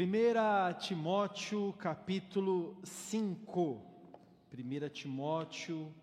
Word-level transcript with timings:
1 0.00 0.78
Timóteo 0.78 1.74
capítulo 1.74 2.74
5. 2.82 3.82
1 4.50 4.88
Timóteo 4.88 5.94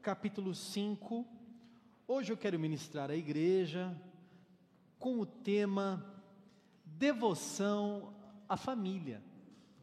capítulo 0.00 0.54
5. 0.54 1.26
Hoje 2.06 2.32
eu 2.32 2.36
quero 2.36 2.60
ministrar 2.60 3.10
à 3.10 3.16
igreja 3.16 3.92
com 5.00 5.18
o 5.18 5.26
tema 5.26 6.06
Devoção 6.84 8.14
à 8.48 8.56
Família. 8.56 9.20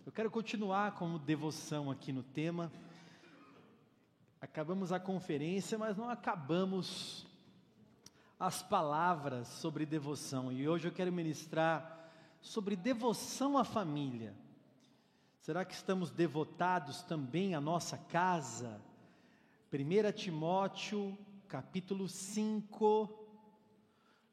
Eu 0.05 0.13
quero 0.13 0.31
continuar 0.31 0.93
com 0.93 1.18
devoção 1.18 1.91
aqui 1.91 2.13
no 2.13 2.23
tema. 2.23 2.71
Acabamos 4.39 4.93
a 4.93 4.99
conferência, 4.99 5.77
mas 5.77 5.97
não 5.97 6.09
acabamos 6.09 7.27
as 8.39 8.63
palavras 8.63 9.49
sobre 9.49 9.86
devoção. 9.86 10.54
E 10.54 10.70
hoje 10.70 10.88
eu 10.88 10.93
quero 10.93 11.11
ministrar 11.11 12.00
sobre 12.41 12.75
devoção 12.75 13.57
à 13.57 13.63
família. 13.63 14.35
Será 15.39 15.63
que 15.63 15.73
estamos 15.73 16.11
devotados 16.11 17.01
também 17.04 17.55
à 17.55 17.61
nossa 17.61 17.97
casa? 17.97 18.82
1 19.71 20.11
Timóteo, 20.11 21.18
capítulo 21.47 22.09
5, 22.09 23.21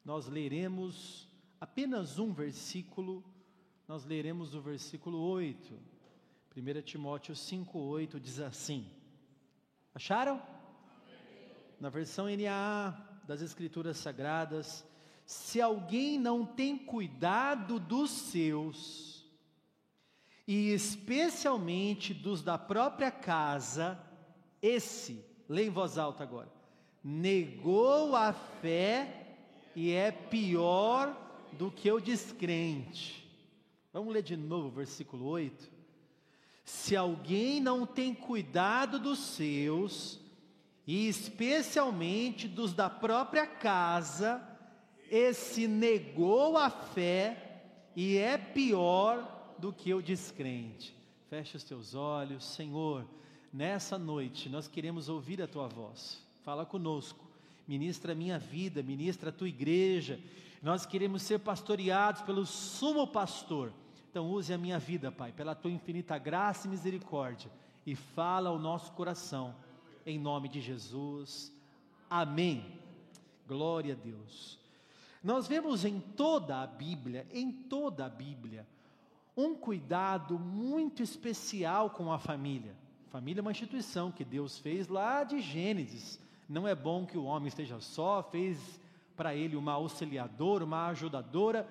nós 0.03 0.27
leremos 0.27 1.27
apenas 1.61 2.19
um 2.19 2.33
versículo, 2.33 3.23
nós 3.87 4.05
leremos 4.05 4.53
o 4.55 4.61
versículo 4.61 5.19
8. 5.19 5.79
1 6.55 6.81
Timóteo 6.81 7.35
5, 7.35 7.77
8 7.77 8.19
diz 8.19 8.39
assim: 8.39 8.91
Acharam? 9.93 10.41
Na 11.79 11.89
versão 11.89 12.25
NAA 12.25 13.21
das 13.25 13.41
Escrituras 13.41 13.97
Sagradas, 13.97 14.85
se 15.29 15.61
alguém 15.61 16.17
não 16.17 16.43
tem 16.43 16.75
cuidado 16.75 17.79
dos 17.79 18.09
seus, 18.09 19.23
e 20.47 20.73
especialmente 20.73 22.15
dos 22.15 22.41
da 22.41 22.57
própria 22.57 23.11
casa, 23.11 24.01
esse, 24.59 25.23
lê 25.47 25.67
em 25.67 25.69
voz 25.69 25.99
alta 25.99 26.23
agora, 26.23 26.51
negou 27.03 28.15
a 28.15 28.33
fé 28.33 29.37
e 29.75 29.91
é 29.91 30.11
pior 30.11 31.15
do 31.51 31.69
que 31.69 31.91
o 31.91 31.99
descrente. 31.99 33.23
Vamos 33.93 34.11
ler 34.11 34.23
de 34.23 34.35
novo 34.35 34.69
o 34.69 34.71
versículo 34.71 35.27
8. 35.27 35.69
Se 36.65 36.95
alguém 36.95 37.61
não 37.61 37.85
tem 37.85 38.15
cuidado 38.15 38.97
dos 38.97 39.19
seus, 39.19 40.19
e 40.87 41.07
especialmente 41.07 42.47
dos 42.47 42.73
da 42.73 42.89
própria 42.89 43.45
casa, 43.45 44.49
esse 45.09 45.67
negou 45.67 46.57
a 46.57 46.69
fé 46.69 47.63
e 47.95 48.17
é 48.17 48.37
pior 48.37 49.55
do 49.57 49.73
que 49.73 49.93
o 49.93 50.01
descrente. 50.01 50.95
Feche 51.29 51.57
os 51.57 51.63
teus 51.63 51.95
olhos, 51.95 52.43
Senhor. 52.43 53.05
Nessa 53.51 53.97
noite 53.97 54.49
nós 54.49 54.67
queremos 54.67 55.09
ouvir 55.09 55.41
a 55.41 55.47
tua 55.47 55.67
voz. 55.67 56.21
Fala 56.43 56.65
conosco. 56.65 57.27
Ministra 57.67 58.13
a 58.13 58.15
minha 58.15 58.39
vida, 58.39 58.81
ministra 58.81 59.29
a 59.29 59.33
tua 59.33 59.49
igreja. 59.49 60.19
Nós 60.61 60.85
queremos 60.85 61.21
ser 61.21 61.39
pastoreados 61.39 62.21
pelo 62.21 62.45
sumo 62.45 63.05
pastor. 63.07 63.71
Então 64.09 64.29
use 64.31 64.51
a 64.51 64.57
minha 64.57 64.79
vida, 64.79 65.11
Pai, 65.11 65.31
pela 65.31 65.53
tua 65.53 65.69
infinita 65.69 66.17
graça 66.17 66.67
e 66.67 66.69
misericórdia 66.69 67.51
e 67.85 67.95
fala 67.95 68.49
ao 68.49 68.59
nosso 68.59 68.91
coração 68.93 69.55
em 70.05 70.17
nome 70.17 70.49
de 70.49 70.61
Jesus. 70.61 71.53
Amém. 72.09 72.65
Glória 73.47 73.93
a 73.93 73.97
Deus. 73.97 74.59
Nós 75.23 75.47
vemos 75.47 75.83
em 75.83 75.99
toda 75.99 76.61
a 76.61 76.67
Bíblia, 76.67 77.27
em 77.31 77.51
toda 77.51 78.05
a 78.05 78.09
Bíblia, 78.09 78.65
um 79.35 79.53
cuidado 79.53 80.39
muito 80.39 81.03
especial 81.03 81.89
com 81.89 82.11
a 82.11 82.19
família. 82.19 82.73
Família 83.09 83.41
é 83.41 83.43
uma 83.43 83.51
instituição 83.51 84.11
que 84.11 84.23
Deus 84.23 84.59
fez 84.59 84.87
lá 84.87 85.23
de 85.23 85.41
Gênesis. 85.41 86.19
Não 86.47 86.67
é 86.67 86.73
bom 86.73 87.05
que 87.05 87.17
o 87.17 87.25
homem 87.25 87.47
esteja 87.47 87.79
só, 87.79 88.23
fez 88.23 88.79
para 89.15 89.35
ele 89.35 89.55
uma 89.55 89.73
auxiliadora, 89.73 90.63
uma 90.63 90.87
ajudadora, 90.87 91.67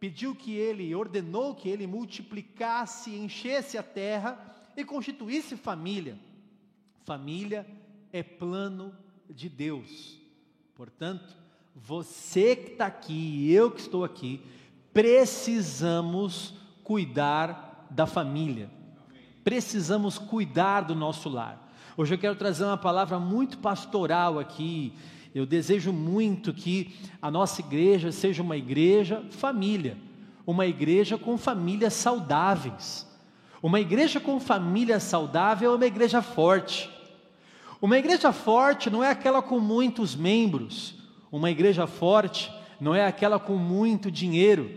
pediu 0.00 0.34
que 0.34 0.54
ele, 0.54 0.94
ordenou 0.94 1.54
que 1.54 1.68
ele 1.68 1.86
multiplicasse, 1.86 3.14
enchesse 3.14 3.76
a 3.76 3.82
terra 3.82 4.38
e 4.76 4.84
constituísse 4.84 5.56
família. 5.56 6.18
Família 7.04 7.66
é 8.12 8.22
plano 8.22 8.94
de 9.28 9.48
Deus. 9.48 10.18
Portanto, 10.74 11.45
você 11.84 12.56
que 12.56 12.72
está 12.72 12.86
aqui 12.86 13.52
eu 13.52 13.70
que 13.70 13.80
estou 13.80 14.02
aqui, 14.02 14.40
precisamos 14.94 16.54
cuidar 16.82 17.86
da 17.90 18.06
família, 18.06 18.70
precisamos 19.44 20.16
cuidar 20.16 20.82
do 20.82 20.94
nosso 20.94 21.28
lar. 21.28 21.70
Hoje 21.96 22.14
eu 22.14 22.18
quero 22.18 22.34
trazer 22.34 22.64
uma 22.64 22.78
palavra 22.78 23.18
muito 23.18 23.58
pastoral 23.58 24.38
aqui. 24.38 24.92
Eu 25.34 25.44
desejo 25.44 25.92
muito 25.92 26.52
que 26.52 26.94
a 27.20 27.30
nossa 27.30 27.60
igreja 27.60 28.10
seja 28.10 28.42
uma 28.42 28.56
igreja 28.56 29.22
família, 29.30 29.98
uma 30.46 30.66
igreja 30.66 31.18
com 31.18 31.36
famílias 31.36 31.92
saudáveis. 31.92 33.06
Uma 33.62 33.80
igreja 33.80 34.18
com 34.18 34.40
família 34.40 34.98
saudável 34.98 35.72
é 35.72 35.76
uma 35.76 35.86
igreja 35.86 36.22
forte. 36.22 36.90
Uma 37.80 37.98
igreja 37.98 38.32
forte 38.32 38.88
não 38.88 39.04
é 39.04 39.10
aquela 39.10 39.42
com 39.42 39.60
muitos 39.60 40.14
membros, 40.14 40.94
uma 41.30 41.50
igreja 41.50 41.86
forte 41.86 42.52
não 42.80 42.94
é 42.94 43.06
aquela 43.06 43.38
com 43.38 43.56
muito 43.56 44.10
dinheiro, 44.10 44.70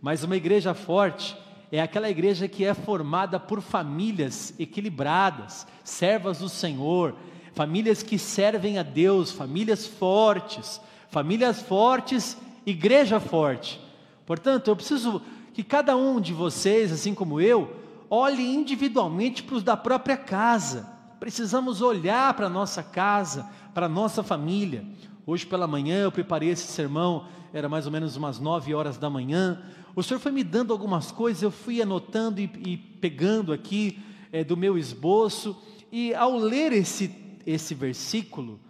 mas 0.00 0.22
uma 0.22 0.36
igreja 0.36 0.74
forte 0.74 1.36
é 1.70 1.80
aquela 1.80 2.08
igreja 2.08 2.46
que 2.46 2.64
é 2.64 2.74
formada 2.74 3.40
por 3.40 3.60
famílias 3.60 4.54
equilibradas, 4.58 5.66
servas 5.82 6.38
do 6.38 6.48
Senhor, 6.48 7.14
famílias 7.52 8.02
que 8.02 8.18
servem 8.18 8.78
a 8.78 8.82
Deus, 8.82 9.32
famílias 9.32 9.86
fortes, 9.86 10.80
famílias 11.08 11.60
fortes, 11.62 12.36
igreja 12.64 13.18
forte. 13.18 13.80
Portanto, 14.24 14.68
eu 14.68 14.76
preciso 14.76 15.22
que 15.52 15.62
cada 15.62 15.96
um 15.96 16.20
de 16.20 16.32
vocês, 16.32 16.92
assim 16.92 17.14
como 17.14 17.40
eu, 17.40 17.74
olhe 18.10 18.42
individualmente 18.42 19.42
para 19.42 19.56
os 19.56 19.62
da 19.62 19.76
própria 19.76 20.16
casa. 20.16 20.86
Precisamos 21.18 21.80
olhar 21.80 22.34
para 22.34 22.46
a 22.46 22.50
nossa 22.50 22.82
casa, 22.82 23.48
para 23.72 23.86
a 23.86 23.88
nossa 23.88 24.22
família. 24.22 24.84
Hoje 25.28 25.44
pela 25.44 25.66
manhã 25.66 26.04
eu 26.04 26.12
preparei 26.12 26.50
esse 26.50 26.68
sermão, 26.68 27.26
era 27.52 27.68
mais 27.68 27.84
ou 27.84 27.90
menos 27.90 28.14
umas 28.14 28.38
nove 28.38 28.72
horas 28.72 28.96
da 28.96 29.10
manhã. 29.10 29.60
O 29.96 30.00
Senhor 30.00 30.20
foi 30.20 30.30
me 30.30 30.44
dando 30.44 30.72
algumas 30.72 31.10
coisas, 31.10 31.42
eu 31.42 31.50
fui 31.50 31.82
anotando 31.82 32.40
e, 32.40 32.44
e 32.64 32.76
pegando 32.76 33.52
aqui 33.52 33.98
é, 34.30 34.44
do 34.44 34.56
meu 34.56 34.78
esboço. 34.78 35.60
E 35.90 36.14
ao 36.14 36.36
ler 36.36 36.72
esse, 36.72 37.12
esse 37.44 37.74
versículo, 37.74 38.60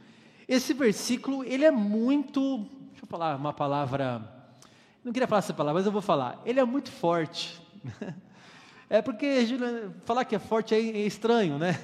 esse 0.49 0.73
versículo 0.73 1.45
ele 1.45 1.63
é 1.63 1.71
muito, 1.71 2.67
deixa 2.91 3.05
eu 3.05 3.07
falar 3.07 3.37
uma 3.37 3.53
palavra, 3.53 4.27
não 5.05 5.13
queria 5.13 5.29
falar 5.29 5.41
essa 5.41 5.53
palavra, 5.53 5.81
mas 5.81 5.87
eu 5.87 5.93
vou 5.93 6.01
falar. 6.01 6.41
Ele 6.47 6.59
é 6.59 6.65
muito 6.65 6.91
forte. 6.91 7.61
É 8.89 9.03
porque 9.03 9.45
falar 10.05 10.25
que 10.25 10.37
é 10.37 10.39
forte 10.39 10.73
é 10.73 10.79
estranho, 10.79 11.59
né? 11.59 11.77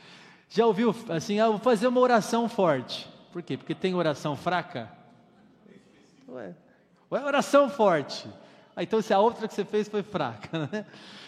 Já 0.48 0.64
ouviu 0.64 0.96
assim, 1.10 1.38
ah, 1.38 1.48
vou 1.48 1.58
fazer 1.58 1.86
uma 1.86 2.00
oração 2.00 2.48
forte. 2.48 3.06
Por 3.36 3.42
quê? 3.42 3.54
Porque 3.54 3.74
tem 3.74 3.94
oração 3.94 4.34
fraca? 4.34 4.88
Ué, 6.26 6.54
ué 7.12 7.22
oração 7.22 7.68
forte. 7.68 8.26
Ah, 8.74 8.82
então 8.82 9.02
se 9.02 9.12
a 9.12 9.20
outra 9.20 9.46
que 9.46 9.52
você 9.52 9.62
fez 9.62 9.90
foi 9.90 10.02
fraca, 10.02 10.48
né? 10.72 10.86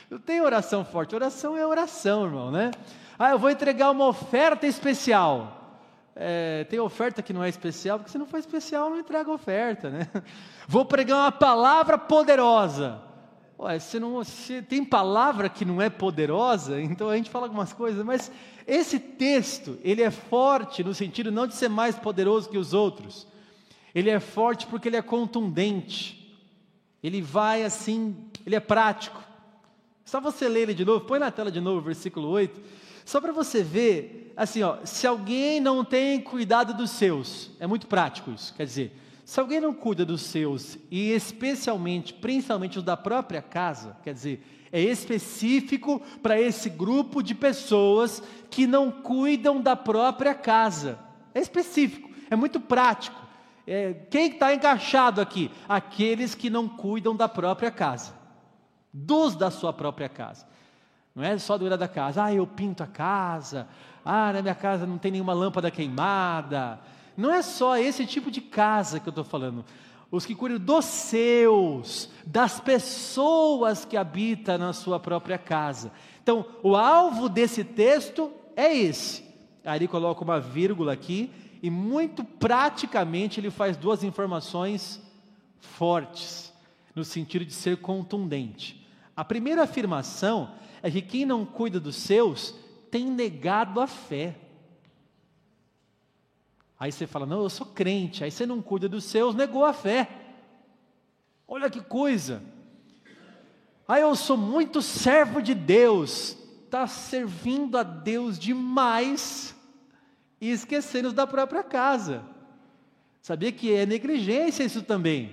Não 0.08 0.18
tem 0.18 0.40
oração 0.40 0.86
forte, 0.86 1.14
oração 1.14 1.54
é 1.54 1.66
oração, 1.66 2.24
irmão, 2.24 2.50
né? 2.50 2.70
Ah, 3.18 3.32
eu 3.32 3.38
vou 3.38 3.50
entregar 3.50 3.90
uma 3.90 4.06
oferta 4.06 4.66
especial. 4.66 5.76
É, 6.16 6.64
tem 6.70 6.80
oferta 6.80 7.20
que 7.20 7.34
não 7.34 7.44
é 7.44 7.50
especial, 7.50 7.98
porque 7.98 8.10
se 8.10 8.16
não 8.16 8.24
for 8.24 8.38
especial, 8.38 8.88
não 8.88 8.98
entrega 8.98 9.30
oferta, 9.30 9.90
né? 9.90 10.08
Vou 10.66 10.86
pregar 10.86 11.18
uma 11.18 11.32
palavra 11.32 11.98
poderosa. 11.98 13.02
Ué, 13.58 13.78
se, 13.80 13.98
não, 13.98 14.22
se 14.22 14.62
tem 14.62 14.84
palavra 14.84 15.48
que 15.48 15.64
não 15.64 15.82
é 15.82 15.90
poderosa, 15.90 16.80
então 16.80 17.08
a 17.08 17.16
gente 17.16 17.28
fala 17.28 17.46
algumas 17.46 17.72
coisas, 17.72 18.04
mas 18.04 18.30
esse 18.66 19.00
texto, 19.00 19.78
ele 19.82 20.00
é 20.00 20.10
forte 20.10 20.84
no 20.84 20.94
sentido 20.94 21.32
não 21.32 21.46
de 21.46 21.56
ser 21.56 21.68
mais 21.68 21.96
poderoso 21.96 22.48
que 22.48 22.56
os 22.56 22.72
outros. 22.72 23.26
Ele 23.94 24.10
é 24.10 24.20
forte 24.20 24.66
porque 24.66 24.88
ele 24.88 24.96
é 24.96 25.02
contundente. 25.02 26.38
Ele 27.02 27.20
vai 27.20 27.64
assim, 27.64 28.16
ele 28.46 28.54
é 28.54 28.60
prático. 28.60 29.20
Só 30.04 30.20
você 30.20 30.48
ler 30.48 30.62
ele 30.62 30.74
de 30.74 30.84
novo, 30.84 31.04
põe 31.04 31.18
na 31.18 31.30
tela 31.30 31.50
de 31.50 31.60
novo 31.60 31.78
o 31.78 31.82
versículo 31.82 32.28
8, 32.28 32.60
só 33.04 33.20
para 33.20 33.32
você 33.32 33.62
ver, 33.62 34.32
assim, 34.36 34.62
ó, 34.62 34.78
se 34.84 35.06
alguém 35.06 35.60
não 35.60 35.84
tem 35.84 36.20
cuidado 36.20 36.74
dos 36.74 36.90
seus, 36.90 37.50
é 37.58 37.66
muito 37.66 37.86
prático 37.86 38.30
isso, 38.30 38.54
quer 38.54 38.64
dizer, 38.64 38.92
se 39.28 39.38
alguém 39.38 39.60
não 39.60 39.74
cuida 39.74 40.06
dos 40.06 40.22
seus, 40.22 40.78
e 40.90 41.10
especialmente, 41.10 42.14
principalmente 42.14 42.78
os 42.78 42.82
da 42.82 42.96
própria 42.96 43.42
casa, 43.42 43.94
quer 44.02 44.14
dizer, 44.14 44.42
é 44.72 44.80
específico 44.80 46.00
para 46.22 46.40
esse 46.40 46.70
grupo 46.70 47.22
de 47.22 47.34
pessoas 47.34 48.22
que 48.48 48.66
não 48.66 48.90
cuidam 48.90 49.60
da 49.60 49.76
própria 49.76 50.34
casa. 50.34 50.98
É 51.34 51.40
específico, 51.40 52.08
é 52.30 52.36
muito 52.36 52.58
prático. 52.58 53.20
É, 53.66 53.92
quem 54.08 54.30
está 54.30 54.54
encaixado 54.54 55.20
aqui? 55.20 55.50
Aqueles 55.68 56.34
que 56.34 56.48
não 56.48 56.66
cuidam 56.66 57.14
da 57.14 57.28
própria 57.28 57.70
casa. 57.70 58.14
dos 58.90 59.36
da 59.36 59.50
sua 59.50 59.74
própria 59.74 60.08
casa. 60.08 60.46
Não 61.14 61.22
é 61.22 61.36
só 61.36 61.58
do 61.58 61.68
da 61.76 61.86
casa, 61.86 62.24
ah, 62.24 62.32
eu 62.32 62.46
pinto 62.46 62.82
a 62.82 62.86
casa, 62.86 63.68
ah, 64.02 64.32
na 64.32 64.40
minha 64.40 64.54
casa 64.54 64.86
não 64.86 64.96
tem 64.96 65.12
nenhuma 65.12 65.34
lâmpada 65.34 65.70
queimada. 65.70 66.80
Não 67.18 67.34
é 67.34 67.42
só 67.42 67.76
esse 67.76 68.06
tipo 68.06 68.30
de 68.30 68.40
casa 68.40 69.00
que 69.00 69.08
eu 69.08 69.10
estou 69.10 69.24
falando. 69.24 69.64
Os 70.08 70.24
que 70.24 70.36
cuidam 70.36 70.56
dos 70.56 70.84
seus, 70.84 72.08
das 72.24 72.60
pessoas 72.60 73.84
que 73.84 73.96
habitam 73.96 74.56
na 74.56 74.72
sua 74.72 75.00
própria 75.00 75.36
casa. 75.36 75.90
Então, 76.22 76.46
o 76.62 76.76
alvo 76.76 77.28
desse 77.28 77.64
texto 77.64 78.32
é 78.54 78.72
esse. 78.72 79.24
Aí 79.64 79.78
ele 79.78 79.88
coloca 79.88 80.22
uma 80.22 80.38
vírgula 80.38 80.92
aqui 80.92 81.32
e 81.60 81.68
muito 81.68 82.22
praticamente 82.22 83.40
ele 83.40 83.50
faz 83.50 83.76
duas 83.76 84.04
informações 84.04 85.02
fortes, 85.58 86.54
no 86.94 87.04
sentido 87.04 87.44
de 87.44 87.52
ser 87.52 87.78
contundente. 87.78 88.86
A 89.16 89.24
primeira 89.24 89.64
afirmação 89.64 90.52
é 90.80 90.88
que 90.88 91.02
quem 91.02 91.26
não 91.26 91.44
cuida 91.44 91.80
dos 91.80 91.96
seus 91.96 92.54
tem 92.92 93.10
negado 93.10 93.80
a 93.80 93.88
fé. 93.88 94.36
Aí 96.78 96.92
você 96.92 97.06
fala, 97.06 97.26
não, 97.26 97.42
eu 97.42 97.50
sou 97.50 97.66
crente, 97.66 98.22
aí 98.22 98.30
você 98.30 98.46
não 98.46 98.62
cuida 98.62 98.88
dos 98.88 99.04
seus, 99.04 99.34
negou 99.34 99.64
a 99.64 99.72
fé. 99.72 100.08
Olha 101.46 101.68
que 101.68 101.80
coisa. 101.80 102.42
Aí 103.86 104.02
eu 104.02 104.14
sou 104.14 104.36
muito 104.36 104.80
servo 104.80 105.40
de 105.40 105.54
Deus, 105.54 106.36
está 106.64 106.86
servindo 106.86 107.76
a 107.76 107.82
Deus 107.82 108.38
demais 108.38 109.56
e 110.40 110.50
esquecendo 110.50 111.12
da 111.12 111.26
própria 111.26 111.62
casa. 111.62 112.22
Sabia 113.22 113.50
que 113.50 113.72
é 113.72 113.84
negligência 113.84 114.62
isso 114.62 114.82
também. 114.82 115.32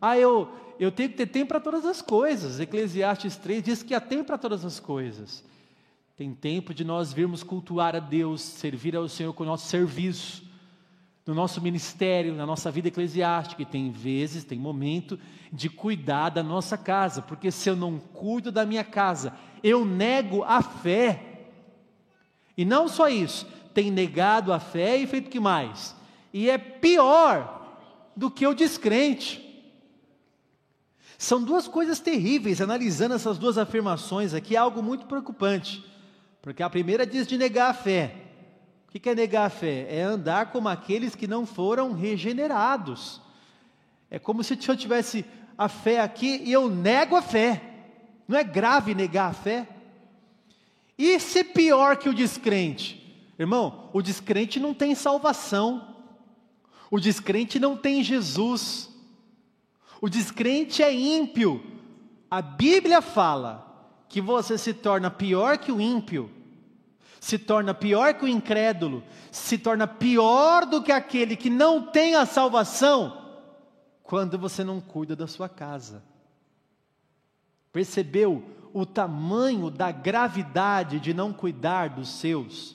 Ah, 0.00 0.18
eu, 0.18 0.50
eu 0.78 0.92
tenho 0.92 1.08
que 1.08 1.16
ter 1.16 1.26
tempo 1.26 1.48
para 1.48 1.60
todas 1.60 1.84
as 1.86 2.02
coisas. 2.02 2.60
Eclesiastes 2.60 3.36
3 3.36 3.62
diz 3.62 3.82
que 3.82 3.94
há 3.94 4.00
tempo 4.00 4.24
para 4.24 4.38
todas 4.38 4.64
as 4.64 4.78
coisas. 4.78 5.44
Tem 6.16 6.34
tempo 6.34 6.74
de 6.74 6.84
nós 6.84 7.12
virmos 7.12 7.42
cultuar 7.42 7.96
a 7.96 8.00
Deus, 8.00 8.42
servir 8.42 8.94
ao 8.94 9.08
Senhor 9.08 9.32
com 9.32 9.42
o 9.44 9.46
nosso 9.46 9.66
serviço, 9.66 10.44
no 11.26 11.34
nosso 11.34 11.60
ministério, 11.60 12.34
na 12.34 12.44
nossa 12.44 12.70
vida 12.70 12.88
eclesiástica. 12.88 13.62
E 13.62 13.66
tem 13.66 13.90
vezes, 13.90 14.44
tem 14.44 14.58
momento 14.58 15.18
de 15.52 15.68
cuidar 15.68 16.30
da 16.30 16.42
nossa 16.42 16.76
casa, 16.76 17.22
porque 17.22 17.50
se 17.50 17.68
eu 17.68 17.76
não 17.76 17.98
cuido 17.98 18.50
da 18.50 18.66
minha 18.66 18.84
casa, 18.84 19.32
eu 19.62 19.84
nego 19.84 20.42
a 20.42 20.62
fé. 20.62 21.46
E 22.56 22.64
não 22.64 22.88
só 22.88 23.08
isso, 23.08 23.46
tem 23.72 23.90
negado 23.90 24.52
a 24.52 24.60
fé 24.60 24.96
e 24.96 25.06
feito 25.06 25.30
que 25.30 25.40
mais? 25.40 25.94
E 26.32 26.50
é 26.50 26.58
pior 26.58 27.78
do 28.16 28.30
que 28.30 28.46
o 28.46 28.54
descrente. 28.54 29.42
São 31.16 31.42
duas 31.42 31.66
coisas 31.66 32.00
terríveis, 32.00 32.60
analisando 32.60 33.14
essas 33.14 33.38
duas 33.38 33.56
afirmações 33.56 34.34
aqui, 34.34 34.56
é 34.56 34.58
algo 34.58 34.82
muito 34.82 35.06
preocupante. 35.06 35.84
Porque 36.42 36.62
a 36.62 36.68
primeira 36.68 37.06
diz 37.06 37.26
de 37.26 37.38
negar 37.38 37.70
a 37.70 37.74
fé. 37.74 38.23
O 38.94 39.00
que 39.00 39.08
é 39.08 39.14
negar 39.14 39.46
a 39.46 39.50
fé? 39.50 39.86
É 39.90 40.02
andar 40.02 40.52
como 40.52 40.68
aqueles 40.68 41.16
que 41.16 41.26
não 41.26 41.44
foram 41.44 41.92
regenerados. 41.92 43.20
É 44.08 44.20
como 44.20 44.44
se 44.44 44.56
eu 44.68 44.76
tivesse 44.76 45.24
a 45.58 45.68
fé 45.68 46.00
aqui 46.00 46.40
e 46.44 46.52
eu 46.52 46.70
nego 46.70 47.16
a 47.16 47.22
fé. 47.22 47.60
Não 48.28 48.38
é 48.38 48.44
grave 48.44 48.94
negar 48.94 49.30
a 49.30 49.34
fé? 49.34 49.68
E 50.96 51.18
se 51.18 51.42
pior 51.42 51.96
que 51.96 52.08
o 52.08 52.14
descrente? 52.14 53.02
Irmão, 53.36 53.90
o 53.92 54.00
descrente 54.00 54.60
não 54.60 54.72
tem 54.72 54.94
salvação. 54.94 55.96
O 56.88 57.00
descrente 57.00 57.58
não 57.58 57.76
tem 57.76 58.00
Jesus. 58.04 58.88
O 60.00 60.08
descrente 60.08 60.84
é 60.84 60.94
ímpio. 60.94 61.60
A 62.30 62.40
Bíblia 62.40 63.02
fala 63.02 63.92
que 64.08 64.20
você 64.20 64.56
se 64.56 64.72
torna 64.72 65.10
pior 65.10 65.58
que 65.58 65.72
o 65.72 65.80
ímpio, 65.80 66.30
se 67.24 67.38
torna 67.38 67.72
pior 67.72 68.12
que 68.12 68.26
o 68.26 68.28
incrédulo, 68.28 69.02
se 69.30 69.56
torna 69.56 69.86
pior 69.86 70.66
do 70.66 70.82
que 70.82 70.92
aquele 70.92 71.36
que 71.36 71.48
não 71.48 71.80
tem 71.80 72.14
a 72.14 72.26
salvação, 72.26 73.16
quando 74.02 74.38
você 74.38 74.62
não 74.62 74.78
cuida 74.78 75.16
da 75.16 75.26
sua 75.26 75.48
casa. 75.48 76.04
Percebeu 77.72 78.44
o 78.74 78.84
tamanho 78.84 79.70
da 79.70 79.90
gravidade 79.90 81.00
de 81.00 81.14
não 81.14 81.32
cuidar 81.32 81.88
dos 81.88 82.10
seus? 82.10 82.74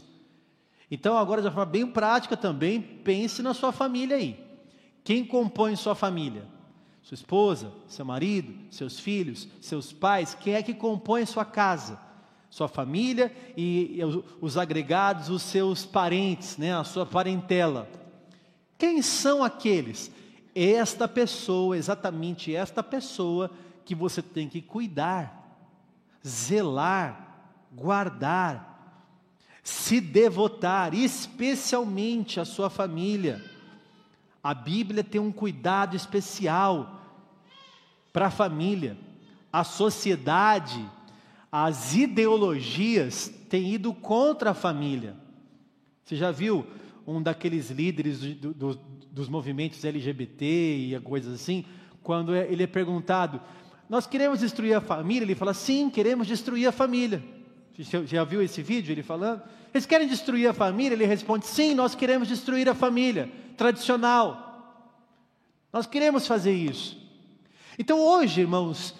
Então, 0.89 1.15
agora, 1.15 1.43
de 1.43 1.49
forma 1.49 1.67
bem 1.67 1.85
prática 1.85 2.35
também, 2.35 2.81
pense 2.81 3.43
na 3.43 3.53
sua 3.53 3.71
família 3.71 4.17
aí. 4.17 4.43
Quem 5.03 5.23
compõe 5.23 5.75
sua 5.75 5.93
família? 5.93 6.47
Sua 7.03 7.13
esposa, 7.13 7.71
seu 7.85 8.03
marido, 8.03 8.51
seus 8.71 8.99
filhos, 8.99 9.47
seus 9.61 9.93
pais, 9.93 10.33
quem 10.33 10.55
é 10.55 10.63
que 10.63 10.73
compõe 10.73 11.23
sua 11.27 11.45
casa? 11.45 12.08
Sua 12.49 12.67
família 12.67 13.31
e 13.55 13.99
os 14.41 14.57
agregados, 14.57 15.29
os 15.29 15.43
seus 15.43 15.85
parentes, 15.85 16.57
né, 16.57 16.75
a 16.75 16.83
sua 16.83 17.05
parentela. 17.05 17.87
Quem 18.77 19.01
são 19.01 19.43
aqueles? 19.43 20.11
Esta 20.55 21.07
pessoa, 21.07 21.77
exatamente 21.77 22.55
esta 22.55 22.81
pessoa 22.81 23.51
que 23.85 23.93
você 23.93 24.21
tem 24.21 24.49
que 24.49 24.61
cuidar, 24.61 25.57
zelar, 26.25 27.29
guardar, 27.71 28.69
se 29.63 30.01
devotar, 30.01 30.93
especialmente 30.95 32.39
a 32.39 32.45
sua 32.45 32.69
família. 32.69 33.43
A 34.43 34.53
Bíblia 34.53 35.03
tem 35.03 35.21
um 35.21 35.31
cuidado 35.31 35.95
especial 35.95 37.01
para 38.11 38.27
a 38.27 38.31
família. 38.31 38.97
A 39.51 39.63
sociedade, 39.63 40.83
as 41.51 41.95
ideologias 41.95 43.33
têm 43.49 43.73
ido 43.73 43.93
contra 43.93 44.51
a 44.51 44.53
família. 44.53 45.15
Você 46.03 46.15
já 46.15 46.31
viu 46.31 46.65
um 47.05 47.21
daqueles 47.21 47.69
líderes 47.69 48.19
do, 48.19 48.53
do, 48.53 48.79
dos 49.11 49.27
movimentos 49.27 49.83
LGBT 49.83 50.45
e 50.45 50.99
coisas 51.01 51.33
assim? 51.33 51.65
Quando 52.03 52.33
é, 52.35 52.51
ele 52.51 52.63
é 52.63 52.67
perguntado, 52.67 53.41
nós 53.89 54.05
queremos 54.05 54.39
destruir 54.39 54.75
a 54.75 54.81
família? 54.81 55.25
Ele 55.25 55.35
fala, 55.35 55.53
sim, 55.53 55.89
queremos 55.89 56.27
destruir 56.27 56.67
a 56.67 56.71
família. 56.71 57.23
Você 57.77 58.05
já 58.05 58.23
viu 58.23 58.41
esse 58.41 58.61
vídeo 58.61 58.91
ele 58.91 59.01
falando? 59.01 59.41
Eles 59.73 59.85
querem 59.85 60.07
destruir 60.07 60.47
a 60.47 60.53
família? 60.53 60.95
Ele 60.95 61.05
responde: 61.05 61.45
sim, 61.45 61.73
nós 61.73 61.95
queremos 61.95 62.27
destruir 62.27 62.67
a 62.67 62.75
família 62.75 63.31
tradicional. 63.55 64.47
Nós 65.71 65.85
queremos 65.85 66.27
fazer 66.27 66.53
isso. 66.53 66.97
Então 67.77 67.99
hoje, 67.99 68.41
irmãos, 68.41 68.95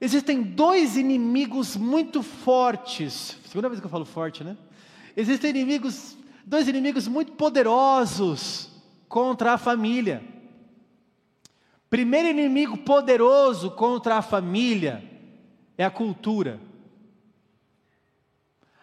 existem 0.00 0.42
dois 0.42 0.96
inimigos 0.96 1.76
muito 1.76 2.22
fortes. 2.22 3.36
Segunda 3.46 3.68
vez 3.68 3.80
que 3.80 3.86
eu 3.86 3.90
falo 3.90 4.04
forte, 4.04 4.44
né? 4.44 4.56
Existem 5.16 5.50
inimigos, 5.50 6.16
dois 6.44 6.68
inimigos 6.68 7.08
muito 7.08 7.32
poderosos 7.32 8.70
contra 9.08 9.54
a 9.54 9.58
família. 9.58 10.22
Primeiro 11.88 12.28
inimigo 12.28 12.76
poderoso 12.78 13.70
contra 13.70 14.16
a 14.16 14.22
família 14.22 15.02
é 15.78 15.84
a 15.84 15.90
cultura. 15.90 16.60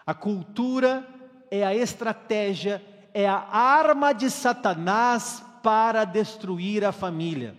A 0.05 0.13
cultura 0.13 1.07
é 1.51 1.63
a 1.63 1.75
estratégia, 1.75 2.83
é 3.13 3.27
a 3.27 3.37
arma 3.37 4.13
de 4.13 4.29
Satanás 4.29 5.43
para 5.61 6.03
destruir 6.03 6.83
a 6.83 6.91
família. 6.91 7.55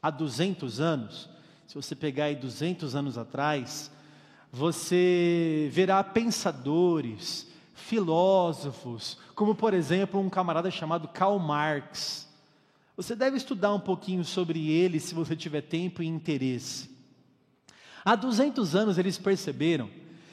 Há 0.00 0.10
200 0.10 0.80
anos, 0.80 1.28
se 1.68 1.74
você 1.74 1.94
pegar 1.94 2.24
aí 2.24 2.34
200 2.34 2.96
anos 2.96 3.18
atrás, 3.18 3.90
você 4.50 5.68
verá 5.70 6.02
pensadores, 6.02 7.46
filósofos, 7.74 9.18
como 9.34 9.54
por 9.54 9.74
exemplo 9.74 10.18
um 10.18 10.30
camarada 10.30 10.70
chamado 10.70 11.08
Karl 11.08 11.38
Marx. 11.38 12.26
Você 12.96 13.14
deve 13.14 13.36
estudar 13.36 13.74
um 13.74 13.80
pouquinho 13.80 14.24
sobre 14.24 14.70
ele 14.70 14.98
se 14.98 15.14
você 15.14 15.36
tiver 15.36 15.60
tempo 15.60 16.02
e 16.02 16.06
interesse. 16.06 16.88
Há 18.02 18.16
200 18.16 18.74
anos 18.74 18.96
eles 18.96 19.18
perceberam 19.18 19.90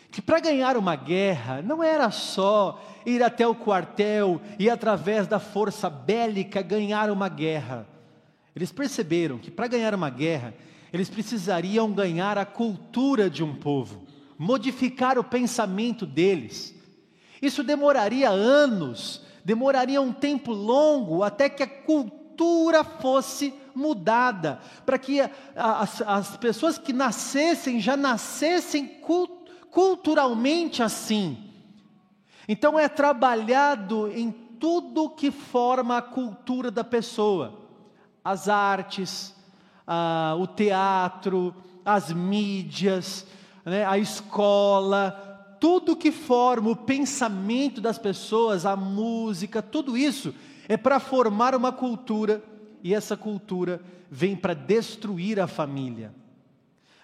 que 0.09 0.21
para 0.21 0.39
ganhar 0.39 0.77
uma 0.77 0.95
guerra 0.95 1.61
não 1.61 1.83
era 1.83 2.09
só 2.11 2.81
ir 3.05 3.21
até 3.21 3.45
o 3.45 3.53
quartel 3.53 4.39
e 4.57 4.69
através 4.69 5.27
da 5.27 5.37
força 5.37 5.89
bélica 5.89 6.61
ganhar 6.61 7.11
uma 7.11 7.27
guerra. 7.27 7.85
Eles 8.55 8.71
perceberam 8.71 9.37
que 9.37 9.51
para 9.51 9.67
ganhar 9.67 9.93
uma 9.93 10.09
guerra, 10.09 10.53
eles 10.95 11.09
precisariam 11.09 11.91
ganhar 11.91 12.37
a 12.37 12.45
cultura 12.45 13.29
de 13.29 13.43
um 13.43 13.53
povo, 13.53 14.07
modificar 14.37 15.19
o 15.19 15.25
pensamento 15.25 16.05
deles. 16.05 16.73
Isso 17.41 17.65
demoraria 17.65 18.29
anos, 18.29 19.21
demoraria 19.43 20.01
um 20.01 20.13
tempo 20.13 20.53
longo 20.53 21.21
até 21.21 21.49
que 21.49 21.61
a 21.61 21.67
cultura 21.67 22.85
fosse 22.85 23.53
mudada, 23.75 24.61
para 24.85 24.97
que 24.97 25.19
as, 25.53 26.01
as 26.01 26.37
pessoas 26.37 26.77
que 26.77 26.93
nascessem 26.93 27.81
já 27.81 27.97
nascessem 27.97 29.01
culturalmente 29.69 30.81
assim. 30.81 31.51
Então 32.47 32.79
é 32.79 32.87
trabalhado 32.87 34.09
em 34.15 34.31
tudo 34.31 35.09
que 35.09 35.29
forma 35.29 35.97
a 35.97 36.01
cultura 36.01 36.71
da 36.71 36.85
pessoa, 36.85 37.67
as 38.23 38.47
artes, 38.47 39.34
ah, 39.87 40.35
o 40.39 40.47
teatro, 40.47 41.53
as 41.83 42.11
mídias, 42.11 43.25
né, 43.63 43.85
a 43.85 43.97
escola, 43.97 45.57
tudo 45.59 45.95
que 45.95 46.11
forma 46.11 46.69
o 46.69 46.75
pensamento 46.75 47.79
das 47.79 47.97
pessoas, 47.97 48.65
a 48.65 48.75
música, 48.75 49.61
tudo 49.61 49.97
isso 49.97 50.33
é 50.67 50.77
para 50.77 50.99
formar 50.99 51.55
uma 51.55 51.71
cultura 51.71 52.43
e 52.83 52.93
essa 52.93 53.15
cultura 53.15 53.81
vem 54.09 54.35
para 54.35 54.53
destruir 54.53 55.39
a 55.39 55.47
família. 55.47 56.13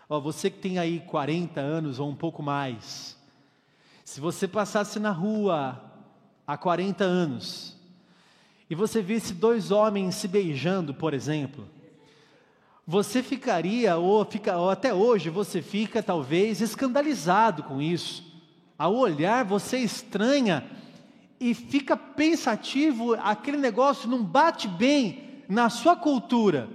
Ó, 0.10 0.20
você 0.20 0.50
que 0.50 0.60
tem 0.60 0.78
aí 0.78 1.00
40 1.00 1.60
anos 1.62 2.00
ou 2.00 2.10
um 2.10 2.16
pouco 2.16 2.44
mais, 2.44 3.18
se 4.04 4.20
você 4.20 4.48
passasse 4.48 5.00
na 5.00 5.12
rua 5.12 5.82
há 6.46 6.58
40 6.58 7.04
anos 7.04 7.78
e 8.70 8.76
você 8.76 9.02
visse 9.02 9.34
dois 9.34 9.72
homens 9.72 10.16
se 10.16 10.28
beijando, 10.28 10.94
por 10.94 11.14
exemplo, 11.14 11.68
você 12.86 13.22
ficaria, 13.22 13.98
ou, 13.98 14.26
fica, 14.26 14.58
ou 14.58 14.70
até 14.70 14.94
hoje 14.94 15.30
você 15.30 15.62
fica 15.62 16.02
talvez 16.02 16.62
escandalizado 16.62 17.64
com 17.64 17.82
isso. 17.82 18.24
Ao 18.78 18.96
olhar, 18.96 19.46
você 19.46 19.78
estranha 19.78 20.66
e 21.40 21.54
fica 21.54 21.96
pensativo, 21.96 23.14
aquele 23.16 23.58
negócio 23.58 24.10
não 24.10 24.24
bate 24.24 24.68
bem 24.68 25.44
na 25.48 25.70
sua 25.70 25.96
cultura. 25.96 26.70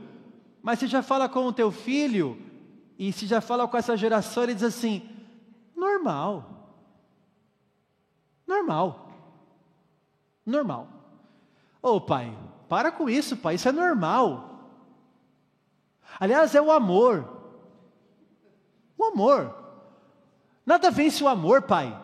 Mas 0.62 0.78
você 0.78 0.86
já 0.86 1.02
fala 1.02 1.28
com 1.28 1.46
o 1.46 1.52
teu 1.52 1.70
filho, 1.70 2.36
e 2.98 3.12
se 3.12 3.26
já 3.26 3.40
fala 3.40 3.68
com 3.68 3.76
essa 3.76 3.96
geração, 3.96 4.42
ele 4.42 4.54
diz 4.54 4.64
assim: 4.64 5.08
normal. 5.76 6.72
Normal. 8.46 9.12
Normal. 10.44 10.88
Ô 11.82 11.90
oh, 11.90 12.00
pai, 12.00 12.36
para 12.68 12.90
com 12.90 13.08
isso, 13.08 13.36
pai, 13.36 13.56
isso 13.56 13.68
é 13.68 13.72
normal. 13.72 14.45
Aliás, 16.18 16.54
é 16.54 16.60
o 16.60 16.70
amor. 16.70 17.28
O 18.96 19.04
amor. 19.04 19.54
Nada 20.64 20.90
vence 20.90 21.22
o 21.22 21.28
amor, 21.28 21.62
pai. 21.62 21.96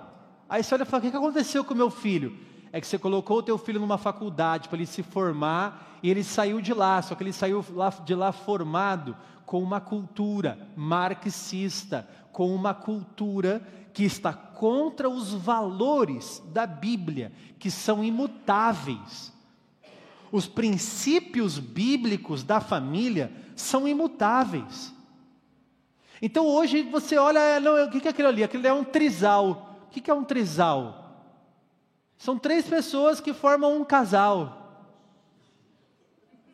Aí 0.48 0.62
você 0.62 0.74
olha 0.74 0.82
e 0.82 0.86
fala: 0.86 1.06
o 1.06 1.10
que 1.10 1.16
aconteceu 1.16 1.64
com 1.64 1.74
meu 1.74 1.90
filho? 1.90 2.36
É 2.72 2.80
que 2.80 2.86
você 2.86 2.98
colocou 2.98 3.38
o 3.38 3.42
teu 3.42 3.58
filho 3.58 3.80
numa 3.80 3.98
faculdade 3.98 4.68
para 4.68 4.78
ele 4.78 4.86
se 4.86 5.02
formar 5.02 5.98
e 6.02 6.10
ele 6.10 6.24
saiu 6.24 6.60
de 6.60 6.72
lá, 6.72 7.00
só 7.02 7.14
que 7.14 7.22
ele 7.22 7.32
saiu 7.32 7.64
de 8.04 8.14
lá 8.14 8.32
formado 8.32 9.16
com 9.44 9.62
uma 9.62 9.80
cultura 9.80 10.58
marxista, 10.74 12.08
com 12.32 12.54
uma 12.54 12.72
cultura 12.72 13.60
que 13.92 14.04
está 14.04 14.32
contra 14.32 15.08
os 15.08 15.34
valores 15.34 16.42
da 16.46 16.66
Bíblia, 16.66 17.32
que 17.58 17.70
são 17.70 18.02
imutáveis. 18.02 19.32
Os 20.32 20.48
princípios 20.48 21.58
bíblicos 21.58 22.42
da 22.42 22.58
família 22.58 23.30
são 23.54 23.86
imutáveis. 23.86 24.92
Então 26.22 26.46
hoje 26.46 26.82
você 26.82 27.18
olha, 27.18 27.60
não, 27.60 27.84
o 27.84 27.90
que 27.90 28.08
é 28.08 28.10
aquilo 28.10 28.28
ali? 28.28 28.42
Aquilo 28.42 28.66
é 28.66 28.72
um 28.72 28.82
trisal. 28.82 29.78
O 29.86 29.90
que 29.90 30.10
é 30.10 30.14
um 30.14 30.24
trisal? 30.24 31.02
São 32.16 32.38
três 32.38 32.66
pessoas 32.66 33.20
que 33.20 33.34
formam 33.34 33.76
um 33.76 33.84
casal. 33.84 34.58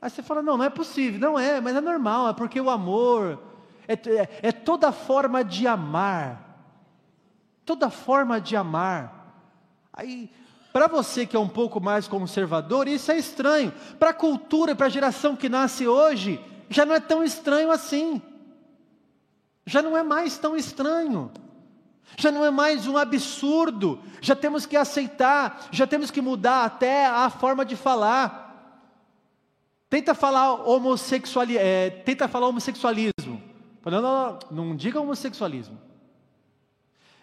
Aí 0.00 0.10
você 0.10 0.22
fala, 0.22 0.42
não, 0.42 0.56
não 0.56 0.64
é 0.64 0.70
possível. 0.70 1.20
Não 1.20 1.38
é, 1.38 1.60
mas 1.60 1.76
é 1.76 1.80
normal, 1.80 2.30
é 2.30 2.32
porque 2.32 2.60
o 2.60 2.70
amor 2.70 3.40
é, 3.86 3.92
é, 3.92 4.48
é 4.48 4.52
toda 4.52 4.90
forma 4.90 5.44
de 5.44 5.66
amar. 5.66 6.66
Toda 7.64 7.90
forma 7.90 8.40
de 8.40 8.56
amar. 8.56 9.46
Aí, 9.92 10.30
para 10.72 10.86
você 10.86 11.26
que 11.26 11.36
é 11.36 11.38
um 11.38 11.48
pouco 11.48 11.80
mais 11.80 12.06
conservador, 12.06 12.88
isso 12.88 13.10
é 13.10 13.18
estranho. 13.18 13.72
Para 13.98 14.10
a 14.10 14.14
cultura, 14.14 14.74
para 14.74 14.86
a 14.86 14.90
geração 14.90 15.34
que 15.34 15.48
nasce 15.48 15.86
hoje, 15.86 16.40
já 16.68 16.84
não 16.84 16.94
é 16.94 17.00
tão 17.00 17.24
estranho 17.24 17.70
assim. 17.70 18.20
Já 19.64 19.82
não 19.82 19.96
é 19.96 20.02
mais 20.02 20.36
tão 20.38 20.56
estranho. 20.56 21.30
Já 22.16 22.30
não 22.30 22.44
é 22.44 22.50
mais 22.50 22.86
um 22.86 22.96
absurdo. 22.96 24.00
Já 24.20 24.34
temos 24.36 24.66
que 24.66 24.76
aceitar, 24.76 25.68
já 25.70 25.86
temos 25.86 26.10
que 26.10 26.20
mudar 26.20 26.64
até 26.64 27.06
a 27.06 27.30
forma 27.30 27.64
de 27.64 27.76
falar. 27.76 28.46
Tenta 29.88 30.14
falar 30.14 30.68
homossexualismo, 30.68 31.62
é, 31.62 31.90
tenta 31.90 32.28
falar 32.28 32.48
homossexualismo. 32.48 33.42
Não, 33.84 33.92
não, 33.92 34.02
não, 34.02 34.38
não 34.64 34.76
diga 34.76 35.00
homossexualismo. 35.00 35.87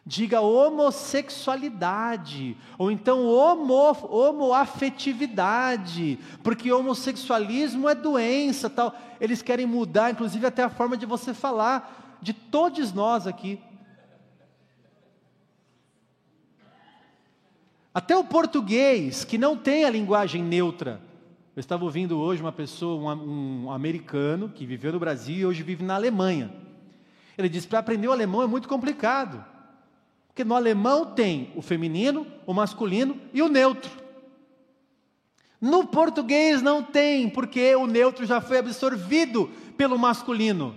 Diga 0.07 0.39
homossexualidade, 0.39 2.55
ou 2.77 2.91
então 2.91 3.25
homo, 3.25 3.73
homoafetividade, 4.07 6.19
porque 6.43 6.71
homossexualismo 6.71 7.89
é 7.89 7.95
doença, 7.95 8.69
tal. 8.69 8.95
Eles 9.19 9.41
querem 9.41 9.65
mudar, 9.65 10.11
inclusive, 10.11 10.45
até 10.45 10.61
a 10.61 10.69
forma 10.69 10.95
de 10.95 11.07
você 11.07 11.33
falar, 11.33 12.19
de 12.21 12.33
todos 12.33 12.93
nós 12.93 13.25
aqui. 13.25 13.59
Até 17.91 18.15
o 18.15 18.23
português, 18.23 19.25
que 19.25 19.39
não 19.39 19.57
tem 19.57 19.85
a 19.85 19.89
linguagem 19.89 20.43
neutra, 20.43 21.01
eu 21.55 21.59
estava 21.59 21.83
ouvindo 21.83 22.19
hoje 22.19 22.43
uma 22.43 22.51
pessoa, 22.51 23.15
um, 23.15 23.65
um 23.65 23.71
americano, 23.71 24.49
que 24.49 24.67
viveu 24.67 24.93
no 24.93 24.99
Brasil 24.99 25.35
e 25.35 25.47
hoje 25.47 25.63
vive 25.63 25.83
na 25.83 25.95
Alemanha. 25.95 26.53
Ele 27.35 27.49
disse: 27.49 27.67
para 27.67 27.79
aprender 27.79 28.07
o 28.07 28.11
alemão 28.11 28.43
é 28.43 28.47
muito 28.47 28.67
complicado. 28.67 29.54
Porque 30.35 30.43
no 30.43 30.53
alemão 30.53 31.05
tem 31.05 31.53
o 31.55 31.61
feminino, 31.61 32.27
o 32.45 32.53
masculino 32.53 33.17
e 33.33 33.41
o 33.41 33.47
neutro. 33.47 33.89
No 35.61 35.87
português 35.87 36.61
não 36.61 36.83
tem, 36.83 37.29
porque 37.29 37.73
o 37.73 37.87
neutro 37.87 38.25
já 38.25 38.41
foi 38.41 38.57
absorvido 38.57 39.49
pelo 39.77 39.97
masculino. 39.97 40.75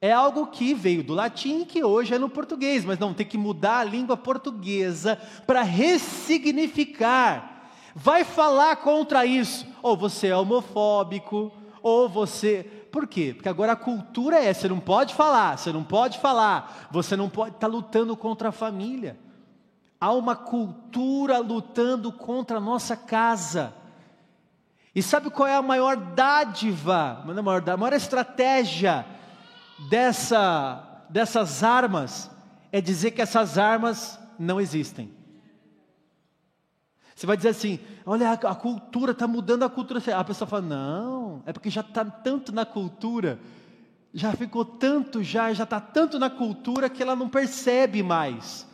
É 0.00 0.10
algo 0.10 0.46
que 0.46 0.72
veio 0.72 1.04
do 1.04 1.12
latim 1.12 1.62
que 1.66 1.84
hoje 1.84 2.14
é 2.14 2.18
no 2.18 2.30
português, 2.30 2.86
mas 2.86 2.98
não 2.98 3.12
tem 3.12 3.26
que 3.26 3.36
mudar 3.36 3.80
a 3.80 3.84
língua 3.84 4.16
portuguesa 4.16 5.20
para 5.46 5.60
ressignificar 5.60 7.52
vai 7.94 8.24
falar 8.24 8.76
contra 8.76 9.24
isso. 9.24 9.66
Ou 9.82 9.96
você 9.96 10.28
é 10.28 10.36
homofóbico, 10.36 11.50
ou 11.82 12.08
você. 12.08 12.75
Por 12.96 13.06
quê? 13.06 13.34
Porque 13.34 13.50
agora 13.50 13.72
a 13.72 13.76
cultura 13.76 14.42
é: 14.42 14.54
você 14.54 14.70
não 14.70 14.80
pode 14.80 15.14
falar, 15.14 15.58
você 15.58 15.70
não 15.70 15.84
pode 15.84 16.18
falar, 16.18 16.88
você 16.90 17.14
não 17.14 17.28
pode. 17.28 17.54
Está 17.54 17.66
lutando 17.66 18.16
contra 18.16 18.48
a 18.48 18.52
família. 18.52 19.18
Há 20.00 20.14
uma 20.14 20.34
cultura 20.34 21.36
lutando 21.40 22.10
contra 22.10 22.56
a 22.56 22.60
nossa 22.60 22.96
casa. 22.96 23.74
E 24.94 25.02
sabe 25.02 25.28
qual 25.28 25.46
é 25.46 25.54
a 25.54 25.60
maior 25.60 25.94
dádiva, 25.94 27.22
é 27.28 27.38
a 27.38 27.42
maior, 27.42 27.68
a 27.68 27.76
maior 27.76 27.92
estratégia 27.92 29.04
dessa, 29.90 31.04
dessas 31.10 31.62
armas? 31.62 32.30
É 32.72 32.80
dizer 32.80 33.10
que 33.10 33.20
essas 33.20 33.58
armas 33.58 34.18
não 34.38 34.58
existem. 34.58 35.14
Você 37.16 37.26
vai 37.26 37.34
dizer 37.34 37.48
assim: 37.48 37.80
olha, 38.04 38.30
a, 38.30 38.54
cultura 38.54 39.12
está 39.12 39.26
mudando 39.26 39.62
a 39.62 39.70
cultura. 39.70 40.02
A 40.14 40.22
pessoa 40.22 40.46
fala: 40.46 40.62
não, 40.62 41.42
é 41.46 41.52
porque 41.52 41.70
já 41.70 41.80
está 41.80 42.04
tanto 42.04 42.52
na 42.52 42.66
cultura, 42.66 43.40
já 44.12 44.32
ficou 44.32 44.66
tanto, 44.66 45.22
já 45.22 45.50
já 45.54 45.64
está 45.64 45.80
tanto 45.80 46.18
na 46.18 46.28
cultura 46.28 46.90
que 46.90 47.02
ela 47.02 47.16
não 47.16 47.28
percebe 47.28 48.02
mais. 48.02 48.66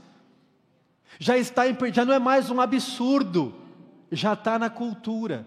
Já 1.21 1.39
está, 1.39 1.69
em, 1.69 1.77
já 1.93 2.05
não 2.05 2.13
é 2.13 2.19
mais 2.19 2.51
um 2.51 2.61
absurdo, 2.61 3.55
já 4.11 4.33
está 4.33 4.59
na 4.59 4.69
cultura. 4.69 5.47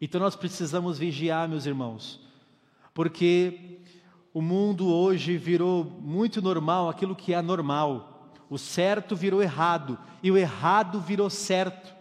Então 0.00 0.18
nós 0.18 0.34
precisamos 0.34 0.98
vigiar, 0.98 1.46
meus 1.46 1.66
irmãos, 1.66 2.18
porque 2.94 3.78
o 4.32 4.40
mundo 4.40 4.88
hoje 4.88 5.36
virou 5.36 5.84
muito 5.84 6.40
normal 6.40 6.88
aquilo 6.88 7.14
que 7.14 7.34
é 7.34 7.42
normal. 7.42 8.13
O 8.48 8.58
certo 8.58 9.16
virou 9.16 9.42
errado 9.42 9.98
e 10.22 10.30
o 10.30 10.36
errado 10.36 11.00
virou 11.00 11.30
certo. 11.30 11.94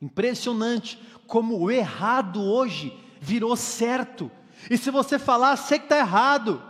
Impressionante 0.00 0.98
como 1.26 1.58
o 1.58 1.70
errado 1.70 2.42
hoje 2.42 2.96
virou 3.20 3.56
certo. 3.56 4.30
E 4.70 4.76
se 4.76 4.90
você 4.90 5.18
falar, 5.18 5.56
sei 5.56 5.78
que 5.78 5.86
está 5.86 5.98
errado. 5.98 6.62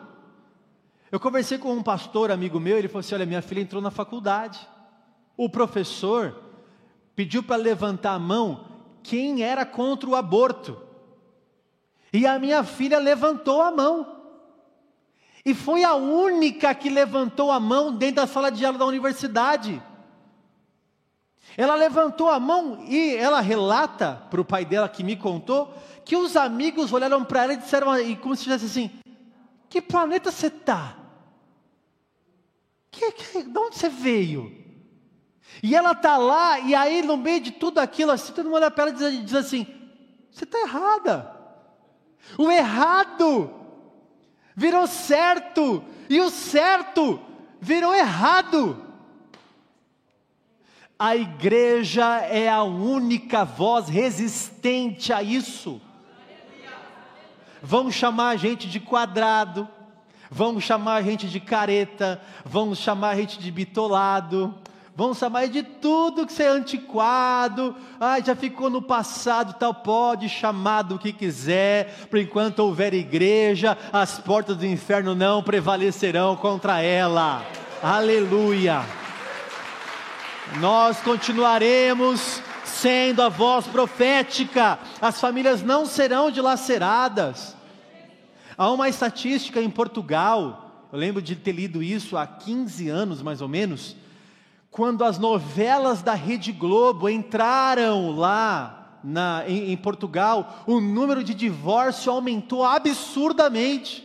Eu 1.10 1.20
conversei 1.20 1.58
com 1.58 1.72
um 1.72 1.82
pastor 1.82 2.30
amigo 2.30 2.60
meu, 2.60 2.76
ele 2.76 2.88
falou 2.88 3.00
assim: 3.00 3.14
Olha, 3.14 3.26
minha 3.26 3.42
filha 3.42 3.60
entrou 3.60 3.80
na 3.80 3.90
faculdade. 3.90 4.66
O 5.36 5.48
professor 5.48 6.36
pediu 7.14 7.42
para 7.42 7.56
levantar 7.56 8.12
a 8.12 8.18
mão 8.18 8.66
quem 9.02 9.42
era 9.42 9.64
contra 9.64 10.08
o 10.08 10.16
aborto. 10.16 10.80
E 12.12 12.26
a 12.26 12.38
minha 12.38 12.62
filha 12.62 12.98
levantou 12.98 13.62
a 13.62 13.70
mão. 13.70 14.17
E 15.44 15.54
foi 15.54 15.84
a 15.84 15.94
única 15.94 16.74
que 16.74 16.90
levantou 16.90 17.50
a 17.50 17.60
mão 17.60 17.92
dentro 17.92 18.16
da 18.16 18.26
sala 18.26 18.50
de 18.50 18.64
aula 18.64 18.78
da 18.78 18.86
universidade. 18.86 19.82
Ela 21.56 21.74
levantou 21.74 22.28
a 22.28 22.38
mão 22.38 22.84
e 22.86 23.16
ela 23.16 23.40
relata 23.40 24.22
para 24.30 24.40
o 24.40 24.44
pai 24.44 24.64
dela 24.64 24.88
que 24.88 25.02
me 25.02 25.16
contou 25.16 25.74
que 26.04 26.16
os 26.16 26.36
amigos 26.36 26.90
olharam 26.90 27.22
para 27.22 27.44
ela 27.44 27.52
e 27.52 27.58
disseram, 27.58 27.98
e 27.98 28.16
como 28.16 28.34
se 28.34 28.44
dissesse 28.44 28.64
assim: 28.64 28.90
Que 29.68 29.82
planeta 29.82 30.32
você 30.32 30.46
está? 30.46 30.96
Que, 32.90 33.12
que, 33.12 33.42
de 33.42 33.58
onde 33.58 33.76
você 33.76 33.90
veio? 33.90 34.50
E 35.62 35.74
ela 35.76 35.92
está 35.92 36.16
lá, 36.16 36.60
e 36.60 36.74
aí 36.74 37.02
no 37.02 37.16
meio 37.16 37.40
de 37.40 37.50
tudo 37.50 37.78
aquilo, 37.78 38.12
assim, 38.12 38.32
todo 38.32 38.46
mundo 38.46 38.56
olha 38.56 38.70
para 38.70 38.84
ela 38.84 38.92
e 38.92 38.96
diz, 38.96 39.24
diz 39.26 39.34
assim: 39.34 39.66
Você 40.30 40.44
está 40.44 40.58
errada. 40.60 41.36
O 42.38 42.50
errado 42.50 43.57
virou 44.58 44.88
certo, 44.88 45.84
e 46.10 46.20
o 46.20 46.28
certo 46.30 47.20
virou 47.60 47.94
errado. 47.94 48.84
A 50.98 51.14
igreja 51.14 52.16
é 52.22 52.48
a 52.48 52.64
única 52.64 53.44
voz 53.44 53.88
resistente 53.88 55.12
a 55.12 55.22
isso. 55.22 55.80
Vão 57.62 57.88
chamar 57.88 58.30
a 58.30 58.36
gente 58.36 58.68
de 58.68 58.80
quadrado, 58.80 59.68
vão 60.28 60.60
chamar 60.60 60.96
a 60.96 61.02
gente 61.02 61.28
de 61.28 61.38
careta, 61.38 62.20
vão 62.44 62.74
chamar 62.74 63.10
a 63.10 63.16
gente 63.16 63.38
de 63.38 63.52
bitolado, 63.52 64.52
vão 64.98 65.14
chamar 65.14 65.46
de 65.46 65.62
tudo 65.62 66.26
que 66.26 66.32
você 66.32 66.42
é 66.42 66.48
antiquado, 66.48 67.72
ah, 68.00 68.18
já 68.18 68.34
ficou 68.34 68.68
no 68.68 68.82
passado, 68.82 69.54
tal, 69.56 69.72
pode 69.72 70.28
chamar 70.28 70.82
do 70.82 70.98
que 70.98 71.12
quiser, 71.12 72.08
por 72.10 72.18
enquanto 72.18 72.58
houver 72.58 72.92
igreja, 72.92 73.78
as 73.92 74.18
portas 74.18 74.56
do 74.56 74.66
inferno 74.66 75.14
não 75.14 75.40
prevalecerão 75.40 76.34
contra 76.34 76.82
ela. 76.82 77.46
Aleluia. 77.80 78.84
Nós 80.58 81.00
continuaremos 81.00 82.42
sendo 82.64 83.22
a 83.22 83.28
voz 83.28 83.68
profética, 83.68 84.80
as 85.00 85.20
famílias 85.20 85.62
não 85.62 85.86
serão 85.86 86.28
dilaceradas. 86.28 87.56
Há 88.56 88.68
uma 88.68 88.88
estatística 88.88 89.62
em 89.62 89.70
Portugal, 89.70 90.88
eu 90.92 90.98
lembro 90.98 91.22
de 91.22 91.36
ter 91.36 91.52
lido 91.52 91.84
isso 91.84 92.16
há 92.16 92.26
15 92.26 92.88
anos 92.88 93.22
mais 93.22 93.40
ou 93.40 93.46
menos, 93.46 93.94
quando 94.70 95.04
as 95.04 95.18
novelas 95.18 96.02
da 96.02 96.14
Rede 96.14 96.52
Globo 96.52 97.08
entraram 97.08 98.16
lá 98.16 99.00
na, 99.02 99.44
em, 99.48 99.72
em 99.72 99.76
Portugal, 99.76 100.64
o 100.66 100.80
número 100.80 101.22
de 101.22 101.34
divórcio 101.34 102.12
aumentou 102.12 102.64
absurdamente. 102.64 104.04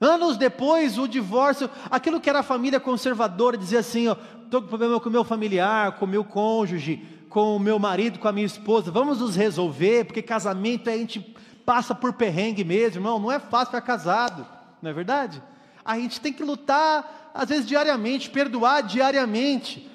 Anos 0.00 0.36
depois, 0.36 0.96
o 0.96 1.08
divórcio, 1.08 1.68
aquilo 1.90 2.20
que 2.20 2.30
era 2.30 2.40
a 2.40 2.44
família 2.44 2.78
conservadora, 2.78 3.56
dizia 3.56 3.80
assim: 3.80 4.06
estou 4.44 4.62
com 4.62 4.68
problema 4.68 5.00
com 5.00 5.08
o 5.08 5.12
meu 5.12 5.24
familiar, 5.24 5.92
com 5.92 6.04
o 6.04 6.08
meu 6.08 6.24
cônjuge, 6.24 7.04
com 7.28 7.56
o 7.56 7.60
meu 7.60 7.78
marido, 7.78 8.18
com 8.18 8.28
a 8.28 8.32
minha 8.32 8.46
esposa, 8.46 8.90
vamos 8.90 9.20
nos 9.20 9.36
resolver, 9.36 10.04
porque 10.04 10.22
casamento 10.22 10.88
a 10.88 10.96
gente 10.96 11.20
passa 11.64 11.94
por 11.94 12.12
perrengue 12.14 12.64
mesmo, 12.64 12.98
irmão, 12.98 13.18
não 13.18 13.30
é 13.30 13.38
fácil 13.38 13.66
ficar 13.66 13.82
casado, 13.82 14.46
não 14.80 14.90
é 14.90 14.94
verdade? 14.94 15.42
A 15.84 15.98
gente 15.98 16.20
tem 16.20 16.32
que 16.32 16.42
lutar, 16.42 17.27
às 17.38 17.48
vezes 17.48 17.66
diariamente, 17.66 18.28
perdoar 18.28 18.82
diariamente. 18.82 19.88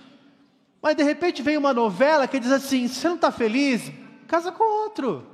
Mas 0.81 0.95
de 0.95 1.03
repente 1.03 1.41
vem 1.41 1.57
uma 1.57 1.73
novela 1.73 2.25
que 2.25 2.39
diz 2.39 2.49
assim: 2.49 2.87
você 2.87 3.05
não 3.05 3.15
está 3.15 3.31
feliz, 3.31 3.91
casa 4.29 4.49
com 4.49 4.63
outro. 4.63 5.27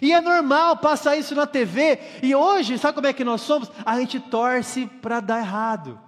E 0.00 0.12
é 0.12 0.20
normal 0.20 0.76
passar 0.76 1.16
isso 1.16 1.34
na 1.34 1.44
TV, 1.44 1.98
e 2.22 2.32
hoje, 2.34 2.78
sabe 2.78 2.94
como 2.94 3.08
é 3.08 3.12
que 3.12 3.24
nós 3.24 3.40
somos? 3.40 3.70
A 3.84 3.98
gente 3.98 4.20
torce 4.20 4.86
para 4.86 5.18
dar 5.18 5.40
errado. 5.40 5.98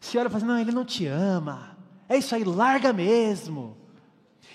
Se 0.00 0.18
olha 0.18 0.26
e 0.26 0.30
fala 0.30 0.38
assim, 0.38 0.46
não, 0.46 0.58
ele 0.58 0.72
não 0.72 0.84
te 0.84 1.06
ama, 1.06 1.76
é 2.08 2.16
isso 2.16 2.34
aí, 2.34 2.44
larga 2.44 2.92
mesmo. 2.92 3.76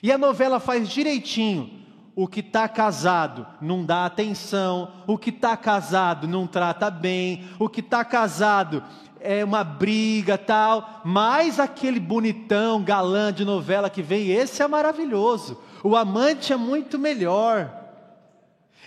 E 0.02 0.12
a 0.12 0.18
novela 0.18 0.60
faz 0.60 0.88
direitinho. 0.88 1.78
O 2.16 2.28
que 2.28 2.42
está 2.42 2.68
casado 2.68 3.48
não 3.62 3.86
dá 3.86 4.06
atenção, 4.06 4.92
o 5.08 5.18
que 5.18 5.30
está 5.30 5.56
casado 5.56 6.28
não 6.28 6.46
trata 6.46 6.92
bem, 6.92 7.48
o 7.58 7.70
que 7.70 7.80
está 7.80 8.04
casado 8.04 8.84
é 9.22 9.44
uma 9.44 9.64
briga 9.64 10.38
tal, 10.38 11.02
mas 11.04 11.60
aquele 11.60 12.00
bonitão, 12.00 12.82
galã 12.82 13.34
de 13.34 13.44
novela 13.44 13.90
que 13.90 14.02
vem, 14.02 14.32
esse 14.32 14.62
é 14.62 14.68
maravilhoso. 14.68 15.60
O 15.84 15.96
amante 15.96 16.54
é 16.54 16.58
muito 16.58 16.98
melhor. 16.98 17.74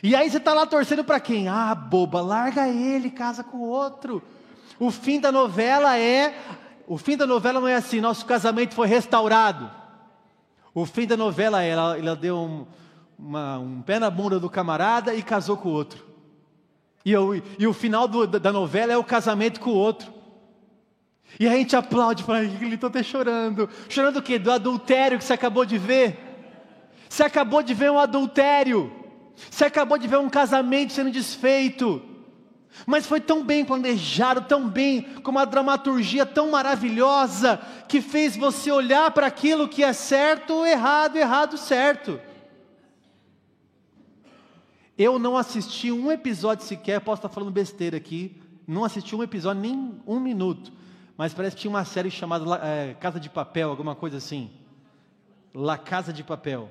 E 0.03 0.17
aí 0.17 0.29
você 0.29 0.39
está 0.39 0.53
lá 0.53 0.67
torcendo 0.67 1.05
para 1.05 1.21
quem? 1.21 1.49
Ah, 1.49 1.75
boba, 1.75 2.21
larga 2.21 2.69
ele, 2.69 3.11
casa 3.11 3.45
com 3.45 3.59
outro. 3.59 4.23
O 4.79 4.91
fim 4.91 5.21
da 5.21 5.31
novela 5.31 5.97
é. 5.97 6.35
O 6.87 6.99
fim 6.99 7.16
da 7.16 7.27
novela 7.27 7.61
não 7.61 7.68
é 7.68 7.77
assim, 7.77 8.01
nosso 8.01 8.27
casamento 8.27 8.75
foi 8.75 8.88
restaurado. 8.88 9.71
O 10.75 10.85
fim 10.85 11.07
da 11.07 11.16
novela 11.16 11.62
é, 11.62 11.68
ela, 11.68 11.99
ela 11.99 12.16
deu 12.16 12.37
um, 12.37 12.66
uma, 13.18 13.59
um 13.59 13.83
pé 13.83 13.99
na 13.99 14.11
bunda 14.11 14.40
do 14.40 14.51
camarada 14.51 15.14
e 15.14 15.23
casou 15.23 15.57
com 15.57 15.68
o 15.68 15.73
outro. 15.73 16.05
E, 17.05 17.12
eu, 17.12 17.40
e 17.59 17.66
o 17.66 17.73
final 17.73 18.09
do, 18.09 18.27
da 18.27 18.53
novela 18.53 18.92
é 18.92 18.97
o 18.97 19.05
casamento 19.05 19.61
com 19.61 19.71
o 19.71 19.77
outro. 19.77 20.12
E 21.38 21.49
a 21.49 21.53
gente 21.53 21.75
aplaude, 21.75 22.23
fala, 22.23 22.40
ele 22.42 22.75
está 22.75 22.87
até 22.87 23.03
chorando. 23.03 23.68
Chorando 23.88 24.18
o 24.18 24.23
quê? 24.23 24.38
Do 24.38 24.51
adultério 24.51 25.18
que 25.18 25.25
você 25.25 25.33
acabou 25.33 25.64
de 25.64 25.79
ver. 25.79 26.18
Você 27.09 27.23
acabou 27.23 27.62
de 27.62 27.75
ver 27.75 27.90
um 27.90 27.99
adultério. 27.99 28.92
Você 29.51 29.64
acabou 29.64 29.99
de 29.99 30.07
ver 30.07 30.18
um 30.18 30.29
casamento 30.29 30.92
sendo 30.92 31.11
desfeito, 31.11 32.03
mas 32.87 33.07
foi 33.07 33.21
tão 33.21 33.45
bem 33.45 33.64
planejado, 33.64 34.42
tão 34.42 34.68
bem, 34.68 35.03
com 35.23 35.31
uma 35.31 35.45
dramaturgia 35.45 36.25
tão 36.25 36.51
maravilhosa, 36.51 37.61
que 37.88 38.01
fez 38.01 38.37
você 38.37 38.71
olhar 38.71 39.11
para 39.11 39.27
aquilo 39.27 39.68
que 39.68 39.83
é 39.83 39.92
certo, 39.92 40.64
errado, 40.64 41.16
errado, 41.16 41.59
certo. 41.59 42.21
Eu 44.97 45.18
não 45.18 45.37
assisti 45.37 45.90
um 45.90 46.11
episódio 46.11 46.64
sequer, 46.64 47.01
posso 47.01 47.21
estar 47.21 47.29
falando 47.29 47.51
besteira 47.51 47.97
aqui, 47.97 48.40
não 48.66 48.85
assisti 48.85 49.16
um 49.16 49.23
episódio, 49.23 49.62
nem 49.62 50.01
um 50.07 50.21
minuto, 50.21 50.73
mas 51.16 51.35
parece 51.35 51.57
que 51.57 51.62
tinha 51.62 51.70
uma 51.70 51.85
série 51.85 52.11
chamada 52.11 52.44
é, 52.64 52.94
Casa 52.94 53.20
de 53.20 53.29
Papel, 53.29 53.68
alguma 53.68 53.94
coisa 53.94 54.16
assim. 54.16 54.51
La 55.55 55.77
Casa 55.77 56.12
de 56.12 56.25
Papel. 56.25 56.70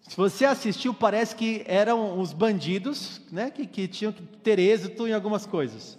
Se 0.00 0.16
você 0.16 0.44
assistiu, 0.44 0.94
parece 0.94 1.34
que 1.34 1.64
eram 1.66 2.20
os 2.20 2.32
bandidos, 2.32 3.20
né, 3.32 3.50
que, 3.50 3.66
que 3.66 3.88
tinham 3.88 4.12
que 4.12 4.22
ter 4.22 4.58
êxito 4.58 5.08
em 5.08 5.12
algumas 5.12 5.46
coisas. 5.46 5.98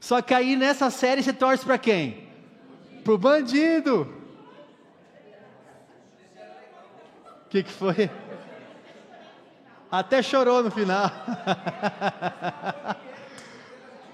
Só 0.00 0.22
que 0.22 0.32
aí 0.32 0.56
nessa 0.56 0.90
série 0.90 1.22
você 1.22 1.32
torce 1.32 1.64
para 1.64 1.78
quem? 1.78 2.28
Para 3.04 3.12
o 3.12 3.18
bandido. 3.18 4.08
O 7.46 7.48
que, 7.50 7.62
que 7.62 7.70
foi? 7.70 8.10
Até 9.90 10.22
chorou 10.22 10.62
no 10.62 10.70
final. 10.70 11.10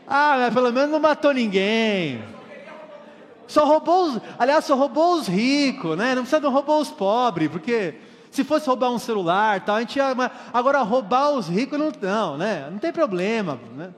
ah, 0.06 0.36
mas 0.38 0.54
pelo 0.54 0.72
menos 0.72 0.90
não 0.90 1.00
matou 1.00 1.32
ninguém. 1.32 2.22
Só 3.46 3.64
roubou 3.64 4.06
os, 4.06 4.20
aliás, 4.38 4.64
só 4.64 4.74
roubou 4.74 5.14
os 5.14 5.26
ricos, 5.26 5.96
né? 5.96 6.14
Não 6.14 6.22
precisa 6.22 6.40
não 6.40 6.50
roubou 6.50 6.80
os 6.80 6.90
pobres, 6.90 7.48
porque 7.48 7.94
se 8.30 8.44
fosse 8.44 8.66
roubar 8.66 8.90
um 8.90 8.98
celular, 8.98 9.64
tal, 9.64 9.76
a 9.76 9.80
gente 9.80 9.96
ia, 9.96 10.06
agora 10.52 10.82
roubar 10.82 11.30
os 11.30 11.48
ricos 11.48 11.78
não, 11.78 11.90
não, 12.00 12.36
né? 12.36 12.68
Não 12.70 12.78
tem 12.78 12.92
problema, 12.92 13.58
né? 13.74 13.92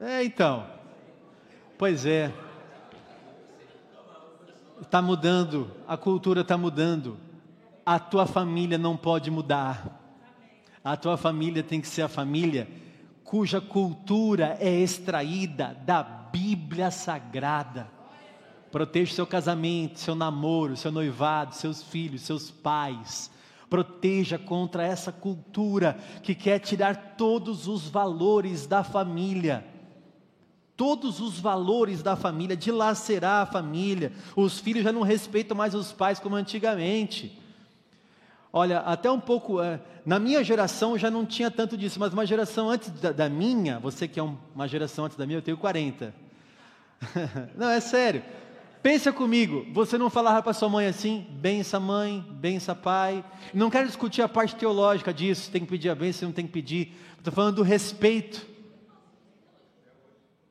É, 0.00 0.22
então. 0.22 0.64
Pois 1.76 2.06
é. 2.06 2.32
Está 4.80 5.02
mudando, 5.02 5.70
a 5.86 5.96
cultura 5.96 6.42
está 6.42 6.56
mudando. 6.56 7.18
A 7.84 7.98
tua 7.98 8.26
família 8.26 8.78
não 8.78 8.96
pode 8.96 9.30
mudar. 9.30 9.97
A 10.82 10.96
tua 10.96 11.16
família 11.16 11.62
tem 11.62 11.80
que 11.80 11.88
ser 11.88 12.02
a 12.02 12.08
família 12.08 12.68
cuja 13.28 13.60
cultura 13.60 14.56
é 14.58 14.74
extraída 14.80 15.76
da 15.84 16.02
Bíblia 16.02 16.90
Sagrada. 16.90 17.86
Proteja 18.72 19.14
seu 19.14 19.26
casamento, 19.26 20.00
seu 20.00 20.14
namoro, 20.14 20.78
seu 20.78 20.90
noivado, 20.90 21.54
seus 21.54 21.82
filhos, 21.82 22.22
seus 22.22 22.50
pais. 22.50 23.30
Proteja 23.68 24.38
contra 24.38 24.82
essa 24.82 25.12
cultura 25.12 25.98
que 26.22 26.34
quer 26.34 26.58
tirar 26.58 27.16
todos 27.18 27.68
os 27.68 27.86
valores 27.86 28.66
da 28.66 28.82
família. 28.82 29.62
Todos 30.74 31.20
os 31.20 31.38
valores 31.38 32.02
da 32.02 32.16
família, 32.16 32.56
dilacerar 32.56 33.42
a 33.42 33.46
família. 33.46 34.10
Os 34.34 34.58
filhos 34.58 34.84
já 34.84 34.92
não 34.92 35.02
respeitam 35.02 35.54
mais 35.54 35.74
os 35.74 35.92
pais 35.92 36.18
como 36.18 36.34
antigamente. 36.34 37.37
Olha, 38.52 38.78
até 38.80 39.10
um 39.10 39.20
pouco, 39.20 39.62
é, 39.62 39.78
na 40.06 40.18
minha 40.18 40.42
geração 40.42 40.96
já 40.96 41.10
não 41.10 41.26
tinha 41.26 41.50
tanto 41.50 41.76
disso, 41.76 42.00
mas 42.00 42.12
uma 42.12 42.24
geração 42.24 42.70
antes 42.70 42.90
da, 42.90 43.12
da 43.12 43.28
minha, 43.28 43.78
você 43.78 44.08
que 44.08 44.18
é 44.18 44.22
um, 44.22 44.36
uma 44.54 44.66
geração 44.66 45.04
antes 45.04 45.16
da 45.16 45.26
minha, 45.26 45.38
eu 45.38 45.42
tenho 45.42 45.56
40. 45.56 46.14
não, 47.54 47.68
é 47.68 47.80
sério. 47.80 48.22
Pensa 48.82 49.12
comigo, 49.12 49.66
você 49.72 49.98
não 49.98 50.08
falava 50.08 50.42
para 50.42 50.52
sua 50.52 50.68
mãe 50.68 50.86
assim, 50.86 51.26
bença 51.30 51.78
mãe, 51.78 52.24
bença 52.30 52.74
pai. 52.74 53.24
Não 53.52 53.68
quero 53.68 53.86
discutir 53.86 54.22
a 54.22 54.28
parte 54.28 54.56
teológica 54.56 55.12
disso, 55.12 55.50
tem 55.50 55.62
que 55.62 55.66
pedir 55.68 55.90
a 55.90 55.94
benção, 55.94 56.28
não 56.28 56.34
tem 56.34 56.46
que 56.46 56.52
pedir. 56.52 56.96
Estou 57.18 57.32
falando 57.32 57.56
do 57.56 57.62
respeito. 57.62 58.46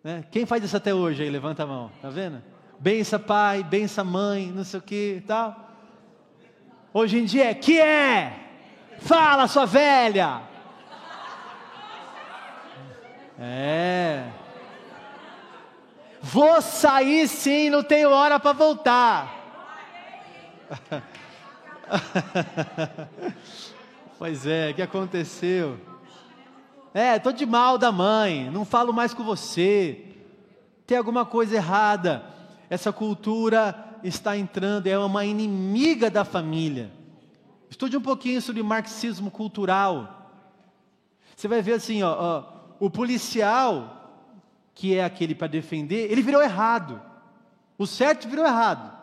Né? 0.04 0.24
Quem 0.30 0.46
faz 0.46 0.64
isso 0.64 0.78
até 0.78 0.94
hoje 0.94 1.24
aí? 1.24 1.30
Levanta 1.30 1.64
a 1.64 1.66
mão, 1.66 1.90
tá 2.02 2.10
vendo? 2.10 2.44
Bença 2.80 3.18
pai, 3.18 3.64
bença 3.64 4.04
mãe, 4.04 4.52
não 4.54 4.64
sei 4.64 4.80
o 4.80 4.84
que 4.84 5.24
tal. 5.26 5.67
Hoje 7.00 7.20
em 7.20 7.26
dia 7.26 7.52
é, 7.52 7.54
que 7.54 7.80
é? 7.80 8.34
Fala, 9.02 9.48
sua 9.48 9.68
velha! 9.68 10.42
É. 13.40 14.28
Vou 16.20 16.60
sair 16.60 17.28
sim, 17.28 17.70
não 17.70 17.84
tenho 17.84 18.10
hora 18.10 18.40
para 18.40 18.54
voltar. 18.54 19.36
Pois 24.18 24.48
é, 24.48 24.72
o 24.72 24.74
que 24.74 24.82
aconteceu? 24.82 25.80
É, 26.92 27.20
tô 27.20 27.32
de 27.32 27.46
mal 27.46 27.78
da 27.78 27.92
mãe, 27.92 28.50
não 28.50 28.66
falo 28.66 28.92
mais 28.92 29.14
com 29.14 29.24
você. 29.24 30.16
Tem 30.88 30.98
alguma 30.98 31.24
coisa 31.24 31.56
errada. 31.56 32.24
Essa 32.68 32.92
cultura 32.92 33.87
está 34.04 34.38
entrando, 34.38 34.88
é 34.88 34.98
uma 34.98 35.26
inimiga 35.26 36.10
da 36.10 36.24
família. 36.24 36.92
Estude 37.70 37.98
um 37.98 38.02
pouquinho 38.02 38.42
sobre 38.42 38.64
marxismo 38.64 39.30
cultural. 39.30 40.32
Você 41.36 41.48
vai 41.48 41.62
ver 41.62 41.74
assim, 41.74 42.02
ó, 42.04 42.16
ó 42.18 42.58
o 42.80 42.90
policial, 42.90 44.32
que 44.74 44.96
é 44.96 45.04
aquele 45.04 45.34
para 45.34 45.48
defender, 45.48 46.12
ele 46.12 46.22
virou 46.22 46.42
errado. 46.42 47.02
O 47.78 47.86
certo 47.86 48.28
virou 48.28 48.46
errado. 48.46 48.96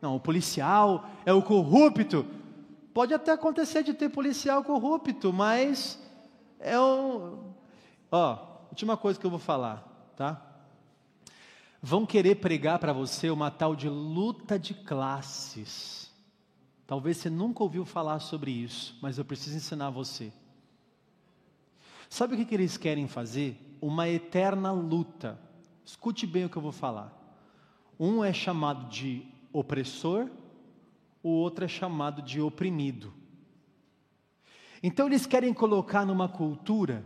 Não, 0.00 0.16
o 0.16 0.20
policial 0.20 1.08
é 1.24 1.32
o 1.32 1.42
corrupto. 1.42 2.26
Pode 2.92 3.14
até 3.14 3.32
acontecer 3.32 3.82
de 3.82 3.94
ter 3.94 4.08
policial 4.08 4.62
corrupto, 4.62 5.32
mas 5.32 5.98
é 6.60 6.78
um. 6.78 7.38
Ó, 8.10 8.38
última 8.70 8.96
coisa 8.96 9.18
que 9.18 9.26
eu 9.26 9.30
vou 9.30 9.38
falar, 9.38 9.82
tá? 10.16 10.40
Vão 11.86 12.06
querer 12.06 12.36
pregar 12.36 12.78
para 12.78 12.94
você 12.94 13.28
uma 13.28 13.50
tal 13.50 13.76
de 13.76 13.90
luta 13.90 14.58
de 14.58 14.72
classes. 14.72 16.10
Talvez 16.86 17.18
você 17.18 17.28
nunca 17.28 17.62
ouviu 17.62 17.84
falar 17.84 18.20
sobre 18.20 18.50
isso, 18.50 18.98
mas 19.02 19.18
eu 19.18 19.24
preciso 19.24 19.58
ensinar 19.58 19.90
você. 19.90 20.32
Sabe 22.08 22.32
o 22.32 22.36
que, 22.38 22.46
que 22.46 22.54
eles 22.54 22.78
querem 22.78 23.06
fazer? 23.06 23.60
Uma 23.82 24.08
eterna 24.08 24.72
luta. 24.72 25.38
Escute 25.84 26.26
bem 26.26 26.46
o 26.46 26.48
que 26.48 26.56
eu 26.56 26.62
vou 26.62 26.72
falar. 26.72 27.12
Um 28.00 28.24
é 28.24 28.32
chamado 28.32 28.88
de 28.88 29.22
opressor, 29.52 30.30
o 31.22 31.28
outro 31.28 31.66
é 31.66 31.68
chamado 31.68 32.22
de 32.22 32.40
oprimido. 32.40 33.12
Então 34.82 35.06
eles 35.06 35.26
querem 35.26 35.52
colocar 35.52 36.06
numa 36.06 36.30
cultura 36.30 37.04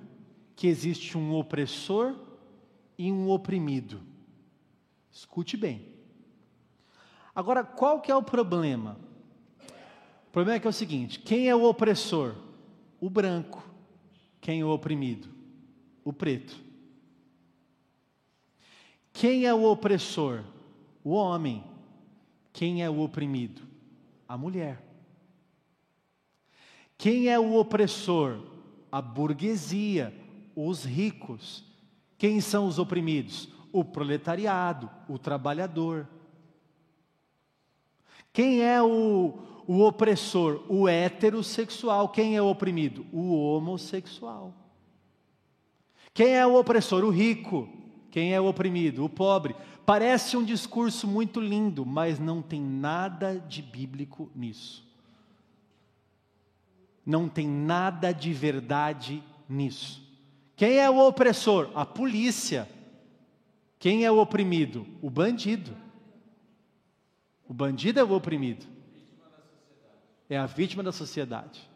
que 0.55 0.69
existe 0.69 1.19
um 1.19 1.35
opressor 1.35 2.15
e 2.97 3.11
um 3.11 3.29
oprimido. 3.29 4.17
Escute 5.19 5.57
bem. 5.57 5.85
Agora, 7.35 7.65
qual 7.65 8.01
que 8.01 8.09
é 8.09 8.15
o 8.15 8.23
problema? 8.23 8.97
O 10.29 10.31
problema 10.31 10.57
é 10.57 10.61
que 10.61 10.67
é 10.69 10.71
o 10.71 10.73
seguinte: 10.73 11.19
quem 11.19 11.49
é 11.49 11.57
o 11.57 11.65
opressor? 11.65 12.37
O 13.01 13.11
branco. 13.11 13.69
Quem 14.41 14.61
é 14.61 14.65
o 14.65 14.69
oprimido? 14.69 15.29
O 16.05 16.13
preto. 16.13 16.57
Quem 19.13 19.45
é 19.45 19.53
o 19.53 19.65
opressor? 19.65 20.45
O 21.03 21.11
homem. 21.11 21.65
Quem 22.53 22.85
é 22.85 22.89
o 22.89 23.01
oprimido? 23.01 23.63
A 24.29 24.39
mulher. 24.39 24.81
Quem 26.97 27.27
é 27.27 27.41
o 27.41 27.57
opressor? 27.57 28.39
A 28.91 29.03
burguesia, 29.03 30.15
os 30.55 30.85
ricos. 30.85 31.65
Quem 32.17 32.41
são 32.41 32.69
os 32.69 32.79
oprimidos? 32.79 33.58
O 33.73 33.85
proletariado, 33.85 34.91
o 35.09 35.19
trabalhador. 35.19 36.09
Quem 38.33 38.63
é 38.63 38.83
o, 38.83 39.39
o 39.67 39.81
opressor? 39.81 40.65
O 40.69 40.89
heterossexual. 40.89 42.09
Quem 42.09 42.37
é 42.37 42.43
o 42.43 42.49
oprimido? 42.49 43.07
O 43.13 43.55
homossexual. 43.55 44.55
Quem 46.15 46.37
é 46.37 46.47
o 46.47 46.59
opressor? 46.59 47.05
O 47.05 47.11
rico. 47.11 47.69
Quem 48.11 48.35
é 48.35 48.41
o 48.41 48.47
oprimido? 48.47 49.05
O 49.05 49.09
pobre. 49.09 49.55
Parece 49.85 50.37
um 50.37 50.45
discurso 50.45 51.07
muito 51.07 51.41
lindo, 51.41 51.85
mas 51.87 52.19
não 52.19 52.43
tem 52.43 52.61
nada 52.61 53.39
de 53.39 53.63
bíblico 53.63 54.31
nisso. 54.35 54.87
Não 57.05 57.29
tem 57.29 57.49
nada 57.49 58.13
de 58.13 58.33
verdade 58.33 59.23
nisso. 59.49 60.07
Quem 60.55 60.79
é 60.79 60.91
o 60.91 60.99
opressor? 60.99 61.71
A 61.75 61.87
polícia. 61.87 62.69
Quem 63.79 64.05
é 64.05 64.11
o 64.11 64.19
oprimido? 64.19 64.87
O 65.01 65.09
bandido. 65.09 65.77
O 67.49 67.55
bandido 67.55 68.01
é 68.01 68.05
o 68.05 68.13
oprimido. 68.13 68.67
É 70.29 70.37
a 70.37 70.47
vítima 70.47 70.83
da 70.83 70.93
sociedade. 70.93 71.69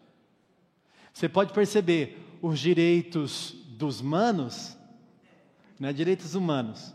Você 1.12 1.28
pode 1.28 1.52
perceber 1.52 2.38
os 2.42 2.58
direitos 2.58 3.54
dos 3.68 4.00
manos, 4.00 4.76
não 5.78 5.88
é 5.88 5.92
direitos 5.92 6.34
humanos. 6.34 6.94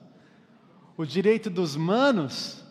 O 0.96 1.06
direito 1.06 1.50
dos 1.50 1.76
manos, 1.76 2.64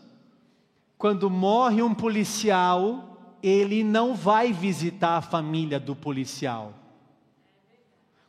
quando 0.99 1.31
morre 1.31 1.83
um 1.83 1.95
policial, 1.95 3.37
ele 3.43 3.85
não 3.85 4.15
vai 4.15 4.53
visitar 4.53 5.17
a 5.17 5.23
família 5.23 5.79
do 5.79 5.95
policial. 5.95 6.75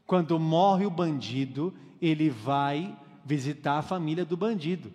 Quando 0.05 0.39
morre 0.39 0.85
o 0.85 0.91
bandido, 0.91 1.73
ele 2.01 2.29
vai 2.29 2.95
visitar 3.27 3.79
a 3.79 3.81
família 3.81 4.23
do 4.23 4.37
bandido. 4.37 4.89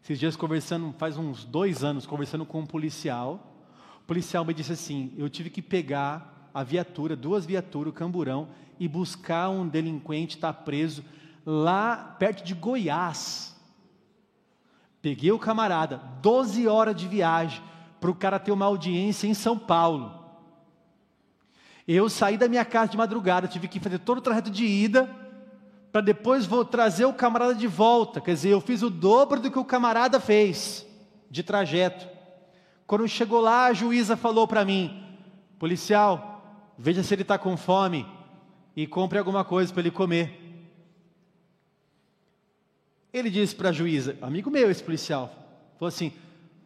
Esses 0.00 0.18
dias 0.18 0.36
conversando, 0.36 0.94
faz 0.96 1.18
uns 1.18 1.44
dois 1.44 1.82
anos, 1.82 2.06
conversando 2.06 2.46
com 2.46 2.60
um 2.60 2.66
policial, 2.66 3.52
o 3.98 4.06
policial 4.06 4.44
me 4.44 4.54
disse 4.54 4.72
assim: 4.72 5.12
eu 5.18 5.28
tive 5.28 5.50
que 5.50 5.60
pegar 5.60 6.50
a 6.54 6.62
viatura, 6.62 7.16
duas 7.16 7.44
viaturas, 7.44 7.92
o 7.92 7.96
camburão, 7.96 8.48
e 8.78 8.86
buscar 8.86 9.48
um 9.48 9.66
delinquente 9.66 10.36
está 10.36 10.52
preso 10.52 11.04
lá 11.44 11.96
perto 12.18 12.44
de 12.44 12.54
Goiás. 12.54 13.56
Peguei 15.02 15.32
o 15.32 15.38
camarada, 15.38 16.00
12 16.22 16.68
horas 16.68 16.94
de 16.94 17.08
viagem 17.08 17.62
para 18.00 18.10
o 18.10 18.14
cara 18.14 18.38
ter 18.38 18.52
uma 18.52 18.66
audiência 18.66 19.26
em 19.26 19.34
São 19.34 19.58
Paulo. 19.58 20.22
Eu 21.88 22.08
saí 22.08 22.38
da 22.38 22.48
minha 22.48 22.64
casa 22.64 22.92
de 22.92 22.96
madrugada, 22.96 23.48
tive 23.48 23.68
que 23.68 23.80
fazer 23.80 23.98
todo 23.98 24.18
o 24.18 24.22
trajeto 24.22 24.50
de 24.50 24.64
ida, 24.64 25.23
para 25.94 26.00
depois 26.00 26.44
vou 26.44 26.64
trazer 26.64 27.04
o 27.04 27.12
camarada 27.12 27.54
de 27.54 27.68
volta. 27.68 28.20
Quer 28.20 28.34
dizer, 28.34 28.48
eu 28.48 28.60
fiz 28.60 28.82
o 28.82 28.90
dobro 28.90 29.38
do 29.38 29.48
que 29.48 29.60
o 29.60 29.64
camarada 29.64 30.18
fez 30.18 30.84
de 31.30 31.40
trajeto. 31.44 32.08
Quando 32.84 33.06
chegou 33.06 33.40
lá, 33.40 33.66
a 33.66 33.72
juíza 33.72 34.16
falou 34.16 34.48
para 34.48 34.64
mim: 34.64 35.06
policial, 35.56 36.72
veja 36.76 37.04
se 37.04 37.14
ele 37.14 37.22
está 37.22 37.38
com 37.38 37.56
fome 37.56 38.04
e 38.74 38.88
compre 38.88 39.20
alguma 39.20 39.44
coisa 39.44 39.72
para 39.72 39.82
ele 39.82 39.92
comer. 39.92 40.36
Ele 43.12 43.30
disse 43.30 43.54
para 43.54 43.68
a 43.68 43.72
juíza, 43.72 44.18
amigo 44.20 44.50
meu, 44.50 44.68
esse 44.72 44.82
policial, 44.82 45.32
falou 45.78 45.86
assim: 45.90 46.12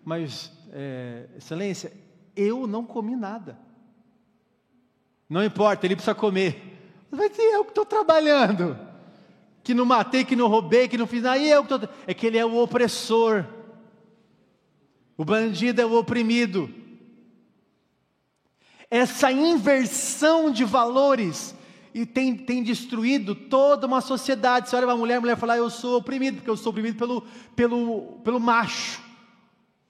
mas 0.06 0.50
é, 0.72 1.26
excelência, 1.36 1.92
eu 2.34 2.66
não 2.66 2.82
comi 2.82 3.14
nada. 3.14 3.58
Não 5.28 5.44
importa, 5.44 5.84
ele 5.84 5.96
precisa 5.96 6.14
comer. 6.14 7.06
Mas 7.10 7.38
eu 7.38 7.62
que 7.62 7.72
estou 7.72 7.84
trabalhando. 7.84 8.88
Que 9.68 9.74
não 9.74 9.85
matei, 9.85 10.24
que 10.24 10.35
não 10.35 10.48
roubei, 10.48 10.88
que 10.88 10.96
não 10.96 11.07
fiz 11.07 11.22
nada. 11.22 11.37
Aí 11.37 11.50
eu 11.50 11.62
que 11.62 11.74
estou. 11.74 11.90
É 12.07 12.14
que 12.14 12.26
ele 12.26 12.38
é 12.38 12.46
o 12.46 12.57
opressor. 12.57 13.44
O 15.14 15.26
bandido 15.26 15.78
é 15.83 15.85
o 15.85 15.98
oprimido. 15.98 16.70
Essa 18.90 19.31
inversão 19.31 20.50
de 20.50 20.64
valores 20.64 21.54
e 21.92 22.07
tem, 22.07 22.35
tem 22.35 22.62
destruído 22.62 23.35
toda 23.35 23.87
uma 23.87 24.00
sociedade. 24.00 24.70
Você 24.70 24.76
olha 24.76 24.87
uma 24.87 24.96
mulher, 24.96 25.16
a 25.16 25.20
mulher 25.20 25.37
fala, 25.37 25.52
ah, 25.52 25.59
eu 25.59 25.68
sou 25.68 25.98
oprimido, 25.98 26.37
porque 26.37 26.48
eu 26.48 26.57
sou 26.57 26.70
oprimido 26.70 26.96
pelo, 26.96 27.20
pelo, 27.54 28.20
pelo 28.24 28.40
macho. 28.40 29.02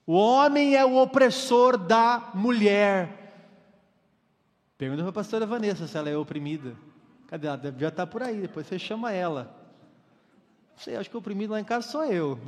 O 0.05 0.11
homem 0.11 0.75
é 0.75 0.83
o 0.83 0.97
opressor 0.97 1.77
da 1.77 2.31
mulher. 2.33 3.47
Pergunta 4.77 5.03
para 5.03 5.09
a 5.09 5.13
pastora 5.13 5.45
Vanessa 5.45 5.87
se 5.87 5.97
ela 5.97 6.09
é 6.09 6.17
oprimida. 6.17 6.75
Cadê 7.27 7.47
ela? 7.47 7.61
Já 7.63 7.69
estar 7.87 7.91
tá 7.91 8.07
por 8.07 8.21
aí, 8.21 8.41
depois 8.41 8.67
você 8.67 8.77
chama 8.77 9.13
ela. 9.13 9.57
Sei, 10.79 10.95
acho 10.95 11.09
que 11.09 11.15
o 11.15 11.19
oprimido 11.19 11.53
lá 11.53 11.59
em 11.59 11.63
casa 11.63 11.87
sou 11.87 12.03
eu. 12.05 12.39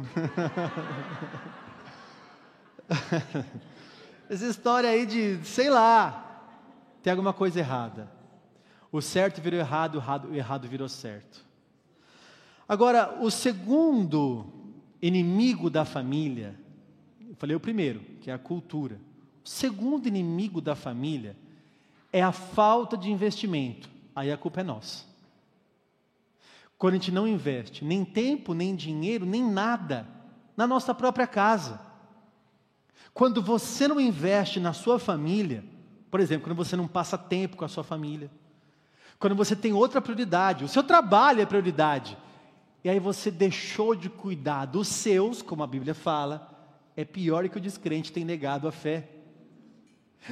Essa 4.29 4.47
história 4.47 4.89
aí 4.89 5.05
de, 5.05 5.39
sei 5.45 5.69
lá, 5.69 6.41
tem 7.03 7.11
alguma 7.11 7.33
coisa 7.33 7.59
errada. 7.59 8.11
O 8.91 9.01
certo 9.01 9.41
virou 9.41 9.59
errado, 9.59 10.01
o 10.29 10.35
errado 10.35 10.67
virou 10.67 10.89
certo. 10.89 11.45
Agora, 12.67 13.17
o 13.21 13.29
segundo 13.29 14.45
inimigo 15.01 15.69
da 15.69 15.85
família 15.85 16.59
Falei 17.41 17.55
o 17.55 17.59
primeiro, 17.59 18.01
que 18.21 18.29
é 18.29 18.33
a 18.35 18.37
cultura. 18.37 19.01
O 19.43 19.49
segundo 19.49 20.05
inimigo 20.05 20.61
da 20.61 20.75
família 20.75 21.35
é 22.13 22.21
a 22.21 22.31
falta 22.31 22.95
de 22.95 23.09
investimento. 23.09 23.89
Aí 24.15 24.31
a 24.31 24.37
culpa 24.37 24.61
é 24.61 24.63
nossa. 24.63 25.05
Quando 26.81 26.95
a 26.95 26.97
gente 26.97 27.11
não 27.11 27.27
investe 27.27 27.85
nem 27.85 28.03
tempo, 28.03 28.55
nem 28.55 28.75
dinheiro, 28.75 29.23
nem 29.23 29.47
nada 29.47 30.07
na 30.57 30.65
nossa 30.65 30.95
própria 30.95 31.27
casa. 31.27 31.79
Quando 33.13 33.39
você 33.39 33.87
não 33.87 33.99
investe 33.99 34.59
na 34.59 34.73
sua 34.73 34.97
família, 34.97 35.63
por 36.09 36.19
exemplo, 36.19 36.47
quando 36.47 36.57
você 36.57 36.75
não 36.75 36.87
passa 36.87 37.19
tempo 37.19 37.55
com 37.55 37.63
a 37.63 37.67
sua 37.67 37.83
família, 37.83 38.31
quando 39.19 39.35
você 39.35 39.55
tem 39.55 39.73
outra 39.73 40.01
prioridade, 40.01 40.65
o 40.65 40.67
seu 40.67 40.81
trabalho 40.81 41.39
é 41.39 41.45
prioridade, 41.45 42.17
e 42.83 42.89
aí 42.89 42.99
você 42.99 43.29
deixou 43.29 43.93
de 43.93 44.09
cuidar 44.09 44.65
dos 44.65 44.87
seus, 44.87 45.43
como 45.43 45.61
a 45.61 45.67
Bíblia 45.67 45.93
fala, 45.93 46.51
é 46.97 47.05
pior 47.05 47.47
que 47.47 47.59
o 47.59 47.61
descrente 47.61 48.11
tem 48.11 48.25
negado 48.25 48.67
a 48.67 48.71
fé. 48.71 49.07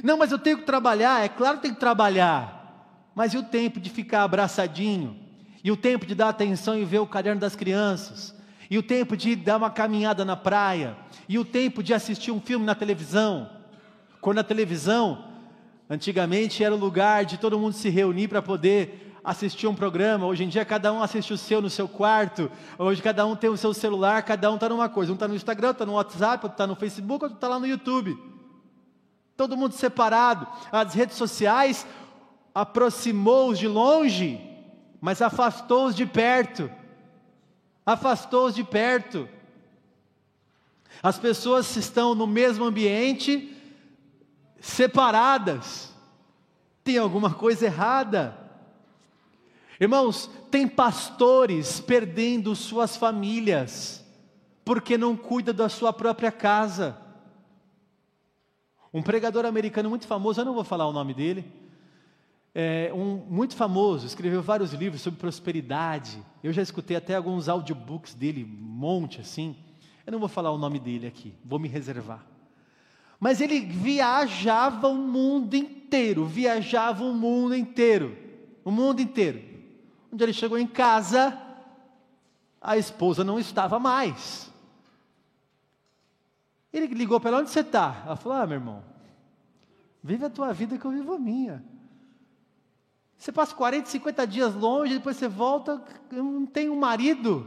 Não, 0.02 0.18
mas 0.18 0.32
eu 0.32 0.38
tenho 0.38 0.58
que 0.58 0.66
trabalhar, 0.66 1.24
é 1.24 1.28
claro 1.28 1.58
que 1.58 1.62
tem 1.62 1.74
que 1.74 1.78
trabalhar. 1.78 3.12
Mas 3.14 3.34
e 3.34 3.38
o 3.38 3.44
tempo 3.44 3.78
de 3.78 3.88
ficar 3.88 4.24
abraçadinho? 4.24 5.29
E 5.62 5.70
o 5.70 5.76
tempo 5.76 6.06
de 6.06 6.14
dar 6.14 6.28
atenção 6.28 6.78
e 6.78 6.84
ver 6.84 6.98
o 7.00 7.06
caderno 7.06 7.40
das 7.40 7.54
crianças? 7.54 8.34
E 8.70 8.78
o 8.78 8.82
tempo 8.82 9.16
de 9.16 9.34
dar 9.36 9.56
uma 9.56 9.70
caminhada 9.70 10.24
na 10.24 10.36
praia? 10.36 10.96
E 11.28 11.38
o 11.38 11.44
tempo 11.44 11.82
de 11.82 11.92
assistir 11.92 12.30
um 12.30 12.40
filme 12.40 12.64
na 12.64 12.74
televisão? 12.74 13.50
Quando 14.20 14.38
a 14.38 14.44
televisão, 14.44 15.24
antigamente, 15.88 16.62
era 16.62 16.74
o 16.74 16.78
lugar 16.78 17.24
de 17.24 17.38
todo 17.38 17.58
mundo 17.58 17.72
se 17.72 17.88
reunir 17.88 18.28
para 18.28 18.40
poder 18.40 19.18
assistir 19.24 19.66
um 19.66 19.74
programa. 19.74 20.26
Hoje 20.26 20.44
em 20.44 20.48
dia, 20.48 20.64
cada 20.64 20.92
um 20.92 21.02
assiste 21.02 21.32
o 21.32 21.38
seu 21.38 21.60
no 21.60 21.68
seu 21.68 21.88
quarto. 21.88 22.50
Hoje, 22.78 23.02
cada 23.02 23.26
um 23.26 23.36
tem 23.36 23.50
o 23.50 23.56
seu 23.56 23.74
celular, 23.74 24.22
cada 24.22 24.50
um 24.50 24.54
está 24.54 24.68
numa 24.68 24.88
coisa. 24.88 25.12
Um 25.12 25.14
está 25.14 25.28
no 25.28 25.34
Instagram, 25.34 25.70
está 25.70 25.84
no 25.84 25.94
WhatsApp, 25.94 26.44
outro 26.44 26.54
está 26.54 26.66
no 26.66 26.76
Facebook, 26.76 27.24
outro 27.24 27.36
está 27.36 27.48
lá 27.48 27.58
no 27.58 27.66
YouTube. 27.66 28.16
Todo 29.36 29.56
mundo 29.56 29.72
separado. 29.72 30.46
As 30.70 30.94
redes 30.94 31.16
sociais 31.16 31.86
aproximou-os 32.54 33.58
de 33.58 33.68
longe, 33.68 34.49
mas 35.00 35.22
afastou-os 35.22 35.94
de 35.94 36.04
perto. 36.04 36.70
Afastou-os 37.84 38.54
de 38.54 38.62
perto. 38.62 39.28
As 41.02 41.18
pessoas 41.18 41.74
estão 41.76 42.14
no 42.14 42.26
mesmo 42.26 42.64
ambiente, 42.64 43.56
separadas. 44.60 45.94
Tem 46.84 46.98
alguma 46.98 47.32
coisa 47.32 47.66
errada. 47.66 48.36
Irmãos, 49.80 50.30
tem 50.50 50.68
pastores 50.68 51.80
perdendo 51.80 52.54
suas 52.54 52.96
famílias, 52.96 54.04
porque 54.62 54.98
não 54.98 55.16
cuida 55.16 55.54
da 55.54 55.70
sua 55.70 55.92
própria 55.92 56.30
casa. 56.30 56.98
Um 58.92 59.02
pregador 59.02 59.46
americano 59.46 59.88
muito 59.88 60.06
famoso, 60.06 60.40
eu 60.40 60.44
não 60.44 60.52
vou 60.52 60.64
falar 60.64 60.86
o 60.86 60.92
nome 60.92 61.14
dele, 61.14 61.50
é, 62.54 62.90
um 62.94 63.16
muito 63.16 63.54
famoso, 63.54 64.06
escreveu 64.06 64.42
vários 64.42 64.72
livros 64.72 65.02
sobre 65.02 65.20
prosperidade. 65.20 66.18
Eu 66.42 66.52
já 66.52 66.62
escutei 66.62 66.96
até 66.96 67.14
alguns 67.14 67.48
audiobooks 67.48 68.14
dele, 68.14 68.44
um 68.44 68.64
monte 68.64 69.20
assim. 69.20 69.56
Eu 70.06 70.12
não 70.12 70.18
vou 70.18 70.28
falar 70.28 70.50
o 70.50 70.58
nome 70.58 70.78
dele 70.78 71.06
aqui, 71.06 71.34
vou 71.44 71.58
me 71.58 71.68
reservar. 71.68 72.24
Mas 73.18 73.40
ele 73.40 73.60
viajava 73.60 74.88
o 74.88 74.96
mundo 74.96 75.54
inteiro, 75.54 76.24
viajava 76.24 77.04
o 77.04 77.14
mundo 77.14 77.54
inteiro, 77.54 78.16
o 78.64 78.70
mundo 78.70 79.00
inteiro. 79.00 79.42
Onde 80.12 80.24
ele 80.24 80.32
chegou 80.32 80.58
em 80.58 80.66
casa, 80.66 81.38
a 82.60 82.76
esposa 82.76 83.22
não 83.22 83.38
estava 83.38 83.78
mais. 83.78 84.50
Ele 86.72 86.86
ligou 86.86 87.20
para 87.20 87.30
ela, 87.30 87.40
onde 87.40 87.50
você 87.50 87.60
está? 87.60 88.02
Ela 88.06 88.16
falou, 88.16 88.38
ah, 88.38 88.46
meu 88.46 88.56
irmão, 88.56 88.82
vive 90.02 90.24
a 90.24 90.30
tua 90.30 90.52
vida 90.52 90.78
que 90.78 90.84
eu 90.84 90.90
vivo 90.90 91.14
a 91.14 91.18
minha. 91.18 91.62
Você 93.20 93.30
passa 93.30 93.54
40, 93.54 93.86
50 93.86 94.26
dias 94.26 94.54
longe, 94.54 94.94
depois 94.94 95.14
você 95.14 95.28
volta, 95.28 95.82
não 96.10 96.46
tenho 96.46 96.72
um 96.72 96.78
marido. 96.78 97.46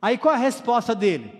Aí 0.00 0.16
qual 0.16 0.34
é 0.34 0.38
a 0.38 0.40
resposta 0.40 0.94
dele? 0.94 1.30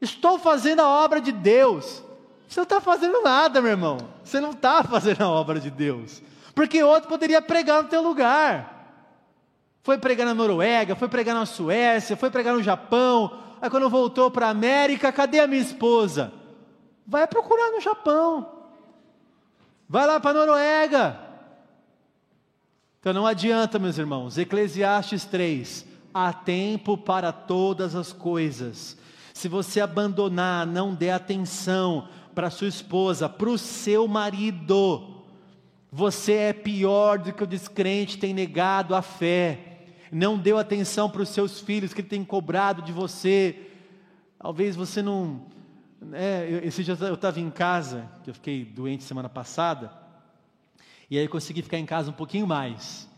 Estou 0.00 0.38
fazendo 0.38 0.78
a 0.78 0.86
obra 0.86 1.20
de 1.20 1.32
Deus. 1.32 2.04
Você 2.46 2.60
não 2.60 2.62
está 2.62 2.80
fazendo 2.80 3.20
nada, 3.20 3.60
meu 3.60 3.72
irmão. 3.72 3.98
Você 4.22 4.38
não 4.38 4.52
está 4.52 4.84
fazendo 4.84 5.22
a 5.22 5.28
obra 5.28 5.58
de 5.58 5.72
Deus. 5.72 6.22
Porque 6.54 6.80
outro 6.84 7.08
poderia 7.08 7.42
pregar 7.42 7.82
no 7.82 7.88
teu 7.88 8.00
lugar. 8.00 8.94
Foi 9.82 9.98
pregar 9.98 10.24
na 10.24 10.32
Noruega, 10.34 10.94
foi 10.94 11.08
pregar 11.08 11.34
na 11.34 11.46
Suécia, 11.46 12.16
foi 12.16 12.30
pregar 12.30 12.54
no 12.54 12.62
Japão. 12.62 13.40
Aí 13.60 13.68
quando 13.68 13.90
voltou 13.90 14.30
para 14.30 14.46
a 14.46 14.50
América, 14.50 15.10
cadê 15.10 15.40
a 15.40 15.48
minha 15.48 15.62
esposa? 15.62 16.32
Vai 17.04 17.26
procurar 17.26 17.72
no 17.72 17.80
Japão. 17.80 18.52
Vai 19.88 20.06
lá 20.06 20.20
para 20.20 20.30
a 20.30 20.46
Noruega. 20.46 21.25
Então 23.06 23.14
não 23.14 23.24
adianta, 23.24 23.78
meus 23.78 23.98
irmãos, 23.98 24.36
Eclesiastes 24.36 25.24
3: 25.24 25.86
há 26.12 26.32
tempo 26.32 26.98
para 26.98 27.30
todas 27.30 27.94
as 27.94 28.12
coisas. 28.12 28.98
Se 29.32 29.46
você 29.46 29.80
abandonar, 29.80 30.66
não 30.66 30.92
der 30.92 31.12
atenção 31.12 32.08
para 32.34 32.50
sua 32.50 32.66
esposa, 32.66 33.28
para 33.28 33.48
o 33.48 33.56
seu 33.56 34.08
marido, 34.08 35.22
você 35.88 36.32
é 36.32 36.52
pior 36.52 37.20
do 37.20 37.32
que 37.32 37.44
o 37.44 37.46
descrente 37.46 38.18
tem 38.18 38.34
negado 38.34 38.92
a 38.92 39.00
fé. 39.00 39.84
Não 40.10 40.36
deu 40.36 40.58
atenção 40.58 41.08
para 41.08 41.22
os 41.22 41.28
seus 41.28 41.60
filhos 41.60 41.94
que 41.94 42.00
ele 42.00 42.08
tem 42.08 42.24
cobrado 42.24 42.82
de 42.82 42.90
você. 42.90 43.68
Talvez 44.36 44.74
você 44.74 45.00
não. 45.00 45.42
É, 46.12 46.60
esse 46.64 46.82
dia 46.82 46.98
eu 47.00 47.14
estava 47.14 47.38
em 47.38 47.50
casa, 47.50 48.10
que 48.24 48.30
eu 48.30 48.34
fiquei 48.34 48.64
doente 48.64 49.04
semana 49.04 49.28
passada. 49.28 50.05
E 51.10 51.18
aí 51.18 51.24
eu 51.24 51.30
consegui 51.30 51.62
ficar 51.62 51.78
em 51.78 51.86
casa 51.86 52.10
um 52.10 52.14
pouquinho 52.14 52.46
mais. 52.46 53.08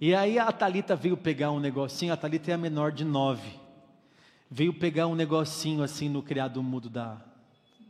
E 0.00 0.14
aí 0.14 0.38
a 0.38 0.50
Talita 0.50 0.96
veio 0.96 1.16
pegar 1.16 1.50
um 1.50 1.60
negocinho, 1.60 2.12
a 2.12 2.16
Talita 2.16 2.50
é 2.50 2.54
a 2.54 2.58
menor 2.58 2.90
de 2.90 3.04
nove. 3.04 3.60
Veio 4.50 4.74
pegar 4.74 5.06
um 5.06 5.14
negocinho 5.14 5.82
assim 5.82 6.08
no 6.08 6.22
criado 6.22 6.62
mudo 6.62 6.90
da, 6.90 7.18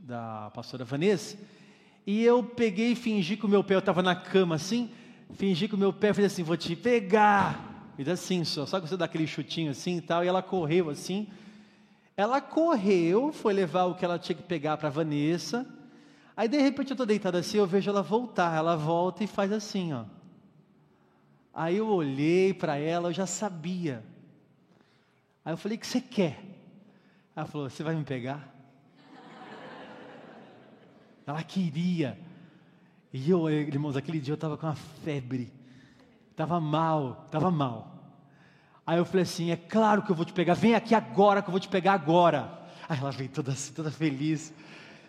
da 0.01 0.51
pastora 0.55 0.85
Vanessa. 0.85 1.39
E 2.07 2.23
eu 2.23 2.43
peguei 2.43 2.93
e 2.93 2.97
fingi 2.97 3.37
que 3.37 3.47
o 3.47 3.49
meu 3.49 3.63
pé, 3.63 3.75
eu 3.75 3.79
estava 3.79 4.03
na 4.03 4.15
cama 4.15 4.57
assim, 4.57 4.91
fingi 5.35 5.69
que 5.69 5.75
o 5.75 5.79
meu 5.79 5.93
pé, 5.93 6.13
falei 6.13 6.27
assim, 6.27 6.43
vou 6.43 6.57
te 6.57 6.75
pegar. 6.75 7.93
Fiz 7.97 8.09
assim 8.09 8.45
só, 8.45 8.67
só 8.67 8.81
que 8.81 8.89
você 8.89 8.97
dá 8.97 9.05
aquele 9.05 9.27
chutinho 9.27 9.71
assim 9.71 9.99
e 9.99 10.01
tal, 10.01 10.25
e 10.25 10.29
ela 10.29 10.43
correu 10.43 10.91
assim. 10.91 11.29
Ela 12.17 12.41
correu, 12.41 13.33
foi 13.33 13.53
levar 13.53 13.85
o 13.85 13.95
que 13.95 14.05
ela 14.05 14.19
tinha 14.19 14.37
que 14.37 14.43
pegar 14.43 14.77
para 14.77 14.91
Vanessa. 14.91 15.67
Aí 16.37 16.49
de 16.49 16.59
repente 16.59 16.91
eu 16.91 16.95
estou 16.95 17.07
deitado 17.07 17.37
assim, 17.37 17.59
eu 17.59 17.67
vejo 17.67 17.91
ela 17.91 18.03
voltar, 18.03 18.57
ela 18.57 18.77
volta 18.77 19.23
e 19.23 19.27
faz 19.27 19.53
assim, 19.53 19.93
ó. 19.93 20.05
Aí 21.55 21.77
eu 21.77 21.89
olhei 21.89 22.55
para 22.55 22.77
ela, 22.77 23.09
eu 23.09 23.13
já 23.13 23.27
sabia. 23.27 24.03
Aí 25.45 25.53
eu 25.53 25.57
falei, 25.57 25.77
o 25.77 25.81
que 25.81 25.87
você 25.87 26.01
quer? 26.01 26.43
Ela 27.37 27.47
falou, 27.47 27.69
você 27.69 27.83
vai 27.83 27.95
me 27.95 28.05
pegar? 28.05 28.49
Ela 31.27 31.43
queria. 31.43 32.19
E 33.13 33.31
eu, 33.31 33.51
irmãos, 33.51 33.97
aquele 33.97 34.19
dia 34.19 34.33
eu 34.33 34.37
estava 34.37 34.57
com 34.57 34.67
uma 34.67 34.75
febre. 34.75 35.53
Estava 36.31 36.59
mal, 36.59 37.25
estava 37.27 37.51
mal. 37.51 37.93
Aí 38.87 38.99
eu 38.99 39.05
falei 39.05 39.23
assim, 39.23 39.51
é 39.51 39.57
claro 39.57 40.03
que 40.03 40.11
eu 40.11 40.17
vou 40.17 40.25
te 40.25 40.33
pegar, 40.33 40.55
vem 40.55 40.75
aqui 40.75 40.95
agora 40.95 41.43
que 41.43 41.49
eu 41.49 41.53
vou 41.53 41.61
te 41.61 41.69
pegar 41.69 41.93
agora. 41.93 42.63
Aí 42.89 42.99
ela 42.99 43.11
veio 43.11 43.29
toda, 43.29 43.55
toda 43.75 43.91
feliz. 43.91 44.53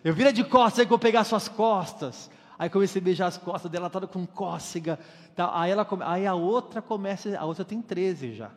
Eu 0.04 0.12
vira 0.12 0.30
de 0.30 0.44
costas 0.44 0.80
aí 0.80 0.86
que 0.86 0.92
eu 0.92 0.98
vou 0.98 1.02
pegar 1.02 1.24
suas 1.24 1.48
costas. 1.48 2.30
Aí 2.58 2.68
comecei 2.68 3.00
a 3.00 3.04
beijar 3.04 3.26
as 3.26 3.38
costas 3.38 3.70
dela, 3.70 3.88
toda 3.88 4.06
com 4.06 4.26
cócega. 4.26 4.98
Tá. 5.34 5.58
Aí, 5.58 5.70
ela, 5.70 5.88
aí 6.02 6.26
a 6.26 6.34
outra 6.34 6.82
começa, 6.82 7.36
a 7.38 7.44
outra 7.46 7.64
tem 7.64 7.80
13 7.80 8.34
já. 8.34 8.50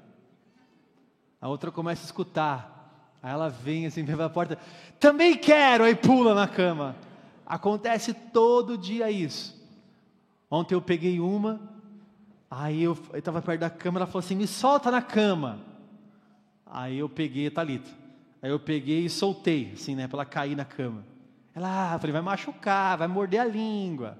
A 1.40 1.48
outra 1.48 1.72
começa 1.72 2.04
a 2.04 2.06
escutar. 2.06 3.18
Aí 3.24 3.32
ela 3.32 3.50
vem 3.50 3.86
assim, 3.86 4.04
vem 4.04 4.22
a 4.22 4.30
porta. 4.30 4.58
Também 5.00 5.38
quero! 5.38 5.86
Aí 5.86 5.96
pula 5.96 6.36
na 6.36 6.48
cama. 6.48 6.96
Acontece 7.46 8.14
todo 8.14 8.78
dia 8.78 9.10
isso. 9.10 9.56
Ontem 10.52 10.76
eu 10.76 10.82
peguei 10.82 11.20
uma, 11.20 11.62
aí 12.52 12.84
eu 12.84 12.98
estava 13.14 13.42
perto 13.42 13.62
da 13.62 13.70
cama, 13.70 14.00
ela 14.00 14.06
falou 14.06 14.20
assim: 14.20 14.36
me 14.36 14.48
solta 14.48 14.92
na 14.92 15.02
cama. 15.02 15.60
Aí 16.66 17.00
eu 17.00 17.08
peguei 17.08 17.48
a 17.48 17.52
Thalita. 17.52 17.90
Aí 18.42 18.50
eu 18.50 18.60
peguei 18.60 19.06
e 19.06 19.10
soltei, 19.10 19.72
assim, 19.74 19.96
né, 19.96 20.08
para 20.08 20.18
ela 20.18 20.26
cair 20.26 20.56
na 20.56 20.66
cama. 20.66 21.04
Ela, 21.58 21.96
ah, 21.96 21.98
falei, 21.98 22.14
vai 22.14 22.22
machucar, 22.22 23.00
vai 23.00 23.08
morder 23.08 23.42
a 23.42 23.44
língua. 23.44 24.16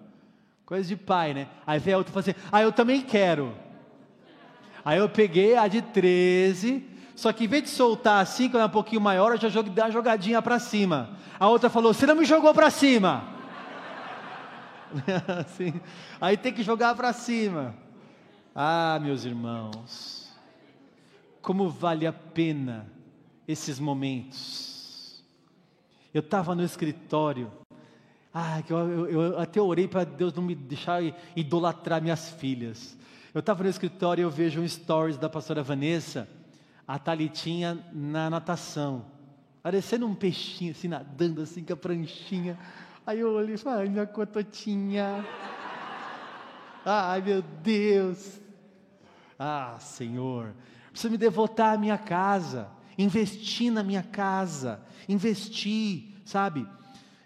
Coisa 0.66 0.88
de 0.88 0.96
pai, 0.96 1.36
né? 1.36 1.48
Aí 1.68 1.78
veio 1.78 1.98
a 1.98 2.00
outra 2.00 2.10
e 2.10 2.14
falou 2.14 2.22
assim: 2.28 2.50
ah, 2.52 2.64
eu 2.64 2.72
também 2.72 3.00
quero. 3.00 3.56
Aí 4.84 4.98
eu 4.98 5.08
peguei 5.08 5.56
a 5.56 5.68
de 5.68 5.84
13, 5.84 6.84
só 7.16 7.32
que 7.32 7.44
em 7.44 7.48
vez 7.48 7.62
de 7.62 7.70
soltar 7.70 8.24
assim, 8.24 8.50
quando 8.50 8.64
é 8.64 8.66
um 8.66 8.70
pouquinho 8.70 9.02
maior, 9.02 9.34
eu 9.34 9.38
já 9.38 9.50
joguei, 9.50 9.72
dei 9.72 9.84
uma 9.84 9.92
jogadinha 9.92 10.42
para 10.42 10.58
cima. 10.58 11.12
A 11.40 11.48
outra 11.48 11.70
falou: 11.70 11.94
você 11.94 12.08
não 12.08 12.16
me 12.16 12.26
jogou 12.26 12.56
para 12.56 12.72
cima. 12.72 13.24
assim, 15.40 15.80
aí 16.20 16.38
tem 16.38 16.52
que 16.52 16.64
jogar 16.64 16.96
para 16.96 17.14
cima. 17.14 17.76
Ah, 18.56 18.98
meus 19.00 19.26
irmãos, 19.26 20.36
como 21.40 21.70
vale 21.70 22.08
a 22.08 22.14
pena 22.14 22.92
esses 23.48 23.80
momentos 23.80 24.77
eu 26.18 26.22
estava 26.22 26.56
no 26.56 26.64
escritório. 26.64 27.52
Ah, 28.34 28.64
eu, 28.68 28.78
eu, 28.78 29.10
eu 29.10 29.40
até 29.40 29.62
orei 29.62 29.88
para 29.88 30.04
Deus 30.04 30.34
não 30.34 30.42
me 30.42 30.56
deixar 30.56 31.00
idolatrar 31.36 32.02
minhas 32.02 32.32
filhas. 32.32 32.98
Eu 33.36 33.40
estava 33.40 33.64
no 33.64 33.70
escritório 33.70 34.24
e 34.24 34.24
eu 34.24 34.30
vejo 34.32 34.60
um 34.60 34.68
stories 34.68 35.16
da 35.16 35.30
pastora 35.30 35.62
Vanessa, 35.62 36.28
a 36.88 36.98
Talitinha 36.98 37.86
na 37.94 38.32
natação, 38.32 39.06
parecendo 39.62 40.08
um 40.08 40.16
peixinho 40.16 40.72
assim, 40.72 40.88
nadando 40.88 41.44
assim 41.44 41.64
com 41.64 41.74
a 41.74 41.78
pranchinha. 41.78 42.58
Aí 43.06 43.20
eu 43.20 43.34
olhei 43.34 43.54
e 43.54 43.58
falei, 43.60 43.82
ai 43.82 43.90
minha 43.90 44.08
cototinha. 44.08 45.24
Ai 46.84 47.22
meu 47.22 47.44
Deus. 47.62 48.42
Ah, 49.38 49.78
Senhor, 49.80 50.56
preciso 50.90 51.12
me 51.12 51.18
devotar 51.18 51.76
à 51.76 51.78
minha 51.78 51.98
casa 51.98 52.76
investir 52.98 53.72
na 53.72 53.84
minha 53.84 54.04
casa, 54.04 54.82
investir, 55.08 56.16
sabe? 56.26 56.68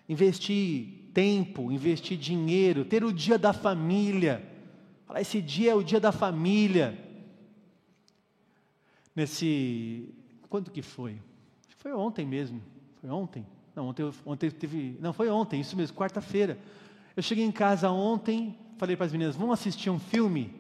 Investir 0.08 1.10
tempo, 1.14 1.72
investir 1.72 2.18
dinheiro, 2.18 2.84
ter 2.86 3.04
o 3.04 3.14
dia 3.14 3.38
da 3.38 3.54
família. 3.54 4.48
Esse 5.16 5.42
dia 5.42 5.72
é 5.72 5.76
o 5.76 5.84
dia 5.84 6.00
da 6.00 6.12
família. 6.12 6.98
Nesse. 9.16 10.14
Quando 10.50 10.72
que 10.72 10.82
foi? 10.82 11.18
Foi 11.78 11.94
ontem 11.94 12.26
mesmo. 12.26 12.62
Foi 13.00 13.10
ontem? 13.10 13.46
Não, 13.76 13.88
ontem, 13.88 14.12
ontem 14.26 14.50
teve. 14.50 14.98
Não, 15.00 15.14
foi 15.14 15.30
ontem, 15.30 15.60
isso 15.60 15.76
mesmo, 15.76 15.96
quarta-feira. 15.96 16.58
Eu 17.16 17.24
cheguei 17.24 17.44
em 17.44 17.52
casa 17.52 17.90
ontem, 17.90 18.58
falei 18.78 18.96
para 18.96 19.06
as 19.06 19.12
meninas: 19.12 19.36
vamos 19.36 19.54
assistir 19.54 19.90
um 19.90 20.00
filme? 20.00 20.54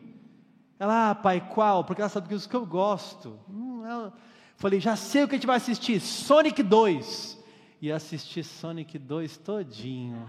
Ela, 0.80 1.12
ah, 1.12 1.15
pai, 1.15 1.47
qual? 1.54 1.84
Porque 1.84 2.02
ela 2.02 2.10
sabe 2.10 2.28
que 2.28 2.34
os 2.34 2.47
que 2.47 2.56
eu 2.56 2.65
gosto. 2.65 3.39
Hum, 3.50 3.86
ela... 3.86 4.13
Falei, 4.62 4.80
já 4.80 4.95
sei 4.95 5.24
o 5.24 5.28
que 5.28 5.34
a 5.34 5.38
gente 5.39 5.47
vai 5.47 5.58
assistir: 5.58 6.00
Sonic 6.00 6.62
2. 6.62 7.43
E 7.82 7.91
assisti 7.91 8.43
Sonic 8.43 9.00
2 9.00 9.38
todinho. 9.38 10.28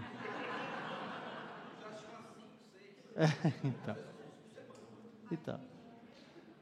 É, 3.15 3.27
então. 3.63 3.95
Então. 5.31 5.59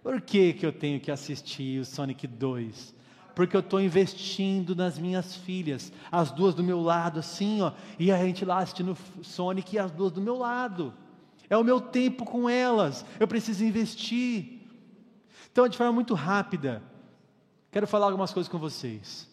Por 0.03 0.19
que, 0.19 0.51
que 0.51 0.65
eu 0.65 0.73
tenho 0.73 0.99
que 0.99 1.09
assistir 1.09 1.79
o 1.79 1.85
Sonic 1.85 2.27
2? 2.27 2.93
Porque 3.33 3.55
eu 3.55 3.61
estou 3.61 3.79
investindo 3.79 4.75
nas 4.75 4.99
minhas 4.99 5.37
filhas, 5.37 5.93
as 6.11 6.29
duas 6.29 6.53
do 6.53 6.61
meu 6.61 6.81
lado, 6.81 7.21
assim, 7.21 7.61
ó, 7.61 7.71
e 7.97 8.11
a 8.11 8.17
gente 8.17 8.43
lá 8.43 8.57
assistindo 8.57 8.97
Sonic 9.21 9.77
e 9.77 9.79
as 9.79 9.91
duas 9.91 10.11
do 10.11 10.19
meu 10.19 10.35
lado. 10.35 10.93
É 11.49 11.55
o 11.55 11.63
meu 11.63 11.79
tempo 11.79 12.25
com 12.25 12.49
elas, 12.49 13.05
eu 13.17 13.29
preciso 13.29 13.63
investir. 13.63 14.59
Então, 15.49 15.69
de 15.69 15.77
forma 15.77 15.93
muito 15.93 16.13
rápida, 16.13 16.90
quero 17.71 17.87
falar 17.87 18.07
algumas 18.07 18.33
coisas 18.33 18.51
com 18.51 18.59
vocês. 18.59 19.29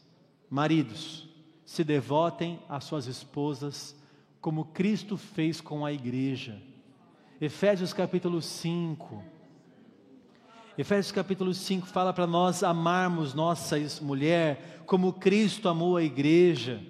Maridos, 0.48 1.28
se 1.66 1.84
devotem 1.84 2.60
às 2.68 2.84
suas 2.84 3.06
esposas, 3.06 3.94
como 4.40 4.66
Cristo 4.66 5.16
fez 5.16 5.60
com 5.60 5.84
a 5.84 5.92
igreja. 5.92 6.62
Efésios 7.40 7.92
capítulo 7.92 8.40
5 8.40 9.38
Efésios 10.78 11.10
capítulo 11.10 11.52
5 11.52 11.88
fala 11.88 12.12
para 12.12 12.24
nós 12.24 12.62
amarmos 12.62 13.34
nossa 13.34 13.76
mulher 14.00 14.80
como 14.86 15.12
Cristo 15.12 15.68
amou 15.68 15.96
a 15.96 16.04
igreja. 16.04 16.80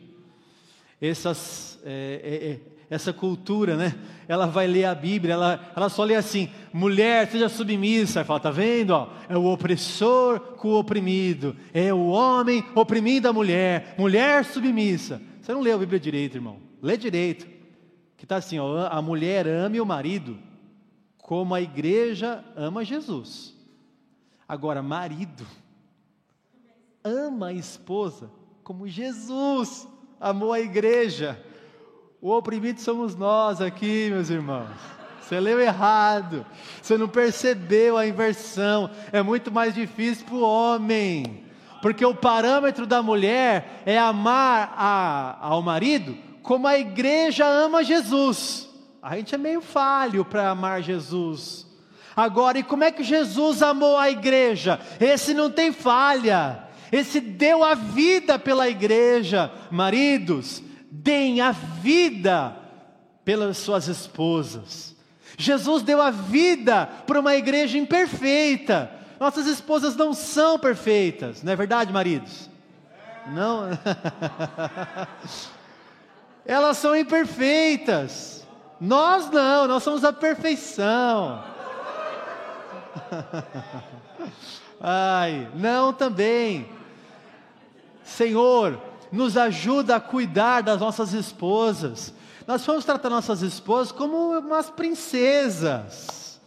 Essas, 1.00 1.80
é, 1.82 2.20
é, 2.22 2.50
é, 2.50 2.60
essa 2.90 3.12
cultura, 3.12 3.76
né? 3.76 3.94
Ela 4.26 4.46
vai 4.46 4.66
ler 4.66 4.84
a 4.84 4.94
Bíblia, 4.94 5.34
ela, 5.34 5.72
ela 5.76 5.88
só 5.88 6.04
lê 6.04 6.14
assim: 6.14 6.50
mulher, 6.72 7.30
seja 7.30 7.48
submissa. 7.48 8.24
Fala, 8.24 8.40
tá 8.40 8.50
vendo? 8.50 8.90
Ó, 8.90 9.08
é 9.28 9.36
o 9.36 9.44
opressor 9.44 10.40
com 10.56 10.68
o 10.68 10.78
oprimido, 10.78 11.54
é 11.72 11.92
o 11.92 12.06
homem 12.06 12.64
oprimindo 12.74 13.28
a 13.28 13.32
mulher, 13.32 13.94
mulher 13.98 14.44
submissa. 14.44 15.20
Você 15.40 15.52
não 15.52 15.60
leu 15.60 15.76
a 15.76 15.78
Bíblia 15.78 16.00
direito, 16.00 16.36
irmão? 16.36 16.58
Lê 16.82 16.96
direito. 16.96 17.46
Que 18.16 18.24
está 18.24 18.36
assim: 18.36 18.58
ó, 18.58 18.88
a 18.90 19.00
mulher 19.02 19.46
ame 19.46 19.80
o 19.80 19.86
marido 19.86 20.38
como 21.18 21.54
a 21.54 21.60
igreja 21.60 22.42
ama 22.56 22.84
Jesus. 22.84 23.54
Agora, 24.48 24.82
marido, 24.82 25.46
ama 27.04 27.48
a 27.48 27.52
esposa 27.52 28.30
como 28.64 28.88
Jesus 28.88 29.86
amou 30.20 30.52
a 30.52 30.60
igreja. 30.60 31.42
O 32.20 32.32
oprimido 32.32 32.80
somos 32.80 33.14
nós 33.14 33.60
aqui, 33.60 34.08
meus 34.10 34.28
irmãos. 34.28 34.66
Você 35.20 35.38
leu 35.38 35.60
errado, 35.60 36.44
você 36.82 36.98
não 36.98 37.06
percebeu 37.06 37.96
a 37.96 38.08
inversão. 38.08 38.90
É 39.12 39.22
muito 39.22 39.52
mais 39.52 39.72
difícil 39.72 40.26
para 40.26 40.34
o 40.34 40.42
homem, 40.42 41.44
porque 41.80 42.04
o 42.04 42.14
parâmetro 42.14 42.86
da 42.86 43.00
mulher 43.04 43.82
é 43.86 43.96
amar 43.96 44.74
a, 44.76 45.38
ao 45.40 45.62
marido 45.62 46.16
como 46.42 46.66
a 46.66 46.76
igreja 46.76 47.46
ama 47.46 47.84
Jesus. 47.84 48.68
A 49.00 49.14
gente 49.16 49.36
é 49.36 49.38
meio 49.38 49.60
falho 49.60 50.24
para 50.24 50.50
amar 50.50 50.82
Jesus. 50.82 51.66
Agora, 52.16 52.58
e 52.58 52.64
como 52.64 52.82
é 52.82 52.90
que 52.90 53.04
Jesus 53.04 53.62
amou 53.62 53.96
a 53.96 54.10
igreja? 54.10 54.80
Esse 54.98 55.32
não 55.34 55.50
tem 55.50 55.70
falha, 55.70 56.64
esse 56.90 57.20
deu 57.20 57.62
a 57.62 57.74
vida 57.74 58.40
pela 58.40 58.68
igreja. 58.68 59.52
Maridos, 59.70 60.64
deem 61.02 61.40
a 61.40 61.52
vida 61.52 62.56
pelas 63.24 63.58
suas 63.58 63.86
esposas. 63.86 64.96
Jesus 65.36 65.82
deu 65.82 66.02
a 66.02 66.10
vida 66.10 66.86
para 67.06 67.20
uma 67.20 67.36
igreja 67.36 67.78
imperfeita. 67.78 68.90
Nossas 69.20 69.46
esposas 69.46 69.94
não 69.96 70.12
são 70.12 70.58
perfeitas, 70.58 71.42
não 71.42 71.52
é 71.52 71.56
verdade, 71.56 71.92
maridos? 71.92 72.50
Não. 73.28 73.68
Elas 76.44 76.78
são 76.78 76.96
imperfeitas. 76.96 78.46
Nós 78.80 79.30
não, 79.30 79.68
nós 79.68 79.82
somos 79.82 80.04
a 80.04 80.12
perfeição. 80.12 81.44
Ai, 84.80 85.48
não 85.54 85.92
também. 85.92 86.68
Senhor, 88.02 88.87
nos 89.10 89.36
ajuda 89.36 89.96
a 89.96 90.00
cuidar 90.00 90.62
das 90.62 90.80
nossas 90.80 91.12
esposas. 91.12 92.12
Nós 92.46 92.64
vamos 92.64 92.84
tratar 92.84 93.10
nossas 93.10 93.42
esposas 93.42 93.92
como 93.92 94.38
umas 94.38 94.70
princesas. 94.70 96.40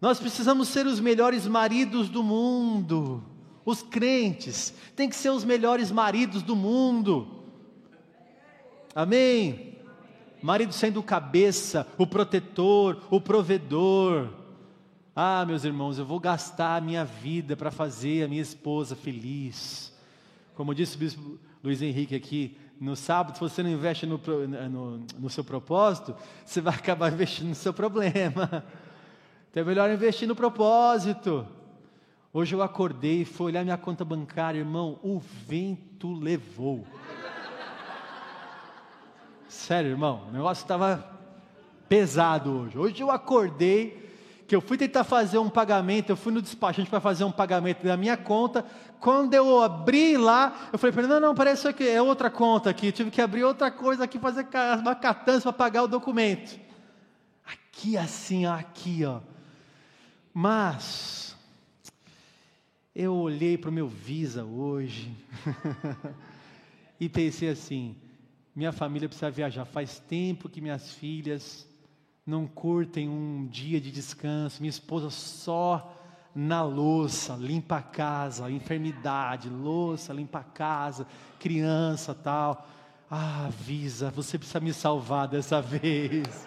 Nós 0.00 0.20
precisamos 0.20 0.68
ser 0.68 0.86
os 0.86 1.00
melhores 1.00 1.46
maridos 1.46 2.08
do 2.08 2.22
mundo. 2.22 3.22
Os 3.64 3.82
crentes 3.82 4.72
têm 4.94 5.08
que 5.08 5.16
ser 5.16 5.30
os 5.30 5.44
melhores 5.44 5.90
maridos 5.90 6.42
do 6.42 6.54
mundo. 6.54 7.26
Amém? 8.94 9.76
Marido 10.40 10.72
sendo 10.72 11.00
o 11.00 11.02
cabeça, 11.02 11.86
o 11.98 12.06
protetor, 12.06 13.02
o 13.10 13.20
provedor. 13.20 14.28
Ah, 15.14 15.44
meus 15.44 15.64
irmãos, 15.64 15.98
eu 15.98 16.06
vou 16.06 16.20
gastar 16.20 16.76
a 16.76 16.80
minha 16.80 17.04
vida 17.04 17.56
para 17.56 17.72
fazer 17.72 18.24
a 18.24 18.28
minha 18.28 18.40
esposa 18.40 18.94
feliz. 18.94 19.92
Como 20.54 20.74
disse 20.74 20.94
o 20.94 20.98
bispo 20.98 21.38
Luiz 21.62 21.82
Henrique 21.82 22.14
aqui, 22.14 22.56
no 22.80 22.94
sábado, 22.94 23.34
se 23.34 23.40
você 23.40 23.62
não 23.62 23.70
investe 23.70 24.06
no, 24.06 24.18
no, 24.18 24.98
no 25.18 25.30
seu 25.30 25.42
propósito, 25.42 26.14
você 26.44 26.60
vai 26.60 26.74
acabar 26.74 27.10
investindo 27.12 27.48
no 27.48 27.54
seu 27.54 27.72
problema. 27.72 28.64
Então 29.50 29.62
é 29.62 29.66
melhor 29.66 29.90
investir 29.90 30.28
no 30.28 30.36
propósito. 30.36 31.46
Hoje 32.32 32.54
eu 32.54 32.62
acordei 32.62 33.22
e 33.22 33.24
fui 33.24 33.46
olhar 33.46 33.64
minha 33.64 33.76
conta 33.76 34.04
bancária, 34.04 34.58
irmão, 34.58 35.00
o 35.02 35.18
vento 35.18 36.12
levou. 36.12 36.86
Sério, 39.48 39.90
irmão, 39.90 40.26
o 40.28 40.32
negócio 40.32 40.62
estava 40.62 41.18
pesado 41.88 42.52
hoje. 42.52 42.78
Hoje 42.78 43.00
eu 43.00 43.10
acordei 43.10 44.08
que 44.46 44.54
eu 44.54 44.60
fui 44.60 44.78
tentar 44.78 45.04
fazer 45.04 45.38
um 45.38 45.50
pagamento, 45.50 46.10
eu 46.10 46.16
fui 46.16 46.32
no 46.32 46.40
despachante 46.40 46.88
para 46.88 47.00
fazer 47.00 47.24
um 47.24 47.30
pagamento 47.30 47.84
da 47.84 47.96
minha 47.96 48.16
conta. 48.16 48.64
Quando 49.00 49.34
eu 49.34 49.62
abri 49.62 50.16
lá, 50.16 50.68
eu 50.72 50.78
falei 50.78 50.92
para 50.92 51.02
ele: 51.02 51.12
não, 51.12 51.20
não, 51.20 51.34
parece 51.34 51.72
que 51.72 51.88
é 51.88 52.02
outra 52.02 52.30
conta 52.30 52.70
aqui. 52.70 52.90
Tive 52.90 53.10
que 53.10 53.20
abrir 53.20 53.44
outra 53.44 53.70
coisa 53.70 54.04
aqui, 54.04 54.18
fazer 54.18 54.46
uma 54.80 54.94
catança 54.94 55.52
para 55.52 55.52
pagar 55.52 55.82
o 55.84 55.88
documento. 55.88 56.58
Aqui 57.46 57.96
assim, 57.96 58.44
aqui, 58.44 59.04
ó. 59.04 59.20
Mas 60.34 61.36
eu 62.94 63.14
olhei 63.14 63.56
para 63.56 63.70
o 63.70 63.72
meu 63.72 63.88
Visa 63.88 64.44
hoje 64.44 65.14
e 66.98 67.08
pensei 67.08 67.48
assim: 67.50 67.96
minha 68.54 68.72
família 68.72 69.08
precisa 69.08 69.30
viajar. 69.30 69.64
Faz 69.64 70.00
tempo 70.00 70.48
que 70.48 70.60
minhas 70.60 70.92
filhas 70.92 71.68
não 72.26 72.46
curtem 72.46 73.08
um 73.08 73.46
dia 73.46 73.80
de 73.80 73.90
descanso, 73.90 74.60
minha 74.60 74.68
esposa 74.70 75.08
só 75.08 75.97
na 76.34 76.62
louça, 76.62 77.34
limpa 77.34 77.78
a 77.78 77.82
casa, 77.82 78.50
enfermidade, 78.50 79.48
louça, 79.48 80.12
limpa 80.12 80.40
a 80.40 80.44
casa, 80.44 81.06
criança 81.38 82.14
tal. 82.14 82.66
Ah, 83.10 83.46
avisa, 83.46 84.10
você 84.10 84.38
precisa 84.38 84.60
me 84.60 84.72
salvar 84.72 85.26
dessa 85.28 85.60
vez. 85.62 86.46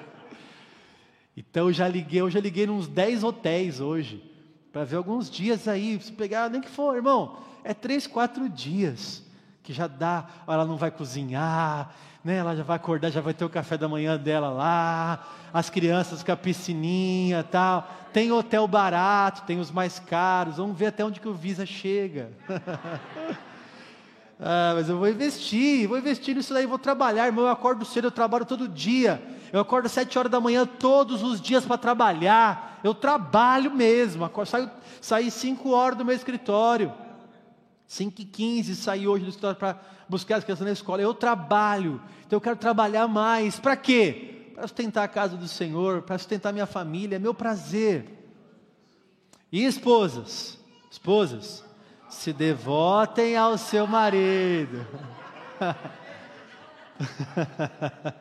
Então 1.35 1.67
eu 1.67 1.73
já 1.73 1.87
liguei, 1.87 2.21
eu 2.21 2.29
já 2.29 2.39
liguei 2.39 2.67
nos 2.67 2.87
10 2.87 3.23
hotéis 3.23 3.79
hoje, 3.79 4.23
para 4.71 4.83
ver 4.83 4.97
alguns 4.97 5.29
dias 5.29 5.67
aí, 5.67 5.99
se 6.01 6.11
pegar, 6.11 6.49
nem 6.49 6.61
que 6.61 6.69
for, 6.69 6.95
irmão, 6.95 7.37
é 7.63 7.73
três, 7.73 8.07
quatro 8.07 8.47
dias 8.47 9.23
que 9.63 9.73
já 9.73 9.87
dá, 9.87 10.27
ela 10.47 10.65
não 10.65 10.77
vai 10.77 10.91
cozinhar, 10.91 11.95
né? 12.23 12.37
Ela 12.37 12.55
já 12.55 12.63
vai 12.63 12.75
acordar, 12.75 13.09
já 13.09 13.21
vai 13.21 13.33
ter 13.33 13.43
o 13.43 13.49
café 13.49 13.77
da 13.77 13.87
manhã 13.87 14.17
dela 14.17 14.49
lá, 14.49 15.27
as 15.53 15.69
crianças 15.69 16.23
com 16.23 16.31
a 16.31 16.37
piscininha, 16.37 17.43
tal. 17.43 17.89
Tem 18.13 18.31
hotel 18.31 18.67
barato, 18.67 19.43
tem 19.43 19.59
os 19.59 19.71
mais 19.71 19.99
caros. 19.99 20.57
Vamos 20.57 20.77
ver 20.77 20.87
até 20.87 21.03
onde 21.03 21.19
que 21.19 21.27
o 21.27 21.33
Visa 21.33 21.65
chega. 21.65 22.29
ah, 24.39 24.73
mas 24.75 24.89
eu 24.89 24.97
vou 24.97 25.09
investir, 25.09 25.87
vou 25.87 25.97
investir 25.97 26.35
nisso 26.35 26.53
daí, 26.53 26.65
vou 26.65 26.79
trabalhar, 26.79 27.25
irmão. 27.25 27.45
Eu 27.45 27.51
acordo 27.51 27.85
cedo, 27.85 28.05
eu 28.05 28.11
trabalho 28.11 28.45
todo 28.45 28.67
dia. 28.67 29.21
Eu 29.51 29.59
acordo 29.59 29.87
às 29.87 29.91
sete 29.91 30.17
horas 30.17 30.31
da 30.31 30.39
manhã 30.39 30.65
todos 30.65 31.23
os 31.23 31.41
dias 31.41 31.65
para 31.65 31.77
trabalhar. 31.77 32.79
Eu 32.83 32.93
trabalho 32.93 33.71
mesmo. 33.71 34.29
saio, 34.45 34.69
saí 35.01 35.31
cinco 35.31 35.71
horas 35.71 35.97
do 35.97 36.05
meu 36.05 36.15
escritório. 36.15 36.93
5 37.91 38.21
e 38.21 38.25
15 38.25 38.75
saí 38.77 39.05
hoje 39.05 39.25
do 39.25 39.29
escritório 39.31 39.57
para 39.57 39.77
buscar 40.07 40.37
as 40.37 40.45
crianças 40.45 40.65
na 40.65 40.71
escola. 40.71 41.01
Eu 41.01 41.13
trabalho, 41.13 42.01
então 42.25 42.37
eu 42.37 42.41
quero 42.41 42.55
trabalhar 42.55 43.05
mais. 43.05 43.59
Para 43.59 43.75
quê? 43.75 44.53
Para 44.55 44.65
sustentar 44.65 45.03
a 45.03 45.09
casa 45.09 45.35
do 45.35 45.45
Senhor, 45.45 46.01
para 46.01 46.17
sustentar 46.17 46.53
minha 46.53 46.65
família, 46.65 47.17
é 47.17 47.19
meu 47.19 47.33
prazer. 47.33 48.05
E 49.51 49.65
esposas, 49.65 50.57
esposas, 50.89 51.65
se 52.07 52.31
devotem 52.31 53.35
ao 53.35 53.57
seu 53.57 53.85
marido. 53.85 54.87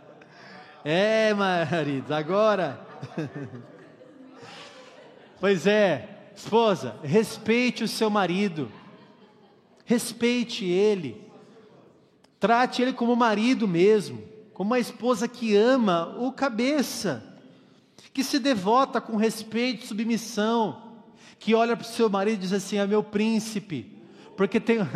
é, 0.85 1.33
maridos, 1.33 2.11
agora. 2.11 2.81
pois 5.39 5.65
é, 5.65 6.33
esposa, 6.35 6.97
respeite 7.05 7.85
o 7.85 7.89
seu 7.89 8.11
marido, 8.11 8.69
respeite 9.91 10.65
ele, 10.65 11.21
trate 12.39 12.81
ele 12.81 12.93
como 12.93 13.17
marido 13.17 13.67
mesmo, 13.67 14.23
como 14.55 14.71
uma 14.71 14.79
esposa 14.79 15.27
que 15.27 15.57
ama 15.57 16.15
o 16.17 16.31
cabeça, 16.31 17.37
que 18.15 18.23
se 18.23 18.39
devota 18.39 19.01
com 19.01 19.17
respeito 19.17 19.83
e 19.83 19.89
submissão 19.89 20.91
que 21.41 21.55
olha 21.57 21.75
para 21.75 21.85
o 21.85 21.89
seu 21.89 22.09
marido 22.09 22.35
e 22.35 22.43
diz 22.43 22.53
assim: 22.53 22.77
é 22.77 22.87
meu 22.87 23.03
príncipe, 23.03 24.01
porque 24.37 24.61
tem. 24.61 24.79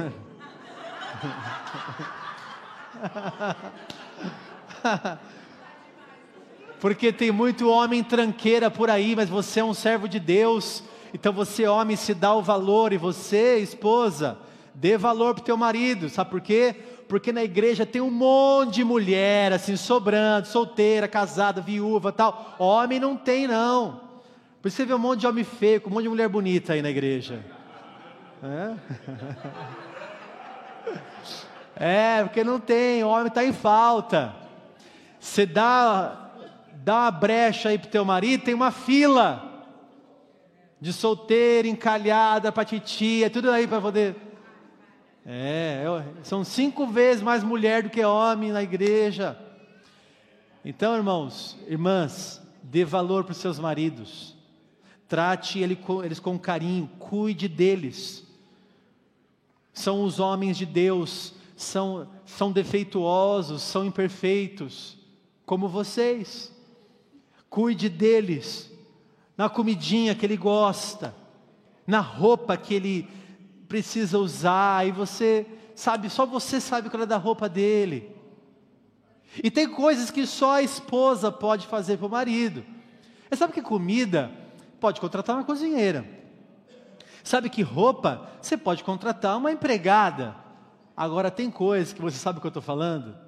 porque 6.78 7.12
tem 7.12 7.32
muito 7.32 7.68
homem 7.68 8.04
tranqueira 8.04 8.70
por 8.70 8.88
aí, 8.88 9.16
mas 9.16 9.28
você 9.28 9.58
é 9.58 9.64
um 9.64 9.74
servo 9.74 10.06
de 10.06 10.20
Deus, 10.20 10.84
então 11.12 11.32
você, 11.32 11.66
homem, 11.66 11.96
se 11.96 12.14
dá 12.14 12.32
o 12.32 12.42
valor, 12.42 12.92
e 12.92 12.98
você, 12.98 13.58
esposa, 13.58 14.38
dê 14.74 14.98
valor 14.98 15.34
para 15.34 15.42
o 15.42 15.44
teu 15.44 15.56
marido, 15.56 16.08
sabe 16.08 16.30
por 16.30 16.40
quê? 16.40 16.74
Porque 17.08 17.32
na 17.32 17.44
igreja 17.44 17.86
tem 17.86 18.02
um 18.02 18.10
monte 18.10 18.74
de 18.74 18.84
mulher 18.84 19.52
assim, 19.52 19.76
sobrando, 19.76 20.48
solteira, 20.48 21.06
casada, 21.06 21.60
viúva 21.60 22.10
tal. 22.10 22.56
Homem 22.58 22.98
não 22.98 23.16
tem, 23.16 23.46
não. 23.46 24.00
Por 24.60 24.68
isso 24.68 24.78
você 24.78 24.86
vê 24.86 24.94
um 24.94 24.98
monte 24.98 25.20
de 25.20 25.26
homem 25.26 25.44
feio, 25.44 25.80
com 25.80 25.90
um 25.90 25.92
monte 25.92 26.04
de 26.04 26.08
mulher 26.08 26.28
bonita 26.28 26.72
aí 26.72 26.82
na 26.82 26.90
igreja. 26.90 27.44
É, 31.76 32.18
é 32.20 32.24
porque 32.24 32.42
não 32.42 32.58
tem, 32.58 33.04
homem 33.04 33.28
está 33.28 33.44
em 33.44 33.52
falta. 33.52 34.34
Você 35.20 35.46
dá, 35.46 36.30
dá 36.74 36.94
uma 36.94 37.10
brecha 37.10 37.68
aí 37.68 37.78
para 37.78 37.88
o 37.88 37.90
teu 37.90 38.04
marido, 38.04 38.44
tem 38.44 38.54
uma 38.54 38.70
fila 38.70 39.54
de 40.80 40.92
solteira, 40.92 41.66
encalhada, 41.66 42.52
patitia, 42.52 43.30
tudo 43.30 43.50
aí 43.50 43.66
para 43.66 43.80
poder. 43.80 44.14
É, 45.26 45.82
são 46.22 46.44
cinco 46.44 46.86
vezes 46.86 47.22
mais 47.22 47.42
mulher 47.42 47.82
do 47.82 47.90
que 47.90 48.04
homem 48.04 48.52
na 48.52 48.62
igreja. 48.62 49.38
Então, 50.62 50.94
irmãos, 50.94 51.56
irmãs, 51.66 52.42
dê 52.62 52.84
valor 52.84 53.24
para 53.24 53.32
os 53.32 53.38
seus 53.38 53.58
maridos. 53.58 54.36
Trate 55.08 55.60
eles 55.60 56.20
com 56.20 56.38
carinho, 56.38 56.90
cuide 56.98 57.48
deles. 57.48 58.26
São 59.72 60.02
os 60.02 60.20
homens 60.20 60.58
de 60.58 60.66
Deus, 60.66 61.34
são, 61.56 62.08
são 62.26 62.52
defeituosos, 62.52 63.62
são 63.62 63.84
imperfeitos, 63.84 64.98
como 65.46 65.68
vocês. 65.68 66.52
Cuide 67.48 67.88
deles, 67.88 68.70
na 69.36 69.48
comidinha 69.48 70.14
que 70.14 70.26
ele 70.26 70.36
gosta, 70.36 71.14
na 71.86 72.00
roupa 72.00 72.56
que 72.56 72.74
ele 72.74 73.08
precisa 73.74 74.20
usar, 74.20 74.86
e 74.86 74.92
você 74.92 75.44
sabe, 75.74 76.08
só 76.08 76.24
você 76.24 76.60
sabe 76.60 76.88
qual 76.88 77.02
é 77.02 77.06
da 77.06 77.16
roupa 77.16 77.48
dele. 77.48 78.08
E 79.42 79.50
tem 79.50 79.68
coisas 79.68 80.12
que 80.12 80.24
só 80.28 80.52
a 80.52 80.62
esposa 80.62 81.32
pode 81.32 81.66
fazer 81.66 81.96
para 81.96 82.06
o 82.06 82.10
marido. 82.10 82.64
Você 83.28 83.34
sabe 83.34 83.52
que 83.52 83.60
comida 83.60 84.30
pode 84.78 85.00
contratar 85.00 85.34
uma 85.34 85.42
cozinheira. 85.42 86.08
Sabe 87.24 87.50
que 87.50 87.62
roupa? 87.62 88.30
Você 88.40 88.56
pode 88.56 88.84
contratar 88.84 89.36
uma 89.36 89.50
empregada. 89.50 90.36
Agora 90.96 91.28
tem 91.28 91.50
coisas 91.50 91.92
que 91.92 92.00
você 92.00 92.16
sabe 92.16 92.38
o 92.38 92.40
que 92.40 92.46
eu 92.46 92.50
estou 92.50 92.62
falando, 92.62 93.18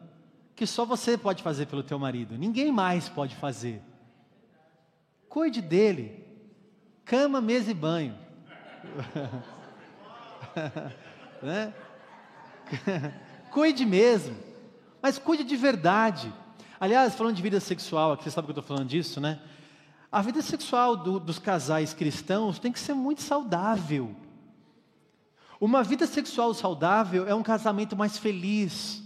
que 0.55 0.65
só 0.65 0.85
você 0.85 1.19
pode 1.19 1.43
fazer 1.43 1.67
pelo 1.67 1.83
teu 1.83 1.99
marido. 1.99 2.39
Ninguém 2.39 2.71
mais 2.71 3.09
pode 3.09 3.35
fazer. 3.35 3.83
Cuide 5.29 5.61
dele. 5.61 6.25
Cama, 7.05 7.41
mesa 7.41 7.73
e 7.73 7.75
banho. 7.75 8.17
né? 11.43 11.73
cuide 13.51 13.85
mesmo. 13.85 14.37
Mas 15.01 15.19
cuide 15.19 15.45
de 15.45 15.57
verdade. 15.57 16.33
Aliás, 16.81 17.15
falando 17.15 17.37
de 17.37 17.43
vida 17.43 17.61
sexual, 17.61 18.13
aqui 18.13 18.25
você 18.25 18.31
sabe 18.31 18.47
que 18.47 18.51
eu 18.51 18.61
estou 18.61 18.77
falando 18.77 18.89
disso, 18.89 19.21
né? 19.21 19.41
A 20.11 20.23
vida 20.23 20.43
sexual 20.43 20.97
do, 20.97 21.19
dos 21.19 21.39
casais 21.39 21.93
cristãos 21.93 22.59
tem 22.59 22.73
que 22.73 22.79
ser 22.79 22.95
muito 22.95 23.23
saudável. 23.23 24.15
Uma 25.61 25.83
vida 25.83 26.07
sexual 26.07 26.53
saudável 26.53 27.27
é 27.27 27.35
um 27.35 27.43
casamento 27.43 27.97
mais 27.97 28.19
feliz. 28.19 29.03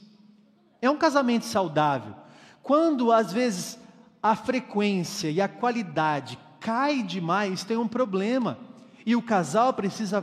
É 0.82 0.90
um 0.90 0.96
casamento 0.96 1.44
saudável. 1.44 2.14
Quando 2.62 3.12
às 3.12 3.32
vezes 3.32 3.78
a 4.22 4.34
frequência 4.34 5.30
e 5.30 5.40
a 5.40 5.48
qualidade 5.48 6.38
cai 6.58 7.02
demais, 7.02 7.64
tem 7.64 7.76
um 7.76 7.88
problema. 7.88 8.58
E 9.06 9.16
o 9.16 9.22
casal 9.22 9.72
precisa 9.72 10.20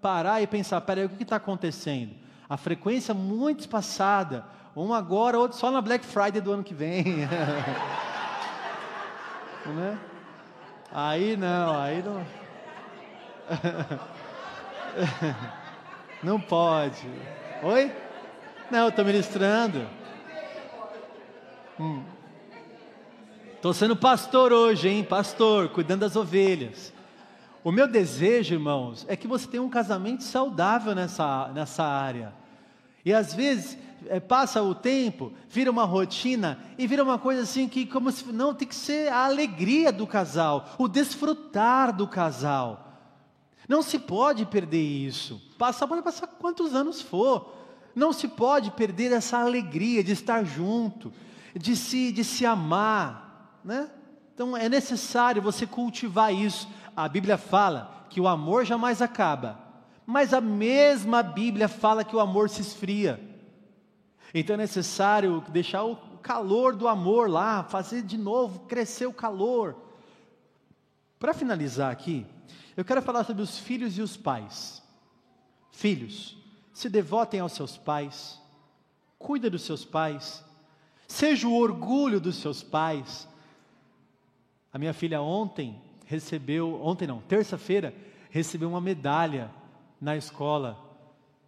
parar 0.00 0.42
e 0.42 0.46
pensar: 0.46 0.80
peraí, 0.80 1.04
o 1.04 1.08
que 1.08 1.22
está 1.22 1.36
acontecendo? 1.36 2.14
A 2.48 2.56
frequência 2.56 3.14
muito 3.14 3.60
espaçada, 3.60 4.44
um 4.74 4.92
agora, 4.92 5.38
outro 5.38 5.56
só 5.56 5.70
na 5.70 5.80
Black 5.80 6.04
Friday 6.04 6.40
do 6.40 6.52
ano 6.52 6.64
que 6.64 6.74
vem. 6.74 7.04
né? 9.66 9.98
Aí 10.92 11.36
não, 11.36 11.80
aí 11.80 12.02
não. 12.02 12.26
Não 16.22 16.38
pode. 16.38 17.08
Oi? 17.62 17.90
Não, 18.70 18.88
estou 18.88 19.04
ministrando. 19.04 19.86
Estou 23.54 23.70
hum. 23.70 23.74
sendo 23.74 23.96
pastor 23.96 24.52
hoje, 24.52 24.88
hein? 24.88 25.02
Pastor, 25.02 25.70
cuidando 25.70 26.00
das 26.00 26.16
ovelhas. 26.16 26.92
O 27.62 27.70
meu 27.70 27.86
desejo, 27.86 28.54
irmãos, 28.54 29.04
é 29.08 29.16
que 29.16 29.28
você 29.28 29.46
tenha 29.46 29.62
um 29.62 29.68
casamento 29.68 30.22
saudável 30.22 30.94
nessa, 30.94 31.48
nessa 31.54 31.84
área. 31.84 32.32
E 33.04 33.12
às 33.12 33.34
vezes 33.34 33.76
é, 34.06 34.18
passa 34.18 34.62
o 34.62 34.74
tempo, 34.74 35.32
vira 35.48 35.70
uma 35.70 35.84
rotina 35.84 36.58
e 36.78 36.86
vira 36.86 37.02
uma 37.02 37.18
coisa 37.18 37.42
assim 37.42 37.68
que 37.68 37.84
como 37.84 38.10
se 38.10 38.24
não 38.32 38.54
tem 38.54 38.66
que 38.66 38.74
ser 38.74 39.12
a 39.12 39.24
alegria 39.24 39.92
do 39.92 40.06
casal, 40.06 40.70
o 40.78 40.88
desfrutar 40.88 41.94
do 41.94 42.06
casal. 42.06 42.88
Não 43.68 43.82
se 43.82 43.98
pode 43.98 44.46
perder 44.46 44.82
isso. 44.82 45.40
Passa, 45.58 45.86
pode 45.86 46.02
passar 46.02 46.26
quantos 46.26 46.74
anos 46.74 47.00
for. 47.00 47.54
Não 47.94 48.12
se 48.12 48.26
pode 48.26 48.70
perder 48.70 49.12
essa 49.12 49.38
alegria 49.38 50.02
de 50.02 50.12
estar 50.12 50.44
junto, 50.44 51.12
de 51.54 51.76
se, 51.76 52.10
de 52.10 52.24
se 52.24 52.46
amar, 52.46 53.60
né? 53.64 53.90
Então 54.34 54.56
é 54.56 54.68
necessário 54.68 55.42
você 55.42 55.66
cultivar 55.66 56.34
isso. 56.34 56.66
A 56.96 57.08
Bíblia 57.08 57.38
fala 57.38 58.06
que 58.10 58.20
o 58.20 58.28
amor 58.28 58.64
jamais 58.64 59.00
acaba, 59.00 59.58
mas 60.04 60.34
a 60.34 60.40
mesma 60.40 61.22
Bíblia 61.22 61.68
fala 61.68 62.04
que 62.04 62.16
o 62.16 62.20
amor 62.20 62.50
se 62.50 62.60
esfria. 62.60 63.20
Então 64.34 64.54
é 64.54 64.58
necessário 64.58 65.42
deixar 65.48 65.84
o 65.84 65.96
calor 66.22 66.74
do 66.74 66.88
amor 66.88 67.30
lá, 67.30 67.64
fazer 67.64 68.02
de 68.02 68.18
novo 68.18 68.60
crescer 68.60 69.06
o 69.06 69.12
calor. 69.12 69.76
Para 71.18 71.34
finalizar 71.34 71.90
aqui, 71.90 72.26
eu 72.76 72.84
quero 72.84 73.02
falar 73.02 73.24
sobre 73.24 73.42
os 73.42 73.58
filhos 73.58 73.96
e 73.98 74.02
os 74.02 74.16
pais. 74.16 74.82
Filhos, 75.70 76.36
se 76.72 76.88
devotem 76.88 77.40
aos 77.40 77.52
seus 77.52 77.76
pais, 77.76 78.40
cuida 79.18 79.50
dos 79.50 79.62
seus 79.62 79.84
pais, 79.84 80.44
seja 81.06 81.46
o 81.46 81.56
orgulho 81.56 82.20
dos 82.20 82.36
seus 82.36 82.62
pais. 82.62 83.28
A 84.72 84.78
minha 84.78 84.94
filha 84.94 85.20
ontem 85.20 85.80
recebeu, 86.10 86.80
ontem 86.82 87.06
não, 87.06 87.20
terça-feira, 87.20 87.94
recebeu 88.30 88.68
uma 88.68 88.80
medalha 88.80 89.48
na 90.00 90.16
escola 90.16 90.76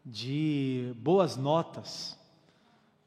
de 0.06 0.94
boas 0.98 1.36
notas. 1.36 2.16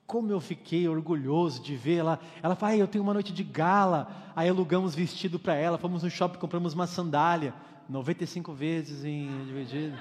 Como 0.06 0.30
eu 0.30 0.42
fiquei 0.42 0.86
orgulhoso 0.86 1.64
de 1.64 1.74
ver 1.78 2.00
ela. 2.00 2.20
Ela 2.44 2.56
fala, 2.56 2.76
eu 2.76 2.90
tenho 2.90 3.06
uma 3.06 3.14
noite 3.14 3.32
de 3.32 3.42
gala. 3.42 4.34
Aí 4.36 4.50
alugamos 4.50 4.94
vestido 4.94 5.40
para 5.40 5.56
ela, 5.56 5.78
fomos 5.78 6.04
no 6.04 6.10
shopping, 6.10 6.40
compramos 6.40 6.74
uma 6.74 6.88
sandália. 6.88 7.54
95 7.88 8.52
vezes 8.52 9.06
em 9.06 9.46
dividido. 9.46 9.98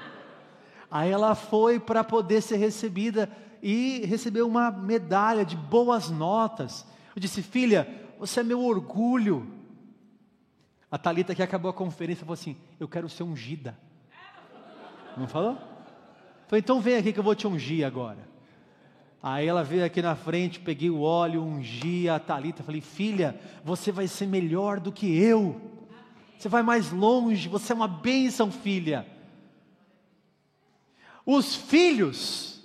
Aí 0.90 1.08
ela 1.08 1.36
foi 1.36 1.78
para 1.78 2.02
poder 2.02 2.42
ser 2.42 2.56
recebida 2.56 3.30
e 3.62 4.04
recebeu 4.06 4.48
uma 4.48 4.72
medalha 4.72 5.44
de 5.44 5.56
boas 5.56 6.10
notas. 6.10 6.84
Eu 7.14 7.20
disse, 7.20 7.42
filha, 7.42 7.88
você 8.18 8.40
é 8.40 8.42
meu 8.42 8.60
orgulho. 8.60 9.63
A 10.94 10.98
Talita 10.98 11.34
que 11.34 11.42
acabou 11.42 11.68
a 11.68 11.74
conferência 11.74 12.24
falou 12.24 12.34
assim: 12.34 12.56
Eu 12.78 12.86
quero 12.86 13.08
ser 13.08 13.24
ungida. 13.24 13.76
Não 15.16 15.26
falou? 15.26 15.58
Falei, 16.46 16.60
então 16.60 16.80
vem 16.80 16.94
aqui 16.94 17.12
que 17.12 17.18
eu 17.18 17.24
vou 17.24 17.34
te 17.34 17.48
ungir 17.48 17.84
agora. 17.84 18.28
Aí 19.20 19.44
ela 19.44 19.64
veio 19.64 19.84
aqui 19.84 20.00
na 20.00 20.14
frente, 20.14 20.60
peguei 20.60 20.90
o 20.90 21.00
óleo, 21.00 21.42
ungi 21.42 22.08
a 22.08 22.20
Talita, 22.20 22.62
falei: 22.62 22.80
"Filha, 22.80 23.36
você 23.64 23.90
vai 23.90 24.06
ser 24.06 24.26
melhor 24.26 24.78
do 24.78 24.92
que 24.92 25.18
eu. 25.18 25.60
Você 26.38 26.48
vai 26.48 26.62
mais 26.62 26.92
longe, 26.92 27.48
você 27.48 27.72
é 27.72 27.74
uma 27.74 27.88
bênção, 27.88 28.52
filha." 28.52 29.04
Os 31.26 31.56
filhos 31.56 32.62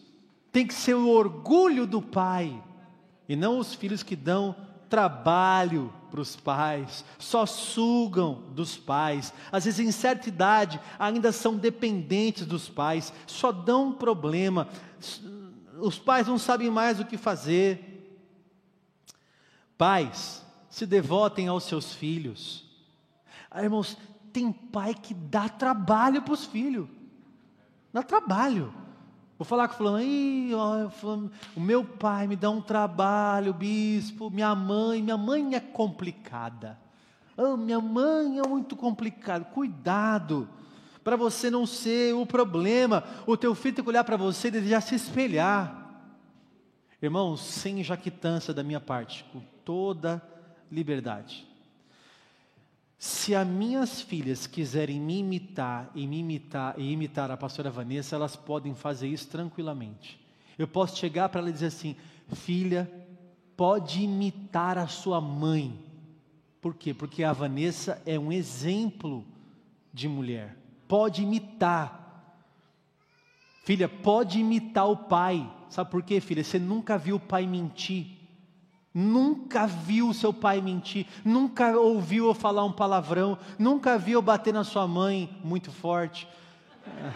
têm 0.51 0.67
que 0.67 0.73
ser 0.75 0.93
o 0.93 1.09
orgulho 1.09 1.88
do 1.88 1.99
pai, 1.99 2.63
e 3.27 3.36
não 3.36 3.57
os 3.57 3.73
filhos 3.73 4.03
que 4.03 4.15
dão 4.15 4.55
trabalho 4.90 5.94
para 6.10 6.22
os 6.22 6.36
pais, 6.36 7.06
só 7.20 7.46
sugam 7.46 8.44
dos 8.52 8.76
pais, 8.76 9.32
às 9.52 9.66
vezes 9.66 9.80
em 9.80 9.92
certa 9.92 10.28
idade 10.28 10.80
ainda 10.98 11.32
são 11.32 11.56
dependentes 11.56 12.48
dos 12.48 12.68
pais, 12.68 13.14
só 13.28 13.52
dão 13.52 13.92
problema 13.94 14.68
os 15.82 15.98
pais 15.98 16.28
não 16.28 16.38
sabem 16.38 16.70
mais 16.70 17.00
o 17.00 17.06
que 17.06 17.18
fazer. 17.18 17.86
Pais, 19.78 20.46
se 20.70 20.86
devotem 20.86 21.48
aos 21.48 21.64
seus 21.64 21.94
filhos. 21.94 22.66
Ah, 23.50 23.64
irmãos, 23.64 23.98
tem 24.34 24.52
pai 24.52 24.94
que 24.94 25.14
dá 25.14 25.48
trabalho 25.48 26.22
para 26.22 26.34
os 26.34 26.46
filhos. 26.46 26.88
Dá 27.94 28.04
trabalho. 28.04 28.74
Vou 29.40 29.46
falar 29.46 29.70
com 29.70 29.76
o 29.76 29.78
fulano, 29.78 30.04
ó, 30.54 30.90
fulano, 30.90 31.32
o 31.56 31.62
meu 31.62 31.82
pai 31.86 32.28
me 32.28 32.36
dá 32.36 32.50
um 32.50 32.60
trabalho, 32.60 33.54
bispo, 33.54 34.30
minha 34.30 34.54
mãe, 34.54 35.02
minha 35.02 35.16
mãe 35.16 35.56
é 35.56 35.62
complicada. 35.62 36.78
Oh, 37.38 37.56
minha 37.56 37.80
mãe 37.80 38.38
é 38.38 38.46
muito 38.46 38.76
complicada. 38.76 39.46
Cuidado 39.46 40.50
para 41.06 41.16
você 41.16 41.50
não 41.50 41.66
ser 41.66 42.14
o 42.14 42.26
problema. 42.26 43.02
O 43.26 43.38
teu 43.38 43.56
filho 43.56 43.76
tem 43.76 43.84
que 43.84 43.90
olhar 43.90 44.04
para 44.04 44.18
você 44.18 44.50
e 44.50 44.52
desejar 44.52 44.82
se 44.82 44.96
espelhar. 44.96 45.90
Irmãos, 47.02 47.40
sem 47.40 47.82
jaquitância 47.82 48.54
da 48.54 48.62
minha 48.62 48.82
parte, 48.82 49.24
com 49.32 49.40
toda 49.64 50.22
liberdade. 50.70 51.49
Se 53.00 53.34
as 53.34 53.47
minhas 53.47 54.02
filhas 54.02 54.45
quiserem 54.45 55.00
me 55.00 55.18
imitar 55.18 55.89
e 55.95 56.06
me 56.06 56.20
imitar 56.20 56.78
e 56.78 56.91
imitar 56.91 57.32
a 57.32 57.38
pastora 57.38 57.72
Vanessa, 57.72 58.16
elas 58.16 58.36
podem 58.36 58.76
fazer 58.76 59.08
isso 59.08 59.28
tranquilamente. 59.30 60.20
Eu 60.56 60.68
posso 60.68 60.97
chegar 60.97 61.30
para 61.30 61.41
ela 61.41 61.50
e 61.50 61.54
dizer 61.54 61.68
assim: 61.68 61.95
"Filha, 62.34 62.91
pode 63.58 64.04
imitar 64.04 64.78
a 64.78 64.88
sua 64.88 65.20
mãe". 65.20 65.80
Por 66.62 66.76
quê? 66.76 66.93
Porque 66.93 67.24
a 67.24 67.34
Vanessa 67.34 68.00
é 68.06 68.20
um 68.20 68.32
exemplo 68.32 69.26
de 69.91 70.08
mulher 70.08 70.60
pode 70.89 71.22
imitar. 71.22 71.97
Filha, 73.64 73.88
pode 73.88 74.39
imitar 74.39 74.89
o 74.89 74.97
pai. 74.97 75.47
Sabe 75.70 75.91
por 75.91 76.02
quê, 76.02 76.20
filha? 76.20 76.43
Você 76.43 76.58
nunca 76.58 76.97
viu 76.97 77.18
o 77.18 77.20
pai 77.20 77.45
mentir. 77.45 78.08
Nunca 78.94 79.68
viu 79.68 80.14
seu 80.14 80.34
pai 80.34 80.62
mentir. 80.62 81.06
Nunca 81.24 81.78
ouviu 81.78 82.28
eu 82.28 82.34
falar 82.34 82.66
um 82.66 82.72
palavrão. 82.72 83.38
Nunca 83.58 83.98
viu 83.98 84.16
eu 84.16 84.22
bater 84.22 84.54
na 84.54 84.64
sua 84.64 84.88
mãe 84.88 85.40
muito 85.44 85.72
forte. 85.72 86.28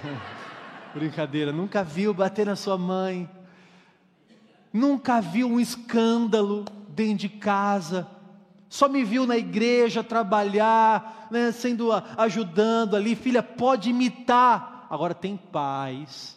Brincadeira. 0.94 1.52
Nunca 1.52 1.84
viu 1.84 2.14
bater 2.14 2.46
na 2.46 2.56
sua 2.56 2.78
mãe. 2.78 3.30
Nunca 4.72 5.20
viu 5.20 5.48
um 5.48 5.60
escândalo 5.60 6.66
dentro 6.90 7.18
de 7.18 7.30
casa 7.30 8.08
só 8.74 8.90
me 8.90 9.04
viu 9.04 9.28
na 9.28 9.38
igreja 9.38 10.04
trabalhar, 10.04 11.28
né, 11.30 11.52
sendo 11.52 11.92
ajudando 12.18 12.96
ali, 12.96 13.16
filha, 13.16 13.44
pode 13.44 13.92
imitar. 13.92 14.88
Agora 14.90 15.14
tem 15.14 15.38
pais. 15.38 16.36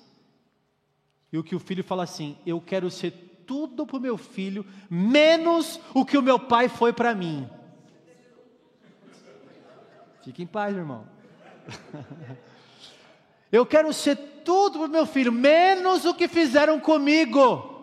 E 1.32 1.39
o 1.39 1.43
que 1.43 1.57
o 1.57 1.59
filho 1.59 1.82
fala 1.82 2.03
assim: 2.03 2.37
eu 2.45 2.61
quero 2.61 2.91
ser 2.91 3.25
tudo 3.47 3.86
para 3.86 3.97
o 3.97 4.01
meu 4.01 4.16
filho, 4.18 4.66
menos 4.90 5.80
o 5.94 6.05
que 6.05 6.18
o 6.18 6.22
meu 6.22 6.38
pai 6.38 6.68
foi 6.68 6.92
para 6.92 7.14
mim. 7.14 7.49
Fique 10.22 10.42
em 10.42 10.47
paz, 10.47 10.76
irmão. 10.76 11.07
Eu 13.51 13.64
quero 13.64 13.92
ser 13.92 14.16
tudo 14.44 14.78
para 14.78 14.88
o 14.88 14.90
meu 14.90 15.07
filho, 15.07 15.32
menos 15.32 16.05
o 16.05 16.14
que 16.14 16.26
fizeram 16.26 16.80
comigo. 16.80 17.74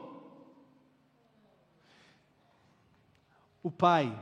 O 3.64 3.72
pai 3.72 4.14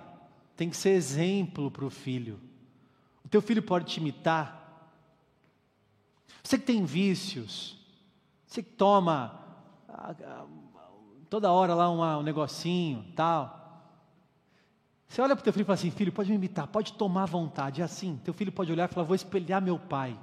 tem 0.56 0.70
que 0.70 0.78
ser 0.78 0.92
exemplo 0.92 1.72
para 1.72 1.84
o 1.84 1.90
filho. 1.90 2.40
O 3.26 3.28
teu 3.28 3.42
filho 3.42 3.64
pode 3.64 3.86
te 3.86 4.00
imitar. 4.00 4.62
Você 6.44 6.60
que 6.60 6.66
tem 6.66 6.86
vícios, 6.86 7.78
você 8.46 8.62
que 8.62 8.72
toma 8.72 9.40
toda 11.32 11.50
hora 11.50 11.74
lá 11.74 11.90
um 12.20 12.22
negocinho, 12.22 13.06
tal. 13.16 13.58
Você 15.08 15.22
olha 15.22 15.34
para 15.34 15.42
o 15.42 15.44
teu 15.46 15.54
filho 15.54 15.64
e 15.64 15.66
fala 15.66 15.76
assim: 15.76 15.90
filho, 15.90 16.12
pode 16.12 16.30
me 16.30 16.36
imitar, 16.36 16.68
pode 16.68 16.92
tomar 16.92 17.26
vontade. 17.26 17.82
É 17.82 17.86
assim, 17.86 18.20
teu 18.22 18.34
filho 18.34 18.52
pode 18.52 18.70
olhar 18.70 18.90
e 18.90 18.94
falar: 18.94 19.08
vou 19.08 19.16
espelhar 19.16 19.62
meu 19.62 19.80
pai. 19.80 20.20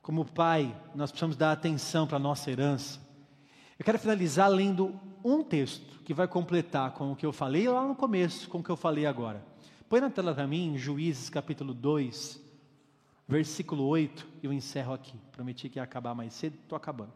Como 0.00 0.24
pai, 0.24 0.74
nós 0.94 1.10
precisamos 1.10 1.36
dar 1.36 1.52
atenção 1.52 2.06
para 2.06 2.16
a 2.16 2.20
nossa 2.20 2.50
herança. 2.50 2.98
Eu 3.78 3.84
quero 3.84 3.98
finalizar 3.98 4.48
lendo 4.48 4.98
um 5.22 5.44
texto 5.44 6.02
que 6.02 6.14
vai 6.14 6.26
completar 6.26 6.92
com 6.92 7.12
o 7.12 7.16
que 7.16 7.26
eu 7.26 7.32
falei 7.32 7.68
lá 7.68 7.86
no 7.86 7.94
começo, 7.94 8.48
com 8.48 8.60
o 8.60 8.64
que 8.64 8.70
eu 8.70 8.76
falei 8.76 9.04
agora. 9.04 9.44
Põe 9.86 10.00
na 10.00 10.08
tela 10.08 10.34
para 10.34 10.46
mim, 10.46 10.78
Juízes 10.78 11.28
capítulo 11.28 11.74
2, 11.74 12.47
versículo 13.28 13.84
8, 13.84 14.26
e 14.42 14.46
eu 14.46 14.52
encerro 14.52 14.94
aqui. 14.94 15.14
Prometi 15.30 15.68
que 15.68 15.78
ia 15.78 15.82
acabar 15.82 16.14
mais 16.14 16.32
cedo, 16.32 16.56
estou 16.62 16.76
acabando. 16.76 17.12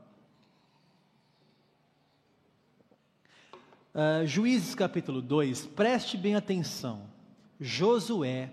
Uh, 3.95 4.27
Juízes 4.27 4.75
capítulo 4.75 5.23
2, 5.23 5.67
preste 5.67 6.19
bem 6.19 6.35
atenção. 6.35 7.11
Josué, 7.59 8.51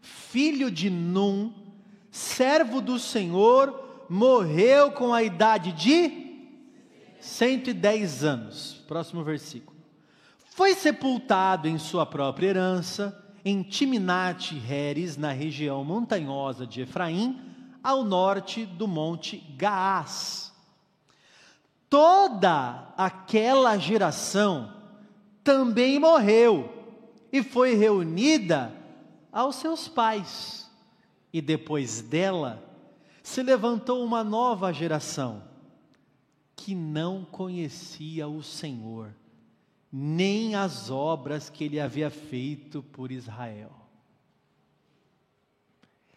filho 0.00 0.70
de 0.70 0.88
Num, 0.88 1.52
servo 2.10 2.80
do 2.80 2.98
Senhor, 2.98 4.06
morreu 4.08 4.92
com 4.92 5.12
a 5.12 5.22
idade 5.22 5.72
de 5.72 6.46
110 7.20 8.24
anos. 8.24 8.84
Próximo 8.86 9.24
versículo. 9.24 9.76
Foi 10.50 10.74
sepultado 10.74 11.68
em 11.68 11.78
sua 11.78 12.04
própria 12.04 12.48
herança, 12.48 13.29
em 13.44 13.62
Timnat 13.62 14.52
Heres, 14.68 15.16
na 15.16 15.32
região 15.32 15.84
montanhosa 15.84 16.66
de 16.66 16.82
Efraim, 16.82 17.40
ao 17.82 18.04
norte 18.04 18.66
do 18.66 18.86
monte 18.86 19.38
Gaás. 19.56 20.52
Toda 21.88 22.92
aquela 22.96 23.76
geração 23.76 24.72
também 25.42 25.98
morreu 25.98 26.80
e 27.32 27.42
foi 27.42 27.74
reunida 27.74 28.72
aos 29.32 29.56
seus 29.56 29.88
pais. 29.88 30.70
E 31.32 31.40
depois 31.40 32.00
dela 32.00 32.62
se 33.22 33.42
levantou 33.42 34.04
uma 34.04 34.22
nova 34.24 34.72
geração 34.72 35.42
que 36.56 36.74
não 36.74 37.24
conhecia 37.24 38.28
o 38.28 38.42
Senhor, 38.42 39.14
nem 39.92 40.54
as 40.54 40.90
obras 40.90 41.50
que 41.50 41.64
ele 41.64 41.80
havia 41.80 42.10
feito 42.10 42.82
por 42.82 43.10
Israel. 43.10 43.72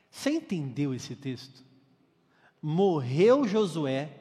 Você 0.09 0.31
entendeu 0.31 0.93
esse 0.93 1.15
texto? 1.15 1.63
Morreu 2.61 3.47
Josué, 3.47 4.17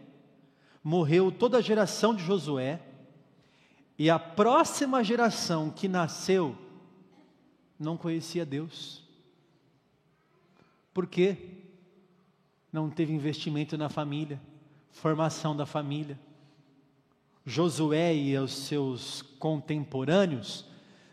morreu 0.82 1.30
toda 1.30 1.58
a 1.58 1.62
geração 1.62 2.14
de 2.14 2.24
Josué, 2.24 2.80
e 3.98 4.08
a 4.08 4.18
próxima 4.18 5.04
geração 5.04 5.70
que 5.70 5.86
nasceu 5.86 6.56
não 7.78 7.96
conhecia 7.96 8.44
Deus. 8.44 9.02
Por 10.94 11.06
quê? 11.06 11.36
Não 12.72 12.88
teve 12.88 13.12
investimento 13.12 13.76
na 13.76 13.88
família 13.88 14.40
formação 14.92 15.56
da 15.56 15.66
família. 15.66 16.18
Josué 17.44 18.14
e 18.14 18.36
os 18.38 18.52
seus 18.52 19.22
contemporâneos 19.38 20.64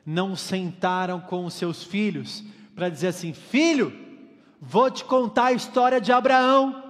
não 0.05 0.35
sentaram 0.35 1.19
com 1.19 1.45
os 1.45 1.53
seus 1.53 1.83
filhos 1.83 2.43
para 2.75 2.89
dizer 2.89 3.07
assim: 3.07 3.33
Filho, 3.33 3.93
vou 4.61 4.89
te 4.91 5.03
contar 5.03 5.45
a 5.45 5.53
história 5.53 5.99
de 5.99 6.11
Abraão. 6.11 6.83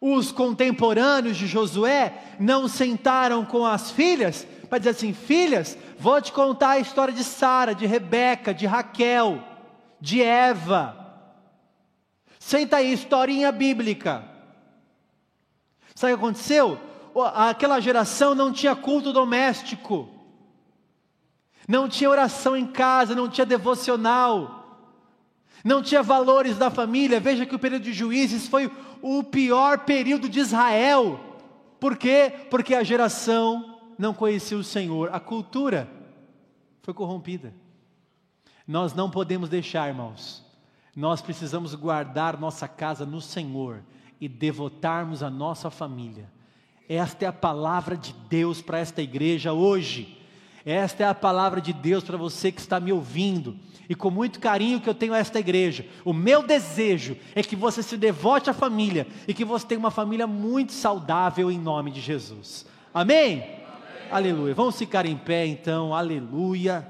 Os 0.00 0.32
contemporâneos 0.32 1.36
de 1.36 1.46
Josué 1.46 2.36
não 2.40 2.66
sentaram 2.66 3.44
com 3.44 3.64
as 3.64 3.92
filhas 3.92 4.46
para 4.68 4.78
dizer 4.78 4.90
assim: 4.90 5.12
Filhas, 5.14 5.78
vou 5.98 6.20
te 6.20 6.32
contar 6.32 6.70
a 6.70 6.78
história 6.80 7.14
de 7.14 7.22
Sara, 7.22 7.74
de 7.74 7.86
Rebeca, 7.86 8.52
de 8.52 8.66
Raquel, 8.66 9.42
de 10.00 10.20
Eva. 10.20 10.98
Senta 12.38 12.78
aí, 12.78 12.92
historinha 12.92 13.52
bíblica. 13.52 14.24
Sabe 15.94 16.14
o 16.14 16.18
que 16.18 16.24
aconteceu? 16.24 16.91
Aquela 17.34 17.80
geração 17.80 18.34
não 18.34 18.52
tinha 18.52 18.74
culto 18.74 19.12
doméstico, 19.12 20.08
não 21.68 21.88
tinha 21.88 22.10
oração 22.10 22.56
em 22.56 22.66
casa, 22.66 23.14
não 23.14 23.28
tinha 23.28 23.46
devocional, 23.46 24.88
não 25.64 25.82
tinha 25.82 26.02
valores 26.02 26.56
da 26.56 26.70
família. 26.70 27.20
Veja 27.20 27.46
que 27.46 27.54
o 27.54 27.58
período 27.58 27.82
de 27.82 27.92
juízes 27.92 28.48
foi 28.48 28.70
o 29.00 29.22
pior 29.22 29.80
período 29.80 30.28
de 30.28 30.40
Israel. 30.40 31.20
Por 31.78 31.96
quê? 31.96 32.32
Porque 32.50 32.74
a 32.74 32.82
geração 32.82 33.80
não 33.98 34.14
conhecia 34.14 34.56
o 34.56 34.64
Senhor, 34.64 35.10
a 35.12 35.20
cultura 35.20 35.88
foi 36.82 36.94
corrompida. 36.94 37.54
Nós 38.66 38.94
não 38.94 39.10
podemos 39.10 39.48
deixar, 39.48 39.88
irmãos, 39.88 40.44
nós 40.94 41.20
precisamos 41.20 41.74
guardar 41.74 42.38
nossa 42.38 42.68
casa 42.68 43.04
no 43.04 43.20
Senhor 43.20 43.82
e 44.20 44.28
devotarmos 44.28 45.22
a 45.22 45.30
nossa 45.30 45.70
família. 45.70 46.30
Esta 46.94 47.24
é 47.24 47.28
a 47.28 47.32
palavra 47.32 47.96
de 47.96 48.14
Deus 48.28 48.60
para 48.60 48.78
esta 48.78 49.00
igreja 49.00 49.54
hoje. 49.54 50.18
Esta 50.62 51.04
é 51.04 51.08
a 51.08 51.14
palavra 51.14 51.58
de 51.58 51.72
Deus 51.72 52.04
para 52.04 52.18
você 52.18 52.52
que 52.52 52.60
está 52.60 52.78
me 52.78 52.92
ouvindo. 52.92 53.56
E 53.88 53.94
com 53.94 54.10
muito 54.10 54.38
carinho 54.38 54.78
que 54.78 54.90
eu 54.90 54.94
tenho 54.94 55.14
a 55.14 55.18
esta 55.18 55.40
igreja, 55.40 55.86
o 56.04 56.12
meu 56.12 56.46
desejo 56.46 57.16
é 57.34 57.42
que 57.42 57.56
você 57.56 57.82
se 57.82 57.96
devote 57.96 58.50
à 58.50 58.52
família 58.52 59.06
e 59.26 59.32
que 59.32 59.42
você 59.42 59.66
tenha 59.66 59.78
uma 59.78 59.90
família 59.90 60.26
muito 60.26 60.72
saudável 60.72 61.50
em 61.50 61.58
nome 61.58 61.90
de 61.90 62.00
Jesus. 62.02 62.66
Amém? 62.92 63.42
Amém. 63.42 63.50
Aleluia. 64.10 64.54
Vamos 64.54 64.76
ficar 64.76 65.06
em 65.06 65.16
pé 65.16 65.46
então. 65.46 65.94
Aleluia. 65.94 66.86